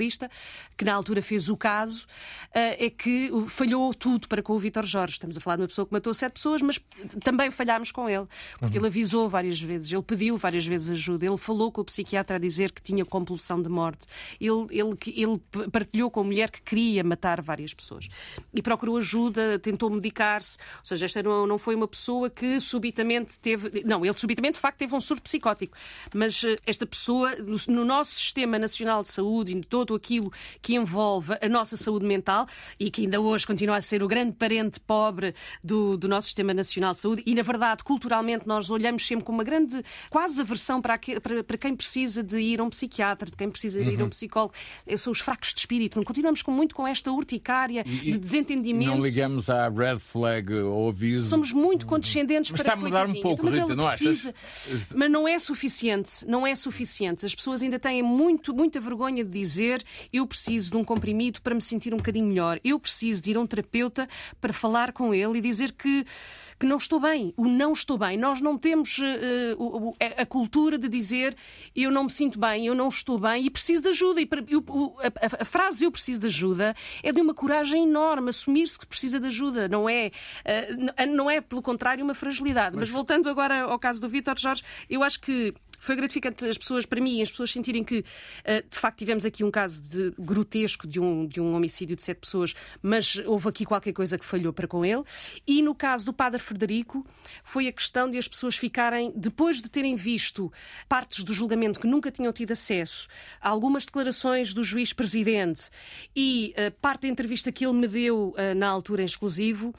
que 0.77 0.86
na 0.86 0.93
altura 0.93 1.21
fez 1.21 1.49
o 1.49 1.58
caso, 1.58 2.05
uh, 2.49 2.75
é 2.77 2.89
que 2.89 3.31
falhou 3.47 3.93
tudo 3.93 4.27
para 4.27 4.41
com 4.41 4.53
o 4.53 4.60
Vítor 4.60 4.86
Jorge. 4.86 5.13
Estamos 5.13 5.38
a 5.38 5.41
falar 5.41 5.58
de 5.58 5.62
uma 5.63 5.67
pessoa 5.67 5.86
que 5.86 5.93
matou 5.93 6.13
sete 6.13 6.34
pessoas, 6.34 6.62
mas 6.62 6.79
também 7.23 7.51
falhámos 7.51 7.91
com 7.91 8.10
ele, 8.10 8.27
porque 8.60 8.77
uhum. 8.77 8.81
ele 8.81 8.88
avisou 8.88 9.29
várias 9.29 9.60
vezes, 9.60 9.91
ele 9.91 10.03
pediu 10.03 10.38
várias 10.38 10.65
vezes 10.65 10.91
ajuda, 10.91 11.25
ele 11.25 11.38
falou 11.38 11.71
com 11.71 11.81
o 11.81 11.86
psiquiatra 11.86 12.36
a 12.38 12.39
dizer 12.39 12.71
que 12.71 12.81
tinha 12.81 13.05
compulsão 13.05 13.62
de 13.62 13.69
morte, 13.69 14.05
ele, 14.39 14.67
ele, 14.69 14.97
ele 15.08 15.69
partilhou 15.71 16.10
com 16.12 16.21
a 16.21 16.23
mulher 16.23 16.49
que 16.49 16.62
queria 16.62 17.03
matar 17.03 17.41
várias 17.41 17.73
pessoas 17.73 18.08
e 18.53 18.62
procurou 18.62 18.97
ajuda, 18.97 19.60
tentou 19.60 19.89
medicar-se, 19.89 20.58
ou 20.79 20.86
seja, 20.86 21.05
esta 21.05 21.23
não, 21.23 21.47
não 21.47 21.58
foi 21.58 21.75
uma 21.75 21.88
pessoa 21.88 22.29
que 22.29 22.60
subitamente 22.60 23.39
teve. 23.39 23.84
Não, 23.84 24.05
ele 24.05 24.17
subitamente, 24.17 24.55
de 24.55 24.60
facto, 24.60 24.77
teve 24.77 24.95
um 24.95 25.01
surto 25.01 25.23
psicótico. 25.23 25.77
Mas 26.13 26.43
eh, 26.43 26.55
esta 26.65 26.86
pessoa, 26.86 27.36
no, 27.36 27.58
no 27.67 27.86
nosso 27.86 28.15
Sistema 28.15 28.58
Nacional 28.60 29.03
de 29.03 29.10
Saúde 29.10 29.55
e 29.55 29.63
todo 29.63 29.85
aquilo 29.93 30.32
que 30.62 30.76
envolve 30.76 31.34
a 31.41 31.50
nossa 31.50 31.78
saúde 31.78 32.06
mental 32.06 32.48
e 32.80 32.89
que 32.89 33.02
ainda 33.02 33.19
hoje 33.19 33.45
continua 33.45 33.78
a 33.78 33.82
ser 33.82 34.02
o 34.02 34.08
grande 34.08 34.34
parente 34.34 34.80
pobre 34.80 35.36
do, 35.63 35.98
do 35.98 36.08
nosso 36.08 36.28
Sistema 36.28 36.54
Nacional 36.54 36.93
de 36.93 37.00
Saúde, 37.00 37.24
e 37.26 37.36
na 37.36 37.41
verdade, 37.41 37.84
culturalmente, 37.84 38.48
nós 38.48 38.69
olhamos 38.69 39.06
sempre 39.06 39.26
com 39.26 39.32
uma 39.32 39.43
grande, 39.43 39.84
quase 40.10 40.39
aversão 40.41 40.82
para, 40.82 40.98
para, 41.21 41.43
para 41.43 41.58
quem 41.58 41.76
precisa 41.76 42.24
de 42.24 42.39
ir 42.39 42.60
a 42.60 42.63
um 42.63 42.69
psiquiatra, 42.69 43.30
de 43.30 43.38
quem 43.38 43.50
precisa 43.50 43.84
de 43.84 43.89
ir 43.89 43.95
a 43.95 44.00
um 44.00 44.04
uhum. 44.04 44.10
psicólogo. 44.10 44.54
São 44.98 45.12
os 45.12 45.19
fracos 45.19 45.54
de 45.54 45.60
espírito. 45.60 46.04
Continuamos 46.04 46.41
com, 46.41 46.52
muito 46.52 46.74
com 46.76 46.88
esta 46.88 47.12
urticária 47.12 47.84
e, 47.86 48.12
de 48.12 48.17
desentendimento. 48.17 48.95
Não 48.95 49.04
ligamos 49.04 49.50
à 49.50 49.69
red 49.69 50.00
flag 50.00 50.54
ou 50.54 50.89
aviso. 50.89 51.30
Somos 51.30 51.52
muito 51.52 51.86
condescendentes 51.86 52.52
mas 52.52 52.62
para 52.62 52.74
está 52.74 52.80
a 52.80 52.84
mudar 52.84 53.08
um 53.08 53.21
pouco, 53.21 53.45
mas 53.45 53.56
Rita, 53.56 53.76
não 53.76 53.88
precisa, 53.88 54.30
achas? 54.30 54.88
Mas 54.93 55.12
não 55.12 55.28
é 55.28 55.38
suficiente, 55.39 56.26
não 56.28 56.45
é 56.45 56.56
suficiente. 56.56 57.26
As 57.26 57.36
pessoas 57.36 57.62
ainda 57.62 57.80
têm 57.80 58.02
muito, 58.02 58.54
muita 58.54 58.80
vergonha 58.80 59.24
de 59.24 59.32
dizer 59.32 59.74
eu 60.11 60.25
preciso 60.27 60.71
de 60.71 60.77
um 60.77 60.83
comprimido 60.83 61.41
para 61.41 61.55
me 61.55 61.61
sentir 61.61 61.93
um 61.93 61.97
bocadinho 61.97 62.25
melhor. 62.25 62.59
Eu 62.63 62.79
preciso 62.79 63.21
de 63.21 63.31
ir 63.31 63.38
a 63.38 63.39
um 63.39 63.45
terapeuta 63.45 64.07
para 64.39 64.53
falar 64.53 64.91
com 64.91 65.13
ele 65.13 65.39
e 65.39 65.41
dizer 65.41 65.71
que 65.71 66.05
que 66.57 66.65
não 66.65 66.77
estou 66.77 67.01
bem, 67.01 67.33
o 67.35 67.47
não 67.47 67.73
estou 67.73 67.97
bem. 67.97 68.17
Nós 68.17 68.39
não 68.39 68.57
temos 68.57 68.97
uh, 68.99 69.93
a 70.17 70.25
cultura 70.25 70.77
de 70.77 70.88
dizer 70.88 71.35
eu 71.75 71.91
não 71.91 72.05
me 72.05 72.09
sinto 72.09 72.39
bem, 72.39 72.65
eu 72.65 72.73
não 72.73 72.88
estou 72.88 73.19
bem 73.19 73.45
e 73.45 73.49
preciso 73.49 73.81
de 73.81 73.89
ajuda. 73.89 74.21
E 74.21 74.29
a, 74.29 75.41
a, 75.41 75.45
frase 75.45 75.83
eu 75.83 75.91
preciso 75.91 76.21
de 76.21 76.27
ajuda 76.27 76.73
é 77.03 77.11
de 77.11 77.19
uma 77.19 77.33
coragem 77.33 77.83
enorme, 77.83 78.29
assumir-se 78.29 78.79
que 78.79 78.85
precisa 78.85 79.19
de 79.19 79.27
ajuda, 79.27 79.67
não 79.67 79.89
é, 79.89 80.11
uh, 80.45 81.05
não 81.07 81.29
é 81.29 81.41
pelo 81.41 81.61
contrário 81.61 82.03
uma 82.03 82.13
fragilidade. 82.13 82.75
Mas... 82.75 82.85
Mas 82.85 82.89
voltando 82.89 83.27
agora 83.27 83.63
ao 83.63 83.79
caso 83.79 83.99
do 83.99 84.07
Vítor 84.07 84.38
Jorge, 84.38 84.63
eu 84.88 85.01
acho 85.01 85.19
que 85.19 85.53
foi 85.86 85.95
gratificante 85.95 86.45
as 86.45 86.58
pessoas, 86.58 86.86
para 86.86 87.00
mim, 87.00 87.21
as 87.21 87.30
pessoas 87.30 87.52
sentirem 87.52 87.84
que, 87.84 88.00
uh, 88.00 88.69
de 88.69 88.78
facto, 88.78 88.98
tivemos 88.98 89.26
aqui 89.26 89.43
um 89.43 89.52
caso 89.52 89.82
de 89.82 90.13
grotesco 90.17 90.88
de 90.88 91.00
um, 91.00 91.28
de 91.28 91.39
um 91.39 91.54
homicídio 91.56 91.95
de 91.95 92.04
sete 92.04 92.19
pessoas, 92.19 92.56
mas 92.82 93.21
houve 93.26 93.50
aqui 93.50 93.65
qualquer 93.65 93.93
coisa 93.93 94.17
que 94.17 94.26
falhou 94.26 94.52
para 94.52 94.67
com 94.67 94.84
ele. 94.84 95.04
E 95.45 95.62
no 95.62 95.76
caso 95.76 96.06
do 96.06 96.13
Padre 96.13 96.41
Frederico, 96.41 97.06
foi 97.43 97.67
a 97.67 97.71
questão 97.71 98.10
de 98.10 98.17
as 98.17 98.28
pessoas 98.28 98.56
ficarem, 98.56 99.13
depois 99.15 99.62
de 99.62 99.69
terem 99.69 99.95
visto 99.95 100.52
partes 100.89 101.24
do 101.24 101.34
julgamento 101.34 101.80
que 101.80 101.88
nunca 101.88 102.12
tinham 102.12 102.34
tido 102.34 102.52
acesso, 102.52 103.08
algumas 103.39 103.86
declarações 103.86 104.54
do 104.54 104.63
juiz 104.63 104.91
presidente 104.91 105.69
e 106.15 106.54
uh, 106.58 106.71
parte 106.82 107.02
da 107.02 107.10
entrevista 107.10 107.52
que 107.52 107.65
ele 107.65 107.74
me 107.74 107.88
deu 107.88 108.30
uh, 108.30 108.56
na 108.56 108.67
altura 108.67 109.04
em 109.04 109.06
exclusivo, 109.06 109.74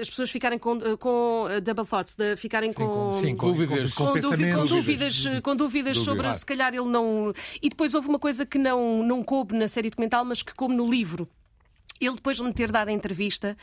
as 0.00 0.10
pessoas 0.10 0.30
ficarem 0.30 0.58
com, 0.58 0.78
com 0.98 1.46
double 1.62 1.86
thoughts, 1.86 2.14
de 2.14 2.36
ficarem 2.36 2.72
com, 2.72 3.14
sim, 3.20 3.36
com, 3.36 3.48
dúvidas, 3.48 3.94
com, 3.94 4.06
com, 4.06 4.12
com 4.12 4.66
dúvidas, 4.66 5.24
com 5.42 5.56
dúvidas 5.56 5.98
sobre 5.98 6.34
se 6.34 6.44
calhar 6.44 6.74
ele 6.74 6.88
não. 6.88 7.32
E 7.62 7.68
depois 7.68 7.94
houve 7.94 8.08
uma 8.08 8.18
coisa 8.18 8.44
que 8.44 8.58
não, 8.58 9.02
não 9.02 9.22
coube 9.22 9.54
na 9.54 9.68
série 9.68 9.90
documental, 9.90 10.24
mas 10.24 10.42
que 10.42 10.54
coube 10.54 10.74
no 10.74 10.90
livro. 10.90 11.28
Ele, 12.00 12.14
depois 12.14 12.38
de 12.38 12.42
me 12.42 12.52
ter 12.52 12.72
dado 12.72 12.88
a 12.88 12.92
entrevista, 12.92 13.56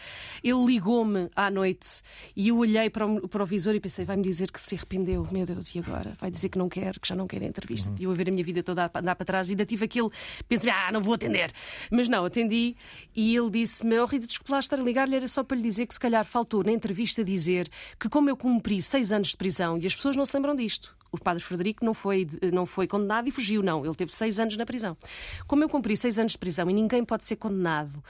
ele 0.43 0.63
ligou-me 0.63 1.29
à 1.35 1.49
noite 1.49 2.01
e 2.35 2.49
eu 2.49 2.57
olhei 2.57 2.89
para 2.89 3.05
o, 3.05 3.27
para 3.27 3.43
o 3.43 3.45
visor 3.45 3.73
e 3.73 3.79
pensei: 3.79 4.05
vai-me 4.05 4.21
dizer 4.23 4.51
que 4.51 4.61
se 4.61 4.75
arrependeu, 4.75 5.27
meu 5.31 5.45
Deus, 5.45 5.73
e 5.73 5.79
agora? 5.79 6.13
Vai 6.19 6.29
dizer 6.29 6.49
que 6.49 6.57
não 6.57 6.69
quer, 6.69 6.99
que 6.99 7.07
já 7.07 7.15
não 7.15 7.27
quer 7.27 7.41
a 7.41 7.45
entrevista. 7.45 7.89
Uhum. 7.89 7.97
E 7.99 8.03
eu 8.03 8.11
a 8.11 8.13
ver 8.13 8.29
a 8.29 8.31
minha 8.31 8.43
vida 8.43 8.61
toda 8.61 8.85
a 8.85 8.99
andar 8.99 9.15
para 9.15 9.25
trás 9.25 9.49
e 9.49 9.53
ainda 9.53 9.65
tive 9.65 9.85
aquele. 9.85 10.09
Pensei: 10.47 10.69
ah, 10.69 10.91
não 10.91 11.01
vou 11.01 11.13
atender. 11.15 11.51
Mas 11.91 12.07
não, 12.07 12.25
atendi 12.25 12.75
e 13.15 13.35
ele 13.35 13.49
disse-me: 13.49 13.97
oh, 13.99 14.05
Rita, 14.05 14.27
desculpa 14.27 14.53
lá 14.53 14.59
estar 14.59 14.79
a 14.79 14.83
ligar-lhe, 14.83 15.15
era 15.15 15.27
só 15.27 15.43
para 15.43 15.57
lhe 15.57 15.63
dizer 15.63 15.87
que 15.87 15.93
se 15.93 15.99
calhar 15.99 16.25
faltou 16.25 16.63
na 16.63 16.71
entrevista 16.71 17.23
dizer 17.23 17.69
que, 17.99 18.09
como 18.09 18.29
eu 18.29 18.37
cumpri 18.37 18.81
seis 18.81 19.11
anos 19.11 19.29
de 19.29 19.37
prisão 19.37 19.77
e 19.77 19.87
as 19.87 19.95
pessoas 19.95 20.15
não 20.15 20.25
se 20.25 20.35
lembram 20.35 20.55
disto 20.55 20.96
o 21.11 21.17
padre 21.17 21.43
Frederico 21.43 21.83
não 21.83 21.93
foi, 21.93 22.27
não 22.53 22.65
foi 22.65 22.87
condenado 22.87 23.27
e 23.27 23.31
fugiu, 23.31 23.61
não. 23.61 23.85
Ele 23.85 23.95
teve 23.95 24.11
seis 24.11 24.39
anos 24.39 24.55
na 24.57 24.65
prisão. 24.65 24.97
Como 25.47 25.63
eu 25.63 25.69
cumpri 25.69 25.95
seis 25.95 26.19
anos 26.19 26.33
de 26.33 26.37
prisão 26.37 26.69
e 26.69 26.73
ninguém 26.73 27.03
pode 27.03 27.25
ser 27.25 27.35
condenado 27.35 28.03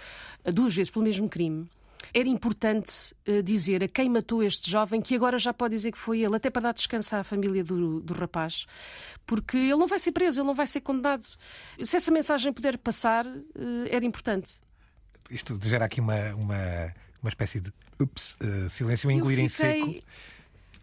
eh, 0.44 0.52
duas 0.52 0.76
vezes 0.76 0.92
pelo 0.92 1.06
mesmo 1.06 1.30
crime, 1.30 1.70
era 2.14 2.28
importante 2.28 3.14
uh, 3.28 3.44
dizer 3.44 3.84
a 3.84 3.88
quem 3.88 4.10
matou 4.10 4.44
este 4.44 4.70
jovem, 4.70 5.02
que 5.02 5.16
agora 5.16 5.38
já 5.38 5.54
pode 5.54 5.76
dizer 5.76 5.92
que 5.92 5.98
foi 5.98 6.22
ele, 6.22 6.36
até 6.36 6.50
para 6.50 6.64
dar 6.64 6.74
descanso 6.74 7.16
à 7.16 7.24
família 7.24 7.64
do, 7.64 8.00
do 8.02 8.14
rapaz, 8.14 8.66
porque 9.26 9.58
ele 9.58 9.76
não 9.76 9.88
vai 9.88 10.00
ser 10.00 10.12
preso, 10.12 10.40
ele 10.40 10.48
não 10.48 10.54
vai 10.54 10.68
ser 10.68 10.82
condenado. 10.82 11.26
Se 11.84 11.96
essa 11.96 12.12
mensagem 12.12 12.54
puder 12.54 12.78
passar, 12.78 13.26
uh, 13.26 13.44
era 13.90 14.06
importante. 14.06 14.54
Isto 15.30 15.60
gera 15.62 15.86
aqui 15.86 16.00
uma, 16.00 16.34
uma, 16.36 16.94
uma 17.22 17.30
espécie 17.30 17.60
de 17.60 17.74
ups, 18.00 18.36
uh, 18.42 18.70
silêncio 18.70 19.10
a 19.10 19.14
engolir 19.14 19.50
fiquei... 19.50 19.82
em 19.82 19.86
seco. 19.94 20.08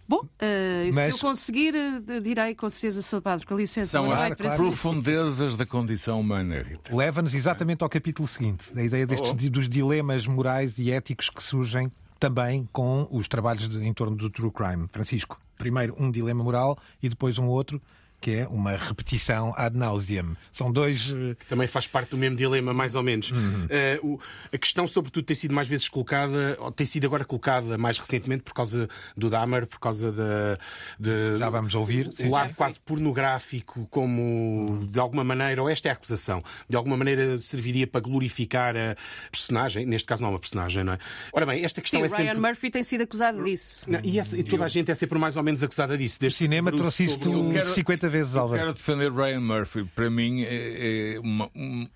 Bom, 0.06 0.20
uh, 0.20 0.94
Mas... 0.94 1.06
se 1.06 1.10
eu 1.12 1.18
conseguir, 1.18 1.74
uh, 1.74 2.20
direi 2.20 2.54
com 2.54 2.68
certeza, 2.68 3.00
Sr. 3.00 3.22
Padre, 3.22 3.46
com 3.46 3.56
licença. 3.56 3.92
São 3.92 4.12
as 4.12 4.34
claro. 4.34 4.56
profundezas 4.56 5.56
da 5.56 5.64
condição 5.64 6.20
humana, 6.20 6.62
Rita. 6.62 6.94
Leva-nos 6.94 7.34
exatamente 7.34 7.82
ao 7.82 7.88
capítulo 7.88 8.28
seguinte, 8.28 8.74
da 8.74 8.82
ideia 8.82 9.06
destes, 9.06 9.30
oh. 9.30 9.50
dos 9.50 9.68
dilemas 9.68 10.26
morais 10.26 10.74
e 10.78 10.90
éticos 10.90 11.30
que 11.30 11.42
surgem 11.42 11.90
também 12.20 12.68
com 12.72 13.08
os 13.10 13.28
trabalhos 13.28 13.68
de, 13.68 13.78
em 13.84 13.92
torno 13.92 14.16
do 14.16 14.30
true 14.30 14.50
crime. 14.50 14.86
Francisco, 14.90 15.40
primeiro 15.56 15.94
um 15.98 16.10
dilema 16.10 16.42
moral 16.44 16.78
e 17.02 17.08
depois 17.08 17.38
um 17.38 17.46
outro 17.46 17.80
que 18.24 18.36
é 18.36 18.48
uma 18.48 18.70
repetição 18.70 19.52
ad 19.54 19.76
nauseam. 19.76 20.34
São 20.50 20.72
dois. 20.72 21.12
Eh, 21.14 21.34
que 21.34 21.44
também 21.44 21.68
faz 21.68 21.86
parte 21.86 22.12
do 22.12 22.16
mesmo 22.16 22.34
dilema, 22.34 22.72
mais 22.72 22.94
ou 22.94 23.02
menos. 23.02 23.30
Uhum. 23.30 23.66
Uh, 23.66 24.14
o, 24.14 24.20
a 24.50 24.56
questão, 24.56 24.88
sobretudo, 24.88 25.26
tem 25.26 25.36
sido 25.36 25.52
mais 25.52 25.68
vezes 25.68 25.90
colocada, 25.90 26.56
ou 26.58 26.72
tem 26.72 26.86
sido 26.86 27.04
agora 27.04 27.22
colocada 27.22 27.76
mais 27.76 27.98
recentemente 27.98 28.42
por 28.42 28.54
causa 28.54 28.88
do 29.14 29.28
Dahmer, 29.28 29.66
por 29.66 29.78
causa 29.78 30.10
da. 30.10 30.58
De, 30.98 31.36
Já 31.38 31.50
vamos 31.50 31.74
ouvir. 31.74 32.10
O 32.20 32.30
lado 32.30 32.54
quase 32.54 32.80
pornográfico, 32.80 33.86
como 33.90 34.22
uhum. 34.22 34.86
de 34.86 34.98
alguma 34.98 35.22
maneira, 35.22 35.60
ou 35.60 35.68
esta 35.68 35.88
é 35.88 35.90
a 35.90 35.92
acusação, 35.92 36.42
de 36.66 36.76
alguma 36.76 36.96
maneira 36.96 37.36
serviria 37.36 37.86
para 37.86 38.00
glorificar 38.00 38.74
a 38.74 38.96
personagem. 39.30 39.84
Neste 39.84 40.08
caso, 40.08 40.22
não 40.22 40.30
é 40.30 40.32
uma 40.32 40.40
personagem, 40.40 40.82
não 40.82 40.94
é? 40.94 40.98
Ora 41.30 41.44
bem, 41.44 41.62
esta 41.62 41.82
questão 41.82 42.00
Sim, 42.00 42.06
é 42.06 42.08
sempre. 42.08 42.24
Ryan 42.24 42.40
Murphy 42.40 42.70
tem 42.70 42.82
sido 42.82 43.02
acusado 43.02 43.44
disso. 43.44 43.84
Não, 43.86 44.00
e, 44.02 44.18
essa, 44.18 44.34
e, 44.34 44.42
toda 44.42 44.64
a 44.64 44.68
gente 44.68 44.90
é 44.90 44.94
sempre 44.94 45.18
mais 45.18 45.36
ou 45.36 45.42
menos 45.42 45.62
acusada 45.62 45.98
disso. 45.98 46.18
O 46.24 46.30
cinema 46.30 46.72
trouxe 46.72 47.04
isto 47.04 47.48
quero... 47.50 47.68
50 47.68 48.08
vezes, 48.08 48.13
Álvaro. 48.36 48.60
Quero 48.60 48.74
defender 48.74 49.12
Ryan 49.12 49.40
Murphy. 49.40 49.84
Para 49.84 50.10
mim 50.10 50.42
é, 50.42 51.14
é 51.14 51.20
uma. 51.20 51.50
Um, 51.54 51.88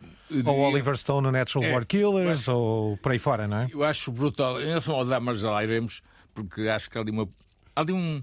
ou 0.45 0.59
Oliver 0.59 0.97
Stone 0.97 1.27
no 1.27 1.33
Natural 1.33 1.65
é, 1.65 1.73
Born 1.73 1.87
Killers, 1.87 2.41
acho, 2.41 2.53
ou 2.53 2.97
por 2.99 3.13
aí 3.13 3.19
fora, 3.19 3.47
não 3.47 3.59
é? 3.59 3.69
Eu 3.71 3.85
acho 3.85 4.11
brutal. 4.13 4.61
Em 4.61 4.67
relação 4.67 4.95
ao 4.95 5.05
Damar 5.05 5.35
já 5.35 5.51
lá 5.51 5.63
iremos, 5.63 6.03
porque 6.35 6.63
acho 6.63 6.91
que 6.91 6.99
há 6.99 7.01
ali 7.01 7.11
uma. 7.11 7.29
Há 7.75 7.81
ali 7.81 7.93
um 7.93 8.23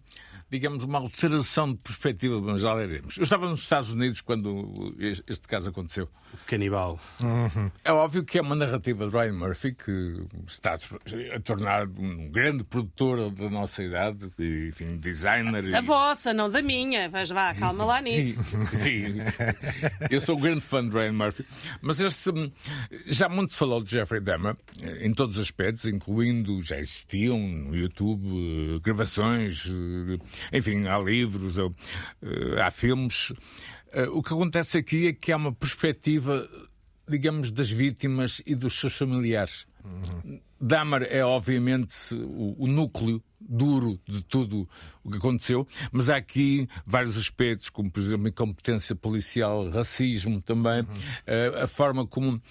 digamos, 0.55 0.83
uma 0.85 0.99
alteração 0.99 1.73
de 1.73 1.77
perspectiva, 1.79 2.39
mas 2.39 2.61
já 2.61 2.73
leremos. 2.73 3.17
Eu 3.17 3.23
estava 3.23 3.49
nos 3.49 3.59
Estados 3.59 3.91
Unidos 3.91 4.21
quando 4.21 4.95
este 4.99 5.47
caso 5.47 5.69
aconteceu. 5.69 6.09
Canibal. 6.47 6.99
Uhum. 7.21 7.71
É 7.83 7.91
óbvio 7.91 8.23
que 8.23 8.37
é 8.37 8.41
uma 8.41 8.55
narrativa 8.55 9.07
de 9.07 9.11
Ryan 9.11 9.33
Murphy 9.33 9.73
que 9.73 10.25
está 10.47 10.73
a 10.73 11.39
tornar 11.39 11.87
um 11.87 12.29
grande 12.29 12.63
produtor 12.63 13.31
da 13.31 13.49
nossa 13.49 13.83
idade, 13.83 14.29
enfim, 14.67 14.97
designer. 14.97 15.69
Da 15.69 15.79
e... 15.79 15.81
vossa, 15.81 16.33
não 16.33 16.49
da 16.49 16.61
minha. 16.61 17.09
Vais 17.09 17.29
vá, 17.29 17.53
calma 17.53 17.85
lá 17.85 18.01
nisso. 18.01 18.43
Sim. 18.67 19.15
Eu 20.09 20.19
sou 20.21 20.37
um 20.37 20.41
grande 20.41 20.61
fã 20.61 20.83
de 20.83 20.89
Ryan 20.89 21.13
Murphy, 21.13 21.45
mas 21.81 21.99
este 21.99 22.31
já 23.07 23.29
muito 23.29 23.53
se 23.53 23.59
falou 23.59 23.81
de 23.83 23.91
Jeffrey 23.91 24.21
Dahmer 24.21 24.55
em 25.01 25.13
todos 25.13 25.37
os 25.37 25.43
aspectos, 25.43 25.85
incluindo 25.85 26.61
já 26.61 26.77
existiam 26.77 27.37
no 27.39 27.75
YouTube 27.75 28.79
gravações 28.83 29.65
enfim, 30.51 30.87
há 30.87 30.97
livros, 30.97 31.57
há, 31.59 31.65
eh, 32.21 32.71
filmes. 32.71 33.33
Eh, 33.91 34.07
o 34.09 34.21
que 34.21 34.33
acontece 34.33 34.77
aqui 34.77 35.07
é 35.07 35.13
que 35.13 35.31
há 35.31 35.37
uma 35.37 35.53
perspectiva, 35.53 36.47
digamos, 37.07 37.51
das 37.51 37.69
vítimas 37.69 38.41
e 38.45 38.55
dos 38.55 38.79
seus 38.79 38.95
familiares. 38.97 39.65
Uhum. 39.83 40.39
Dahmer 40.59 41.07
é, 41.09 41.23
obviamente, 41.23 42.15
o, 42.15 42.55
o, 42.57 42.67
núcleo 42.67 43.21
duro 43.39 43.99
de 44.07 44.23
tudo 44.23 44.67
o 45.03 45.11
que 45.11 45.17
aconteceu, 45.17 45.67
mas 45.91 46.09
há 46.09 46.15
aqui 46.15 46.67
vários 46.85 47.17
aspectos, 47.17 47.69
como, 47.69 47.91
por 47.91 47.99
exemplo, 47.99 48.27
incompetência 48.27 48.95
policial, 48.95 49.69
racismo 49.69 50.41
também, 50.41 50.81
uhum. 50.81 50.87
uh, 50.87 51.63
a 51.63 51.67
forma 51.67 52.07
como 52.07 52.41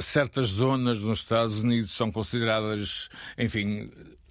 certas 0.00 0.50
zonas 0.50 1.00
nos 1.00 1.20
Estados 1.20 1.60
Unidos 1.60 1.90
são 1.90 2.12
consideradas, 2.12 3.08
enfim, 3.36 3.90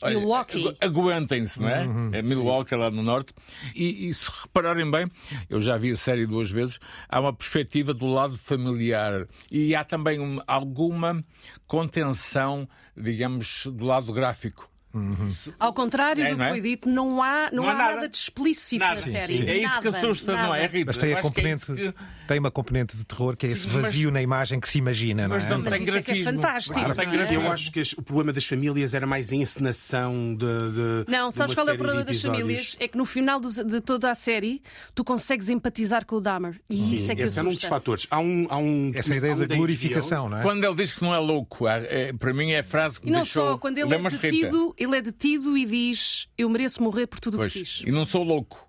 Milwaukee. 0.09 0.77
Aguentem-se, 0.79 1.61
não 1.61 1.69
é? 1.69 1.85
Uhum, 1.85 2.09
é 2.13 2.21
Milwaukee, 2.21 2.69
sim. 2.69 2.75
lá 2.75 2.91
no 2.91 3.03
norte. 3.03 3.33
E, 3.75 4.07
e, 4.07 4.13
se 4.13 4.29
repararem 4.41 4.89
bem, 4.89 5.09
eu 5.49 5.61
já 5.61 5.77
vi 5.77 5.91
a 5.91 5.97
série 5.97 6.25
duas 6.25 6.49
vezes, 6.49 6.79
há 7.07 7.19
uma 7.19 7.33
perspectiva 7.33 7.93
do 7.93 8.07
lado 8.07 8.37
familiar 8.37 9.27
e 9.51 9.75
há 9.75 9.83
também 9.83 10.19
uma, 10.19 10.43
alguma 10.47 11.23
contenção, 11.67 12.67
digamos, 12.95 13.67
do 13.67 13.85
lado 13.85 14.11
gráfico. 14.13 14.72
Uhum. 14.93 15.27
Ao 15.59 15.73
contrário 15.73 16.23
é, 16.23 16.29
do 16.29 16.37
que 16.37 16.43
é? 16.43 16.49
foi 16.49 16.61
dito, 16.61 16.87
não 16.87 17.21
há, 17.21 17.49
não, 17.51 17.63
não 17.63 17.69
há 17.69 17.73
nada, 17.73 17.95
nada, 17.95 18.09
de 18.09 18.15
explícito 18.15 18.85
nada. 18.85 19.01
na 19.01 19.07
série. 19.07 19.37
Sim, 19.37 19.43
sim. 19.43 19.49
É 19.49 19.57
isso 19.57 19.81
que 19.81 19.87
assusta, 19.87 20.35
nada. 20.35 20.47
não 20.47 20.55
é, 20.55 20.67
Rita? 20.67 20.85
Mas 20.85 20.97
tem, 20.97 21.13
a 21.15 21.17
é 21.17 21.21
componente, 21.21 21.71
é 21.71 21.75
que... 21.75 21.93
tem 22.27 22.39
uma 22.39 22.51
componente 22.51 22.95
de 22.95 23.03
terror 23.03 23.35
que 23.35 23.47
é 23.47 23.49
esse 23.49 23.65
vazio 23.65 24.09
mas... 24.09 24.13
na 24.13 24.21
imagem 24.21 24.59
que 24.59 24.69
se 24.69 24.77
imagina, 24.77 25.27
não 25.27 25.35
é? 25.35 25.39
Mas 25.39 25.47
não 25.49 25.63
tem 25.63 25.83
grafismo. 25.83 26.29
É 26.29 26.33
fantástico. 26.33 26.79
Claro, 26.79 26.95
tem 26.95 27.09
grafismo. 27.09 27.43
Eu 27.43 27.51
acho 27.51 27.71
que 27.71 27.81
o 27.97 28.03
problema 28.03 28.31
das 28.31 28.45
famílias 28.45 28.93
era 28.93 29.07
mais 29.07 29.31
a 29.31 29.35
encenação 29.35 30.35
de. 30.35 30.45
de 31.05 31.11
não, 31.11 31.31
sabes 31.31 31.55
qual 31.55 31.67
é 31.67 31.73
o 31.73 31.77
problema 31.77 32.03
das 32.03 32.21
famílias? 32.21 32.77
É 32.79 32.87
que 32.87 32.97
no 32.97 33.05
final 33.05 33.39
de 33.39 33.81
toda 33.81 34.11
a 34.11 34.15
série 34.15 34.61
tu 34.93 35.03
consegues 35.03 35.49
empatizar 35.49 36.05
com 36.05 36.17
o 36.17 36.21
Dahmer. 36.21 36.61
E 36.69 36.77
sim, 36.77 36.93
isso 36.93 37.11
é 37.11 37.15
que 37.15 37.21
esse 37.23 37.39
assusta. 37.39 37.41
é 37.41 37.43
um 37.43 37.49
dos 37.49 37.63
fatores. 37.63 38.07
Há 38.11 38.19
um, 38.19 38.45
há 38.47 38.57
um, 38.57 38.91
Essa 38.93 39.15
ideia 39.15 39.35
da 39.35 39.47
glorificação, 39.47 40.29
não 40.29 40.37
é? 40.37 40.41
Quando 40.43 40.63
ele 40.63 40.75
diz 40.75 40.93
que 40.93 41.01
não 41.01 41.15
é 41.15 41.17
louco, 41.17 41.67
é, 41.67 42.13
para 42.13 42.31
mim 42.31 42.51
é 42.51 42.59
a 42.59 42.63
frase 42.63 43.01
que 43.01 43.07
e 43.07 43.11
não 43.11 43.25
só, 43.25 43.57
quando 43.57 43.79
ele 43.79 43.93
é 43.93 43.99
detido, 44.09 44.75
ele 44.83 44.97
é 44.97 45.01
detido 45.01 45.57
e 45.57 45.65
diz 45.65 46.27
eu 46.37 46.49
mereço 46.49 46.81
morrer 46.81 47.07
por 47.07 47.19
tudo 47.19 47.39
o 47.39 47.43
que 47.43 47.49
fiz. 47.49 47.83
E 47.85 47.91
não 47.91 48.05
sou 48.05 48.23
louco. 48.23 48.67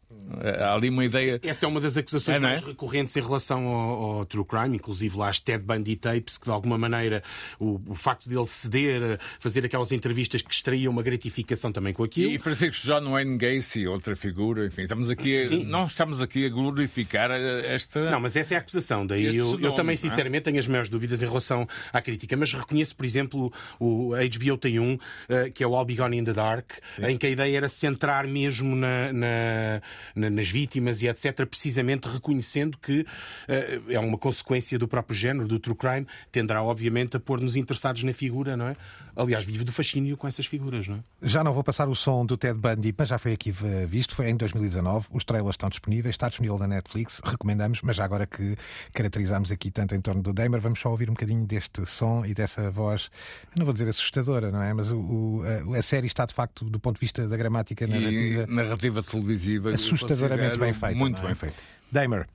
Há 0.60 0.74
ali 0.74 0.88
uma 0.88 1.04
ideia. 1.04 1.40
Essa 1.42 1.66
é 1.66 1.68
uma 1.68 1.80
das 1.80 1.96
acusações 1.96 2.36
é, 2.36 2.40
mais 2.40 2.62
é? 2.62 2.66
recorrentes 2.66 3.16
em 3.16 3.20
relação 3.20 3.66
ao, 3.66 4.18
ao, 4.18 4.26
True 4.26 4.44
Crime, 4.44 4.76
inclusive 4.76 5.16
lá 5.16 5.28
as 5.28 5.40
Ted 5.40 5.62
Bundy 5.62 5.96
tapes, 5.96 6.38
que 6.38 6.44
de 6.44 6.50
alguma 6.50 6.76
maneira 6.76 7.22
o, 7.58 7.80
o 7.86 7.94
facto 7.94 8.28
de 8.28 8.36
ele 8.36 8.46
ceder, 8.46 9.18
fazer 9.38 9.64
aquelas 9.64 9.92
entrevistas 9.92 10.42
que 10.42 10.52
extraíam 10.52 10.92
uma 10.92 11.02
gratificação 11.02 11.70
também 11.70 11.92
com 11.92 12.02
aquilo. 12.04 12.32
E 12.32 12.38
Francisco 12.38 12.86
John 12.86 13.10
Wayne 13.10 13.38
Gacy, 13.38 13.86
outra 13.86 14.16
figura, 14.16 14.66
enfim, 14.66 14.82
estamos 14.82 15.10
aqui 15.10 15.44
a, 15.44 15.50
não 15.64 15.86
estamos 15.86 16.20
aqui 16.20 16.46
a 16.46 16.48
glorificar 16.48 17.30
esta. 17.30 18.10
Não, 18.10 18.20
mas 18.20 18.36
essa 18.36 18.54
é 18.54 18.56
a 18.56 18.60
acusação. 18.60 19.06
Daí 19.06 19.36
eu, 19.36 19.60
eu, 19.60 19.72
também, 19.72 19.94
é? 19.94 19.96
sinceramente, 19.96 20.44
tenho 20.44 20.58
as 20.58 20.66
maiores 20.66 20.90
dúvidas 20.90 21.22
em 21.22 21.26
relação 21.26 21.66
à 21.92 22.02
crítica, 22.02 22.36
mas 22.36 22.52
reconheço, 22.52 22.96
por 22.96 23.04
exemplo, 23.04 23.52
o 23.78 24.10
HBO 24.10 24.58
tem 24.58 24.78
um, 24.78 24.94
uh, 24.94 25.52
que 25.52 25.62
é 25.62 25.66
o 25.66 25.74
All 25.74 25.84
Be 25.84 25.94
Gone 25.94 26.18
in 26.18 26.24
the 26.24 26.32
Dark, 26.32 26.72
Sim. 26.96 27.06
em 27.06 27.16
que 27.16 27.26
a 27.26 27.30
ideia 27.30 27.56
era 27.56 27.68
centrar 27.68 28.26
mesmo 28.26 28.74
na 28.74 29.04
na, 29.12 29.82
nas 30.14 30.48
vítimas 30.48 31.02
e 31.02 31.08
etc., 31.08 31.46
precisamente 31.46 32.08
reconhecendo 32.08 32.78
que 32.78 33.00
uh, 33.00 33.92
é 33.92 33.98
uma 33.98 34.18
consequência 34.18 34.78
do 34.78 34.88
próprio 34.88 35.16
género, 35.16 35.46
do 35.46 35.58
true 35.58 35.76
crime, 35.76 36.06
tenderá 36.30 36.62
obviamente 36.62 37.16
a 37.16 37.20
pôr-nos 37.20 37.56
interessados 37.56 38.02
na 38.02 38.12
figura, 38.12 38.56
não 38.56 38.68
é? 38.68 38.76
Aliás, 39.16 39.44
vive 39.44 39.64
do 39.64 39.72
fascínio 39.72 40.16
com 40.16 40.26
essas 40.26 40.46
figuras, 40.46 40.88
não 40.88 40.96
é? 40.96 41.00
Já 41.22 41.44
não 41.44 41.52
vou 41.52 41.62
passar 41.62 41.88
o 41.88 41.94
som 41.94 42.26
do 42.26 42.36
Ted 42.36 42.58
Bundy, 42.58 42.94
mas 42.96 43.08
já 43.08 43.18
foi 43.18 43.32
aqui 43.32 43.52
visto, 43.86 44.14
foi 44.14 44.28
em 44.28 44.36
2019, 44.36 45.08
os 45.12 45.24
trailers 45.24 45.54
estão 45.54 45.68
disponíveis, 45.68 46.14
está 46.14 46.28
disponível 46.28 46.58
na 46.58 46.66
Netflix, 46.66 47.20
recomendamos, 47.24 47.80
mas 47.82 47.96
já 47.96 48.04
agora 48.04 48.26
que 48.26 48.56
caracterizamos 48.92 49.50
aqui 49.50 49.70
tanto 49.70 49.94
em 49.94 50.00
torno 50.00 50.22
do 50.22 50.32
Damer, 50.32 50.60
vamos 50.60 50.80
só 50.80 50.90
ouvir 50.90 51.08
um 51.08 51.14
bocadinho 51.14 51.46
deste 51.46 51.84
som 51.86 52.24
e 52.24 52.34
dessa 52.34 52.70
voz, 52.70 53.10
não 53.56 53.64
vou 53.64 53.72
dizer 53.72 53.88
assustadora, 53.88 54.50
não 54.50 54.62
é? 54.62 54.72
Mas 54.72 54.90
o, 54.90 54.96
o, 54.96 55.42
a, 55.74 55.78
a, 55.78 55.82
série 55.82 56.06
está 56.06 56.26
de 56.26 56.34
facto, 56.34 56.64
do 56.64 56.80
ponto 56.80 56.96
de 56.96 57.00
vista 57.00 57.28
da 57.28 57.36
gramática 57.36 57.86
narrativa, 57.86 58.46
e 58.48 58.52
narrativa 58.52 59.02
televisiva, 59.02 59.70
assustadoramente 59.70 60.58
bem 60.58 60.72
feita. 60.72 60.96
Muito 60.96 61.18
é? 61.20 61.26
bem 61.26 61.34
feita. 61.34 61.56
Damer. 61.90 62.26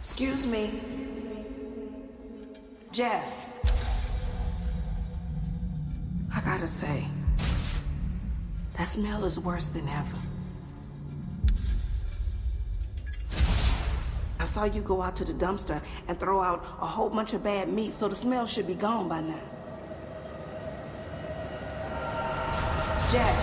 Excuse 0.00 0.46
me. 0.46 0.68
Jeff. 2.92 3.51
Gotta 6.62 6.72
say, 6.72 7.04
that 8.78 8.86
smell 8.86 9.24
is 9.24 9.36
worse 9.36 9.70
than 9.70 9.88
ever. 9.88 10.16
I 14.38 14.44
saw 14.44 14.62
you 14.66 14.80
go 14.80 15.02
out 15.02 15.16
to 15.16 15.24
the 15.24 15.32
dumpster 15.32 15.82
and 16.06 16.20
throw 16.20 16.40
out 16.40 16.64
a 16.80 16.86
whole 16.86 17.10
bunch 17.10 17.34
of 17.34 17.42
bad 17.42 17.68
meat, 17.68 17.92
so 17.92 18.06
the 18.06 18.14
smell 18.14 18.46
should 18.46 18.68
be 18.68 18.76
gone 18.76 19.08
by 19.08 19.22
now. 19.22 19.40
Jack. 23.10 23.36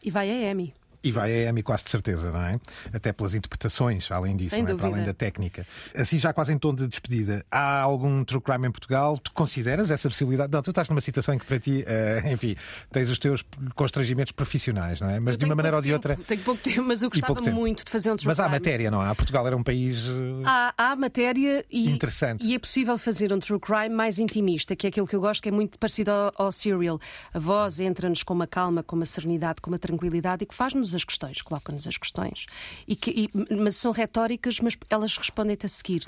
E 0.00 0.08
vai 0.08 0.30
a 0.30 0.48
Amy. 0.48 0.72
E 1.02 1.12
vai 1.12 1.46
a 1.46 1.50
Emmy 1.50 1.62
quase 1.62 1.84
de 1.84 1.90
certeza, 1.90 2.30
não 2.32 2.40
é? 2.40 2.58
Até 2.92 3.12
pelas 3.12 3.34
interpretações, 3.34 4.10
além 4.10 4.36
disso, 4.36 4.54
é? 4.54 4.62
para 4.62 4.86
além 4.86 5.04
da 5.04 5.14
técnica. 5.14 5.66
Assim, 5.94 6.18
já 6.18 6.32
quase 6.32 6.52
em 6.52 6.58
tom 6.58 6.74
de 6.74 6.86
despedida, 6.88 7.44
há 7.50 7.80
algum 7.80 8.24
true 8.24 8.40
crime 8.40 8.66
em 8.66 8.70
Portugal? 8.70 9.16
Tu 9.18 9.32
consideras 9.32 9.90
essa 9.90 10.08
possibilidade? 10.08 10.52
Não, 10.52 10.60
tu 10.62 10.70
estás 10.70 10.88
numa 10.88 11.00
situação 11.00 11.34
em 11.34 11.38
que 11.38 11.46
para 11.46 11.58
ti, 11.60 11.84
uh, 11.86 12.28
enfim, 12.32 12.54
tens 12.90 13.08
os 13.08 13.18
teus 13.18 13.44
constrangimentos 13.74 14.32
profissionais, 14.32 15.00
não 15.00 15.08
é? 15.08 15.20
Mas 15.20 15.36
de 15.36 15.44
uma 15.44 15.54
maneira 15.54 15.76
ou 15.76 15.82
de 15.82 15.92
outra. 15.92 16.16
tempo, 16.16 16.26
Tenho 16.26 16.42
pouco 16.42 16.60
tempo, 16.62 16.82
mas 16.82 17.02
eu 17.02 17.10
gostava 17.10 17.40
muito 17.50 17.84
de 17.84 17.90
fazer 17.90 18.10
um 18.10 18.16
true 18.16 18.26
Mas 18.26 18.40
há 18.40 18.44
crime. 18.44 18.56
matéria, 18.58 18.90
não 18.90 19.00
há? 19.00 19.14
Portugal 19.14 19.46
era 19.46 19.56
um 19.56 19.62
país. 19.62 19.98
uh, 20.08 20.42
Há, 20.44 20.74
há 20.76 20.96
matéria 20.96 21.64
e, 21.70 21.90
Interessante. 21.90 22.44
e 22.44 22.54
é 22.54 22.58
possível 22.58 22.98
fazer 22.98 23.32
um 23.32 23.38
true 23.38 23.60
crime 23.60 23.90
mais 23.90 24.18
intimista, 24.18 24.74
que 24.74 24.86
é 24.86 24.90
aquilo 24.90 25.06
que 25.06 25.14
eu 25.14 25.20
gosto, 25.20 25.42
que 25.42 25.48
é 25.48 25.52
muito 25.52 25.78
parecido 25.78 26.10
ao, 26.10 26.32
ao 26.36 26.52
serial. 26.52 26.98
A 27.32 27.38
voz 27.38 27.78
entra-nos 27.80 28.22
com 28.22 28.34
uma 28.34 28.46
calma, 28.46 28.82
com 28.82 28.96
uma 28.96 29.04
serenidade, 29.06 29.60
com 29.60 29.70
uma 29.70 29.78
tranquilidade 29.78 30.42
e 30.42 30.46
que 30.46 30.54
faz-nos 30.54 30.87
as 30.94 31.04
questões, 31.04 31.40
coloca-nos 31.42 31.86
as 31.86 31.96
questões. 31.96 32.46
E 32.86 32.94
que, 32.96 33.10
e- 33.10 33.54
mas 33.54 33.76
são 33.76 33.92
retóricas, 33.92 34.60
mas 34.60 34.76
elas 34.90 35.16
respondem-te 35.16 35.66
a 35.66 35.68
seguir. 35.68 36.02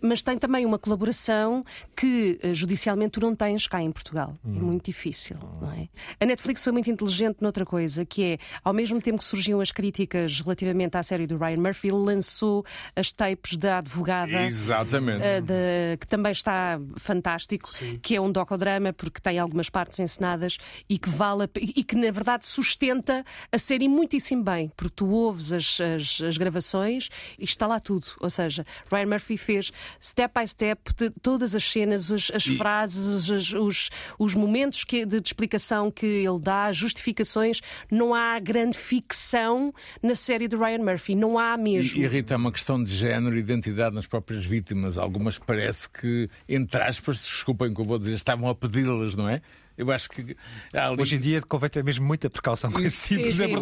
Mas 0.00 0.22
tem 0.22 0.38
também 0.38 0.64
uma 0.66 0.78
colaboração 0.78 1.64
que 1.96 2.38
eh, 2.42 2.54
judicialmente 2.54 3.12
tu 3.12 3.20
não 3.20 3.34
tens 3.34 3.66
cá 3.66 3.80
em 3.82 3.90
Portugal. 3.92 4.36
É 4.44 4.48
muito 4.48 4.84
difícil, 4.86 5.36
não 5.60 5.70
é? 5.72 5.88
A 6.20 6.26
Netflix 6.26 6.62
foi 6.64 6.72
muito 6.72 6.90
inteligente 6.90 7.38
noutra 7.40 7.64
coisa, 7.66 8.04
que 8.04 8.22
é, 8.24 8.38
ao 8.62 8.72
mesmo 8.72 9.00
tempo 9.00 9.18
que 9.18 9.24
surgiam 9.24 9.60
as 9.60 9.70
críticas 9.70 10.40
relativamente 10.40 10.96
à 10.96 11.02
série 11.02 11.26
do 11.26 11.36
Ryan 11.36 11.58
Murphy, 11.58 11.90
lançou 11.90 12.64
as 12.96 13.12
tapes 13.12 13.56
da 13.56 13.78
advogada. 13.78 14.42
Exatamente. 14.42 15.22
eh, 15.22 15.40
de- 15.40 15.96
que 15.98 16.06
também 16.06 16.32
está 16.32 16.78
fantástico, 16.96 17.70
que 18.02 18.16
é 18.16 18.20
um 18.20 18.30
docodrama 18.32 18.92
porque 18.92 19.20
tem 19.20 19.38
algumas 19.38 19.68
partes 19.70 19.98
encenadas 20.00 20.58
e 20.88 20.98
que 20.98 21.08
vale 21.08 21.44
a 21.44 21.48
e 21.56 21.84
que 21.84 21.94
na 21.96 22.10
verdade 22.10 22.46
sustenta 22.46 23.24
a 23.52 23.58
série 23.58 23.88
muitíssimo 23.88 24.14
bem, 24.42 24.70
porque 24.76 24.94
tu 24.96 25.08
ouves 25.10 25.52
as, 25.52 25.78
as- 25.80 26.20
as 26.22 26.36
gravações 26.38 27.08
e 27.38 27.44
está 27.44 27.66
lá 27.66 27.78
tudo. 27.80 28.06
Ou 28.20 28.30
seja, 28.30 28.64
Ryan 28.90 29.06
Murphy 29.06 29.36
fez 29.36 29.72
step 30.00 30.32
by 30.40 30.46
step 30.48 30.80
todas 31.22 31.54
as 31.54 31.64
cenas, 31.64 32.10
as, 32.10 32.30
as 32.34 32.46
E- 32.46 32.56
frases, 32.56 33.30
as- 33.30 33.52
os, 33.52 33.90
os 34.18 34.34
momentos 34.34 34.84
que- 34.84 35.04
de, 35.04 35.20
de 35.20 35.28
explicação 35.28 35.90
que 35.90 36.06
ele 36.06 36.38
dá, 36.40 36.66
as 36.66 36.76
justificações. 36.76 37.60
Não 37.90 38.14
há 38.14 38.38
grande 38.38 38.78
ficção 38.78 39.72
na 40.02 40.14
série 40.14 40.48
de 40.48 40.56
Ryan 40.56 40.78
Murphy, 40.78 41.14
não 41.14 41.38
há 41.38 41.56
mesmo. 41.56 41.98
E 42.00 42.04
irrita 42.04 42.36
uma 42.36 42.52
questão 42.52 42.82
de 42.82 42.94
género 42.94 43.36
e 43.36 43.40
identidade 43.40 43.94
nas 43.94 44.06
próprias 44.06 44.44
vítimas. 44.46 44.96
Algumas 44.96 45.38
parece 45.38 45.88
que, 45.90 46.28
entre 46.48 46.80
aspas, 46.82 47.18
desculpem 47.18 47.72
que 47.74 47.80
eu 47.80 47.84
vou 47.84 47.98
dizer, 47.98 48.14
estavam 48.14 48.48
a 48.48 48.54
pedi-las, 48.54 49.14
não 49.14 49.28
é? 49.28 49.42
Eu 49.76 49.90
acho 49.90 50.08
que 50.08 50.36
ali... 50.72 51.02
Hoje 51.02 51.16
em 51.16 51.20
dia 51.20 51.42
convém 51.42 51.68
ter 51.68 51.82
mesmo 51.82 52.06
muita 52.06 52.30
precaução 52.30 52.70
com 52.70 52.78
esse 52.80 53.00
tipo 53.00 53.22
Sim, 53.24 53.30
de. 53.30 53.42
Eu 53.44 53.58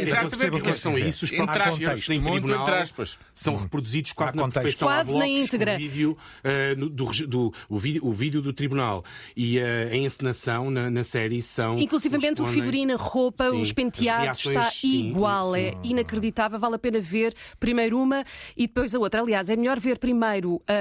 Exatamente, 0.00 0.30
percebo 0.30 0.56
o 0.56 0.58
em 0.58 0.60
que 0.62 0.66
relação 0.68 0.92
a 0.92 0.94
quer 0.94 1.06
isso, 1.08 1.24
os 1.24 1.30
próprios 1.32 2.08
em 2.10 2.22
tribunal 2.22 2.62
entre 2.62 2.74
aspas. 2.76 3.18
são 3.34 3.54
reproduzidos 3.56 4.12
quase 4.12 4.36
na 4.36 4.42
contexto. 4.42 4.62
perfeição 4.62 4.88
Quase 4.88 5.16
na 5.16 5.26
íntegra. 5.26 5.74
O 5.74 5.78
vídeo, 5.78 6.18
eh, 6.44 6.74
no- 6.76 6.88
do, 6.88 7.04
do- 7.26 7.54
o, 7.68 7.78
vídeo, 7.78 8.04
o 8.06 8.12
vídeo 8.12 8.40
do 8.40 8.52
tribunal 8.52 9.04
e 9.36 9.58
eh, 9.58 9.88
a 9.92 9.96
encenação 9.96 10.70
na, 10.70 10.90
na 10.90 11.02
série 11.04 11.42
são. 11.42 11.78
Inclusivamente 11.78 12.40
o 12.42 12.46
figurino, 12.46 12.94
a 12.94 12.96
roupa, 12.96 13.50
Sim, 13.50 13.60
os 13.60 13.72
penteados, 13.72 14.44
reações, 14.44 14.56
está 14.58 14.70
sim, 14.70 15.08
igual. 15.10 15.52
sim. 15.54 15.58
É 15.60 15.74
inacreditável, 15.82 16.58
vale 16.58 16.76
a 16.76 16.78
pena 16.78 17.00
ver 17.00 17.34
primeiro 17.58 17.98
uma 18.00 18.24
e 18.56 18.66
depois 18.66 18.94
a 18.94 18.98
outra. 18.98 19.20
Aliás, 19.20 19.48
é 19.48 19.56
melhor 19.56 19.80
ver 19.80 19.98
primeiro 19.98 20.62
ah, 20.68 20.72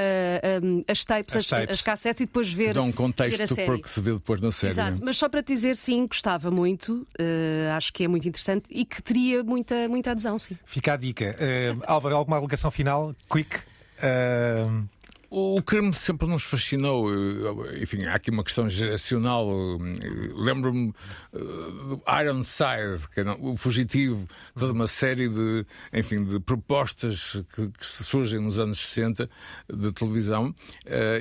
ah, 0.43 0.91
as 0.91 1.03
tapes, 1.03 1.35
As 1.35 1.39
as, 1.39 1.47
tapes. 1.47 1.69
as 1.71 1.81
cassetes 1.81 2.21
e 2.21 2.25
depois 2.25 2.51
ver, 2.51 2.73
Dão 2.73 2.83
um 2.83 2.87
ver 2.87 2.93
a 2.93 2.97
contexto 2.97 3.55
série. 3.55 3.65
para 3.67 3.79
que 3.81 3.89
se 3.89 4.01
vê 4.01 4.13
depois 4.13 4.41
na 4.41 4.50
série. 4.51 4.73
Exato, 4.73 5.01
mas 5.03 5.17
só 5.17 5.29
para 5.29 5.41
te 5.41 5.53
dizer, 5.53 5.75
sim, 5.75 6.05
gostava 6.07 6.51
muito, 6.51 7.07
ah, 7.19 7.75
acho 7.75 7.93
que 7.93 8.03
é 8.03 8.07
muito 8.07 8.27
interessante 8.27 8.65
e 8.69 8.85
que 8.85 9.01
teria 9.01 9.43
muita, 9.43 9.87
muita 9.87 10.11
adesão, 10.11 10.37
sim. 10.39 10.57
Fica 10.65 10.93
a 10.93 10.97
dica. 10.97 11.35
Uh, 11.39 11.83
Álvaro, 11.85 12.15
alguma 12.15 12.37
alegação 12.37 12.71
final? 12.71 13.15
Quick. 13.29 13.57
Uh, 13.57 14.87
O 15.33 15.61
crime 15.63 15.93
sempre 15.93 16.27
nos 16.27 16.43
fascinou. 16.43 17.09
eh, 17.09 17.81
Enfim, 17.81 18.03
há 18.05 18.15
aqui 18.15 18.29
uma 18.29 18.43
questão 18.43 18.67
geracional. 18.69 19.47
eh, 19.49 20.33
Lembro-me 20.35 20.93
eh, 21.33 21.37
do 21.39 22.03
Ironside, 22.05 23.07
que 23.13 23.21
era 23.21 23.35
o 23.39 23.55
fugitivo, 23.55 24.27
toda 24.53 24.73
uma 24.73 24.87
série 24.87 25.29
de, 25.29 25.65
enfim, 25.93 26.25
de 26.25 26.37
propostas 26.41 27.41
que, 27.55 27.69
que 27.69 27.85
surgem 27.87 28.41
nos 28.41 28.59
anos 28.59 28.85
60 28.85 29.29
de 29.73 29.91
televisão. 29.93 30.53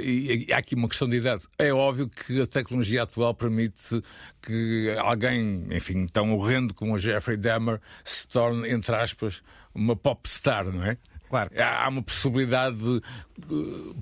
E, 0.02 0.46
e 0.48 0.52
há 0.52 0.58
aqui 0.58 0.74
uma 0.74 0.88
questão 0.88 1.08
de 1.08 1.16
idade. 1.18 1.44
É 1.56 1.72
óbvio 1.72 2.08
que 2.08 2.40
a 2.40 2.48
tecnologia 2.48 3.04
atual 3.04 3.32
permite 3.32 4.02
que 4.42 4.92
alguém, 4.98 5.68
enfim, 5.70 6.06
tão 6.08 6.32
horrendo 6.34 6.74
como 6.74 6.94
o 6.94 6.98
Jeffrey 6.98 7.36
Dahmer 7.36 7.80
se 8.02 8.26
torne, 8.26 8.68
entre 8.70 8.92
aspas, 8.96 9.40
uma 9.72 9.94
pop 9.94 10.28
star, 10.28 10.64
não 10.64 10.82
é? 10.82 10.98
Claro. 11.30 11.50
Há 11.56 11.88
uma 11.88 12.02
possibilidade 12.02 12.76
de 12.76 13.00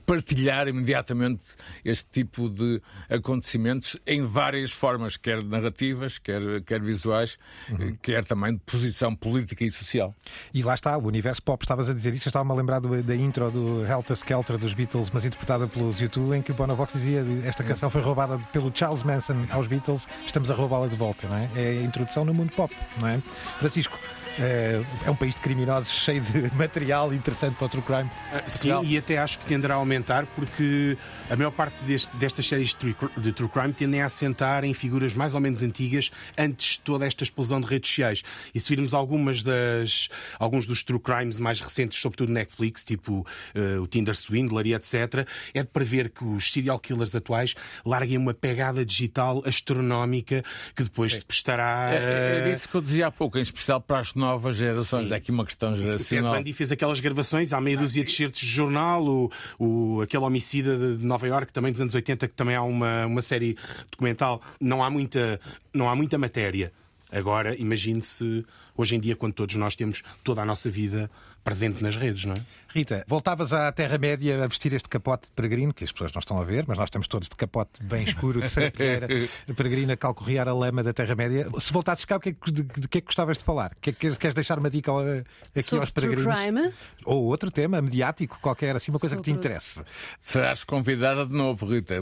partilhar 0.07 0.67
imediatamente 0.67 1.43
este 1.85 2.07
tipo 2.11 2.49
de 2.49 2.81
acontecimentos 3.09 3.97
em 4.07 4.25
várias 4.25 4.73
formas, 4.73 5.17
quer 5.17 5.43
narrativas, 5.45 6.19
quer, 6.19 6.41
quer 6.63 6.81
visuais, 6.81 7.39
Uhum. 7.71 7.97
quer 8.03 8.25
também 8.25 8.55
de 8.55 8.61
posição 8.61 9.15
política 9.15 9.65
e 9.65 9.71
social. 9.71 10.15
e 10.55 10.63
lá 10.63 10.75
está, 10.75 10.97
o 10.97 11.07
universo 11.07 11.43
pop. 11.43 11.63
Estavas 11.63 11.89
a 11.91 11.95
dizer 11.95 12.15
isso. 12.15 12.29
Eu 12.29 12.31
estava-me 12.31 12.51
a 12.53 12.55
lembrar 12.55 12.81
do- 12.81 13.03
da 13.03 13.15
intro 13.15 13.51
do 13.51 13.85
Helter 13.87 14.17
Skelter 14.17 14.57
dos 14.59 14.73
Beatles, 14.75 15.11
mas 15.13 15.25
interpretada 15.25 15.67
pelos 15.69 16.01
YouTube, 16.01 16.35
em 16.37 16.43
que 16.43 16.51
o 16.51 16.55
Bonovox 16.55 16.93
dizia 16.95 17.25
esta 17.45 17.63
canção 17.63 17.91
foi 17.91 18.01
roubada 18.01 18.39
pelo 18.53 18.73
Charles 18.75 19.03
Manson 19.03 19.47
aos 19.51 19.67
Beatles, 19.67 20.07
estamos 20.27 20.51
a 20.51 20.55
roubá-la 20.55 20.87
de 20.89 20.97
volta, 20.97 21.29
não 21.29 21.37
é? 21.37 21.49
É 21.55 21.69
a 21.81 21.83
introdução 21.83 22.25
no 22.25 22.33
mundo 22.33 22.51
pop, 22.53 22.75
não 22.99 23.07
é? 23.09 23.19
Francisco, 23.59 23.99
é 24.41 25.11
um 25.11 25.15
país 25.17 25.35
de 25.35 25.41
criminosos 25.41 25.91
cheio 26.05 26.21
de 26.23 26.55
material 26.57 27.13
interessante 27.13 27.55
para 27.57 27.67
o 27.67 27.69
true 27.69 27.83
crime. 27.83 28.11
Ah, 28.33 28.43
Sim, 28.47 28.81
e 28.85 28.97
até 28.99 29.19
acho 29.19 29.39
que 29.39 29.47
tenderá 29.47 29.75
a 29.75 29.77
aumentar 29.79 30.27
porque 30.35 30.97
a 31.31 31.37
maior 31.37 31.51
parte 31.51 31.77
deste- 31.85 32.15
destas 32.17 32.47
séries 32.47 32.69
de 32.71 32.77
true, 32.77 32.97
de 33.17 33.33
true 33.33 33.49
crime 33.49 33.73
tendem 33.73 34.01
a 34.03 34.07
assentar 34.07 34.65
em 34.65 34.73
figuras 34.75 35.15
mais 35.15 35.35
ou 35.35 35.41
menos 35.41 35.63
antigas 35.63 36.11
antes 36.37 36.77
de 36.77 36.81
toda 36.81 37.07
esta 37.07 37.25
explosão 37.25 37.61
de 37.61 37.67
redes 37.67 37.89
sociais. 37.91 38.23
E 38.55 38.61
se 38.61 38.69
virmos 38.75 38.95
algumas 38.95 39.43
das, 39.43 40.09
alguns 40.39 40.67
dos 40.67 40.83
true 40.83 41.01
crimes 41.01 41.39
mais 41.39 41.61
recentes, 41.61 41.99
sobretudo 42.01 42.33
Netflix, 42.33 42.85
tipo 42.85 43.27
eh, 43.55 43.79
o 43.79 43.87
Tinder 43.87 44.15
Swindler 44.15 44.67
e 44.67 44.75
etc., 44.75 45.27
é 45.55 45.63
de 45.63 45.69
prever 45.69 46.11
que 46.11 46.25
os 46.25 46.53
serial 46.53 46.79
killers 46.79 47.15
atuais 47.15 47.55
larguem 47.85 48.17
uma 48.17 48.35
pegada 48.35 48.85
digital 48.85 49.43
astronómica 49.45 50.43
que 50.75 50.83
depois 50.83 51.15
se 51.17 51.25
prestará. 51.25 51.89
É, 51.91 51.97
é 51.97 52.39
eh, 52.49 52.51
disso 52.53 52.69
que 52.69 52.75
eu 52.75 52.81
dizia 52.81 53.07
há 53.09 53.11
pouco, 53.11 53.39
em 53.39 53.43
especial 53.43 53.81
para 53.81 53.99
as 54.01 54.15
novas 54.29 54.57
gerações. 54.57 55.09
Sim. 55.09 55.15
É 55.15 55.17
aqui 55.17 55.31
uma 55.31 55.45
questão 55.45 55.71
O 55.71 55.75
Ted 55.75 55.85
geracional. 55.85 56.37
Bundy 56.37 56.53
fez 56.53 56.73
aquelas 56.73 57.01
gravações 57.01 57.53
há 57.53 57.61
meia 57.61 57.77
dúzia 57.77 58.05
de 58.05 58.13
certos 58.13 58.41
de 58.41 58.47
jornal, 58.47 59.05
o, 59.07 59.31
o, 59.59 60.01
aquele 60.03 60.25
homicida 60.25 60.97
de 60.97 61.05
Nova 61.05 61.27
Iorque, 61.27 61.53
também 61.53 61.73
dos 61.73 61.81
anos 61.81 61.95
80, 61.95 62.29
que 62.29 62.35
também 62.35 62.55
há 62.55 62.63
uma, 62.63 63.07
uma 63.07 63.23
série 63.23 63.57
documental. 63.91 64.41
Não 64.61 64.83
há 64.83 64.91
muita, 64.91 65.41
não 65.73 65.89
há 65.89 65.97
muita 65.97 66.19
matéria. 66.19 66.73
Agora, 67.11 67.57
imagine-se 67.59 68.45
hoje 68.77 68.97
em 68.97 69.01
dia, 69.01 69.17
quando 69.17 69.33
todos 69.33 69.55
nós 69.57 69.75
temos 69.75 70.03
toda 70.23 70.43
a 70.43 70.45
nossa 70.45 70.69
vida 70.71 71.11
presente 71.43 71.83
nas 71.83 71.97
redes, 71.97 72.25
não 72.27 72.35
é? 72.35 72.37
Rita, 72.71 73.03
voltavas 73.09 73.53
à 73.55 73.73
Terra-média 73.73 74.45
a 74.45 74.47
vestir 74.47 74.75
este 74.75 74.91
capote 74.91 75.27
de 75.29 75.33
peregrino, 75.33 75.73
que 75.73 75.85
as 75.85 75.91
pessoas 75.91 76.13
não 76.13 76.21
estão 76.21 76.39
a 76.39 76.45
ver, 76.45 76.65
mas 76.69 76.77
nós 76.77 76.89
estamos 76.89 77.09
todos 77.09 77.27
de 77.29 77.35
capote 77.35 77.83
bem 77.83 78.05
escuro, 78.05 78.43
de 78.43 78.49
serpilheira, 78.51 79.09
de 79.09 79.55
peregrino 79.57 79.91
a 79.93 79.97
calcorrear 79.97 80.47
a 80.47 80.53
lama 80.53 80.83
da 80.83 80.93
Terra-média. 80.93 81.47
Se 81.59 81.73
voltasses 81.73 82.05
cá, 82.05 82.17
o 82.17 82.21
que 82.21 82.29
é 82.29 82.33
que, 82.33 82.53
de, 82.53 82.63
de 82.63 82.87
que 82.87 82.99
é 82.99 83.01
que 83.01 83.07
gostavas 83.07 83.39
de 83.39 83.45
falar? 83.45 83.75
Que 83.81 83.89
é 83.91 83.93
que 83.95 84.15
queres 84.17 84.35
deixar 84.35 84.59
uma 84.59 84.69
dica 84.69 84.93
aqui 84.93 85.63
Sobre 85.63 85.81
aos 85.85 85.91
peregrinos? 85.93 86.25
True 86.35 86.37
crime? 86.53 86.73
Ou 87.07 87.25
outro 87.25 87.51
tema 87.51 87.81
mediático 87.81 88.39
qualquer, 88.43 88.77
assim, 88.77 88.91
uma 88.93 88.99
coisa 89.01 89.17
que 89.17 89.23
te 89.23 89.31
Sobre- 89.31 89.39
interesse. 89.49 89.81
Serás 90.21 90.63
convidada 90.63 91.25
de 91.25 91.33
novo, 91.33 91.65
Rita. 91.67 91.95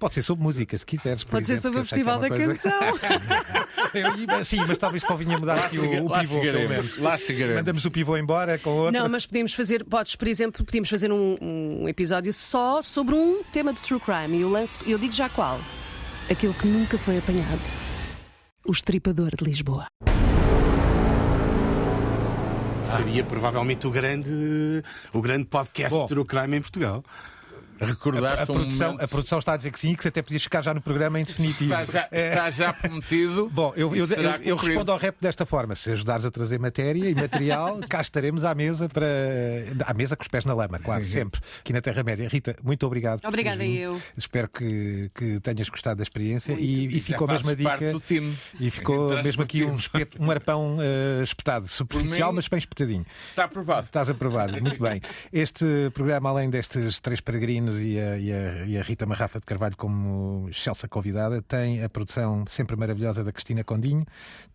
Pode 0.00 0.14
ser 0.14 0.22
sobre 0.22 0.42
música, 0.42 0.78
se 0.78 0.86
quiseres. 0.86 1.24
por 1.24 1.32
Pode 1.32 1.46
ser 1.46 1.52
exemplo, 1.54 1.62
sobre 1.62 1.78
o 1.78 1.82
é 1.82 1.84
Festival 1.84 2.20
da 2.20 2.28
coisa- 2.28 2.54
Canção. 2.54 2.72
Eu 3.94 4.44
sim, 4.44 4.58
mas 4.66 4.78
talvez 4.78 5.02
convinha 5.04 5.38
mudar 5.38 5.54
Lá 5.56 5.66
aqui 5.66 5.78
chega- 5.78 6.02
o, 6.02 6.06
o 6.06 6.08
lá 6.08 6.20
pivô, 6.20 6.34
pelo 6.40 6.44
chegaremos, 6.44 6.76
menos. 6.76 6.98
lá 6.98 7.18
chegaremos. 7.18 7.56
Mandamos 7.56 7.84
o 7.84 7.90
pivô 7.90 8.16
embora 8.16 8.58
com 8.58 8.70
outro. 8.70 8.92
Não, 8.92 9.08
mas 9.08 9.26
podemos 9.26 9.54
fazer, 9.54 9.84
podes, 10.06 10.16
por 10.16 10.28
exemplo, 10.28 10.64
podíamos 10.64 10.88
fazer 10.88 11.12
um, 11.12 11.34
um 11.40 11.88
episódio 11.88 12.32
só 12.32 12.80
sobre 12.80 13.14
um 13.14 13.42
tema 13.52 13.72
de 13.72 13.80
true 13.80 14.00
crime. 14.00 14.38
E 14.38 14.40
eu, 14.42 14.48
lanço, 14.48 14.78
eu 14.86 14.98
digo 14.98 15.12
já 15.12 15.28
qual. 15.28 15.58
Aquilo 16.30 16.54
que 16.54 16.66
nunca 16.66 16.96
foi 16.96 17.18
apanhado. 17.18 17.60
O 18.64 18.72
estripador 18.72 19.30
de 19.36 19.44
Lisboa. 19.44 19.86
Seria 22.84 23.24
provavelmente 23.24 23.86
o 23.86 23.90
grande, 23.90 24.82
o 25.12 25.20
grande 25.20 25.46
podcast 25.46 25.96
Bom. 25.96 26.04
de 26.04 26.08
True 26.08 26.24
Crime 26.24 26.56
em 26.56 26.60
Portugal. 26.60 27.04
Recordaste 27.80 28.40
A, 28.40 28.42
um 28.42 28.46
produção, 28.46 28.86
momento- 28.92 29.04
a 29.04 29.08
produção 29.08 29.38
está 29.38 29.52
a 29.52 29.56
dizer 29.56 29.70
que 29.70 29.78
sim, 29.80 29.94
que 29.94 30.02
você 30.02 30.08
até 30.08 30.22
podias 30.22 30.42
ficar 30.42 30.62
já 30.62 30.72
no 30.74 30.80
programa 30.80 31.20
em 31.20 31.24
definitivo. 31.24 31.72
Está 31.74 31.84
já, 31.84 32.08
É. 32.10 32.28
está 32.28 32.50
já 32.50 32.72
prometido. 32.72 33.48
Bom, 33.52 33.72
eu, 33.76 33.94
eu, 33.94 34.06
eu- 34.06 34.30
eu 34.42 34.56
respondo 34.56 34.92
ao 34.92 34.98
rap 34.98 35.16
desta 35.20 35.44
forma: 35.46 35.74
se 35.74 35.90
ajudares 35.90 36.24
a 36.24 36.30
trazer 36.30 36.58
matéria 36.58 37.08
e 37.08 37.14
material, 37.14 37.78
cá 37.88 38.00
estaremos 38.00 38.44
à 38.44 38.54
mesa 38.54 38.88
para. 38.88 39.06
à 39.84 39.94
mesa 39.94 40.16
com 40.16 40.22
os 40.22 40.28
pés 40.28 40.44
na 40.44 40.54
lama, 40.54 40.78
claro, 40.78 41.04
sempre, 41.04 41.40
aqui 41.60 41.72
na 41.72 41.80
Terra-média. 41.80 42.28
Rita, 42.28 42.56
muito 42.62 42.86
obrigado. 42.86 43.20
por 43.20 43.28
Obrigada, 43.28 43.64
eu. 43.64 44.00
Espero 44.16 44.48
que, 44.48 45.10
que 45.14 45.40
tenhas 45.40 45.68
gostado 45.68 45.96
da 45.96 46.02
experiência 46.02 46.52
e, 46.54 46.96
e 46.96 47.00
ficou 47.00 47.26
mesmo 47.28 47.50
a 47.50 47.56
parte 47.56 47.78
dica. 47.80 47.92
do 47.92 48.00
time. 48.00 48.34
E 48.60 48.70
ficou 48.70 49.06
Entraste 49.06 49.24
mesmo 49.26 49.42
aqui 49.42 49.64
um, 49.64 49.76
espeto, 49.76 50.22
um 50.22 50.30
arpão 50.30 50.78
eh, 50.80 51.22
espetado, 51.22 51.68
superficial, 51.68 52.30
mim- 52.30 52.36
mas 52.36 52.48
bem 52.48 52.58
espetadinho. 52.58 53.04
Está 53.30 53.44
aprovado. 53.44 53.86
Estás 53.86 54.08
aprovado, 54.10 54.60
muito 54.60 54.80
bem. 54.82 55.00
Este 55.32 55.64
programa, 55.92 56.30
além 56.30 56.48
destes 56.50 56.98
três 57.00 57.20
peregrinos 57.20 57.65
e 57.74 57.98
a, 57.98 58.18
e 58.18 58.32
a- 58.32 58.64
e 58.66 58.78
a 58.78 58.82
Rita 58.82 59.06
Marrafa 59.06 59.38
de 59.40 59.46
Carvalho 59.46 59.76
como 59.76 60.46
excelsa 60.48 60.86
convidada, 60.88 61.40
tem 61.42 61.82
a 61.82 61.88
produção 61.88 62.44
sempre 62.48 62.76
maravilhosa 62.76 63.22
da 63.24 63.32
Cristina 63.32 63.62
Condinho, 63.64 64.04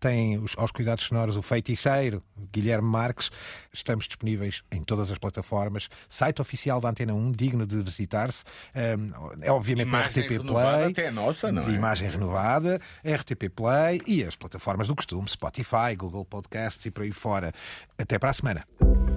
tem 0.00 0.38
os, 0.38 0.54
aos 0.56 0.70
cuidados 0.72 1.04
sonoros 1.04 1.36
o 1.36 1.42
feiticeiro 1.42 2.22
Guilherme 2.52 2.88
Marques. 2.88 3.30
Estamos 3.72 4.06
disponíveis 4.06 4.62
em 4.70 4.82
todas 4.82 5.10
as 5.10 5.18
plataformas. 5.18 5.88
Site 6.08 6.40
oficial 6.40 6.80
da 6.80 6.90
Antena 6.90 7.14
1, 7.14 7.32
digno 7.32 7.66
de 7.66 7.80
visitar-se. 7.82 8.44
Um, 8.74 9.42
é 9.42 9.50
obviamente 9.50 9.88
na 9.90 9.98
Imagem 9.98 10.22
RTP 10.24 10.46
Play. 10.46 10.90
até 10.90 11.08
a 11.08 11.12
nossa, 11.12 11.50
não 11.52 11.62
de 11.62 11.70
é? 11.70 11.74
imagem 11.74 12.08
renovada, 12.10 12.80
RTP 13.04 13.48
Play 13.54 14.00
e 14.06 14.24
as 14.24 14.36
plataformas 14.36 14.88
do 14.88 14.94
costume, 14.96 15.28
Spotify, 15.28 15.94
Google 15.96 16.24
Podcasts 16.24 16.84
e 16.86 16.90
por 16.90 17.02
aí 17.04 17.12
fora. 17.12 17.52
Até 17.98 18.18
para 18.18 18.30
a 18.30 18.32
semana. 18.32 18.64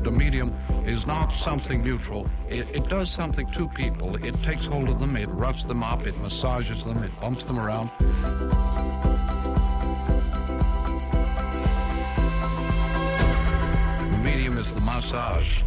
The 0.03 0.11
medium 0.11 0.51
is 0.85 1.03
not 1.05 1.35
something 1.35 1.79
neutral. 1.79 2.29
It, 2.51 2.69
it 2.77 2.87
does 2.89 3.09
something 3.09 3.45
to 3.53 3.67
people. 3.69 3.84
It 3.85 4.41
takes 4.41 4.65
hold 4.65 4.89
of 4.89 4.99
them, 4.99 5.15
it 5.15 5.29
rubs 5.29 5.63
them 5.63 5.83
up, 5.83 6.07
it 6.07 6.17
massages 6.19 6.83
them, 6.83 7.03
it 7.03 7.11
bumps 7.21 7.43
them 7.43 7.59
around. 7.59 7.91
The 14.11 14.19
medium 14.23 14.57
is 14.57 14.73
the 14.73 14.81
massage. 14.81 15.61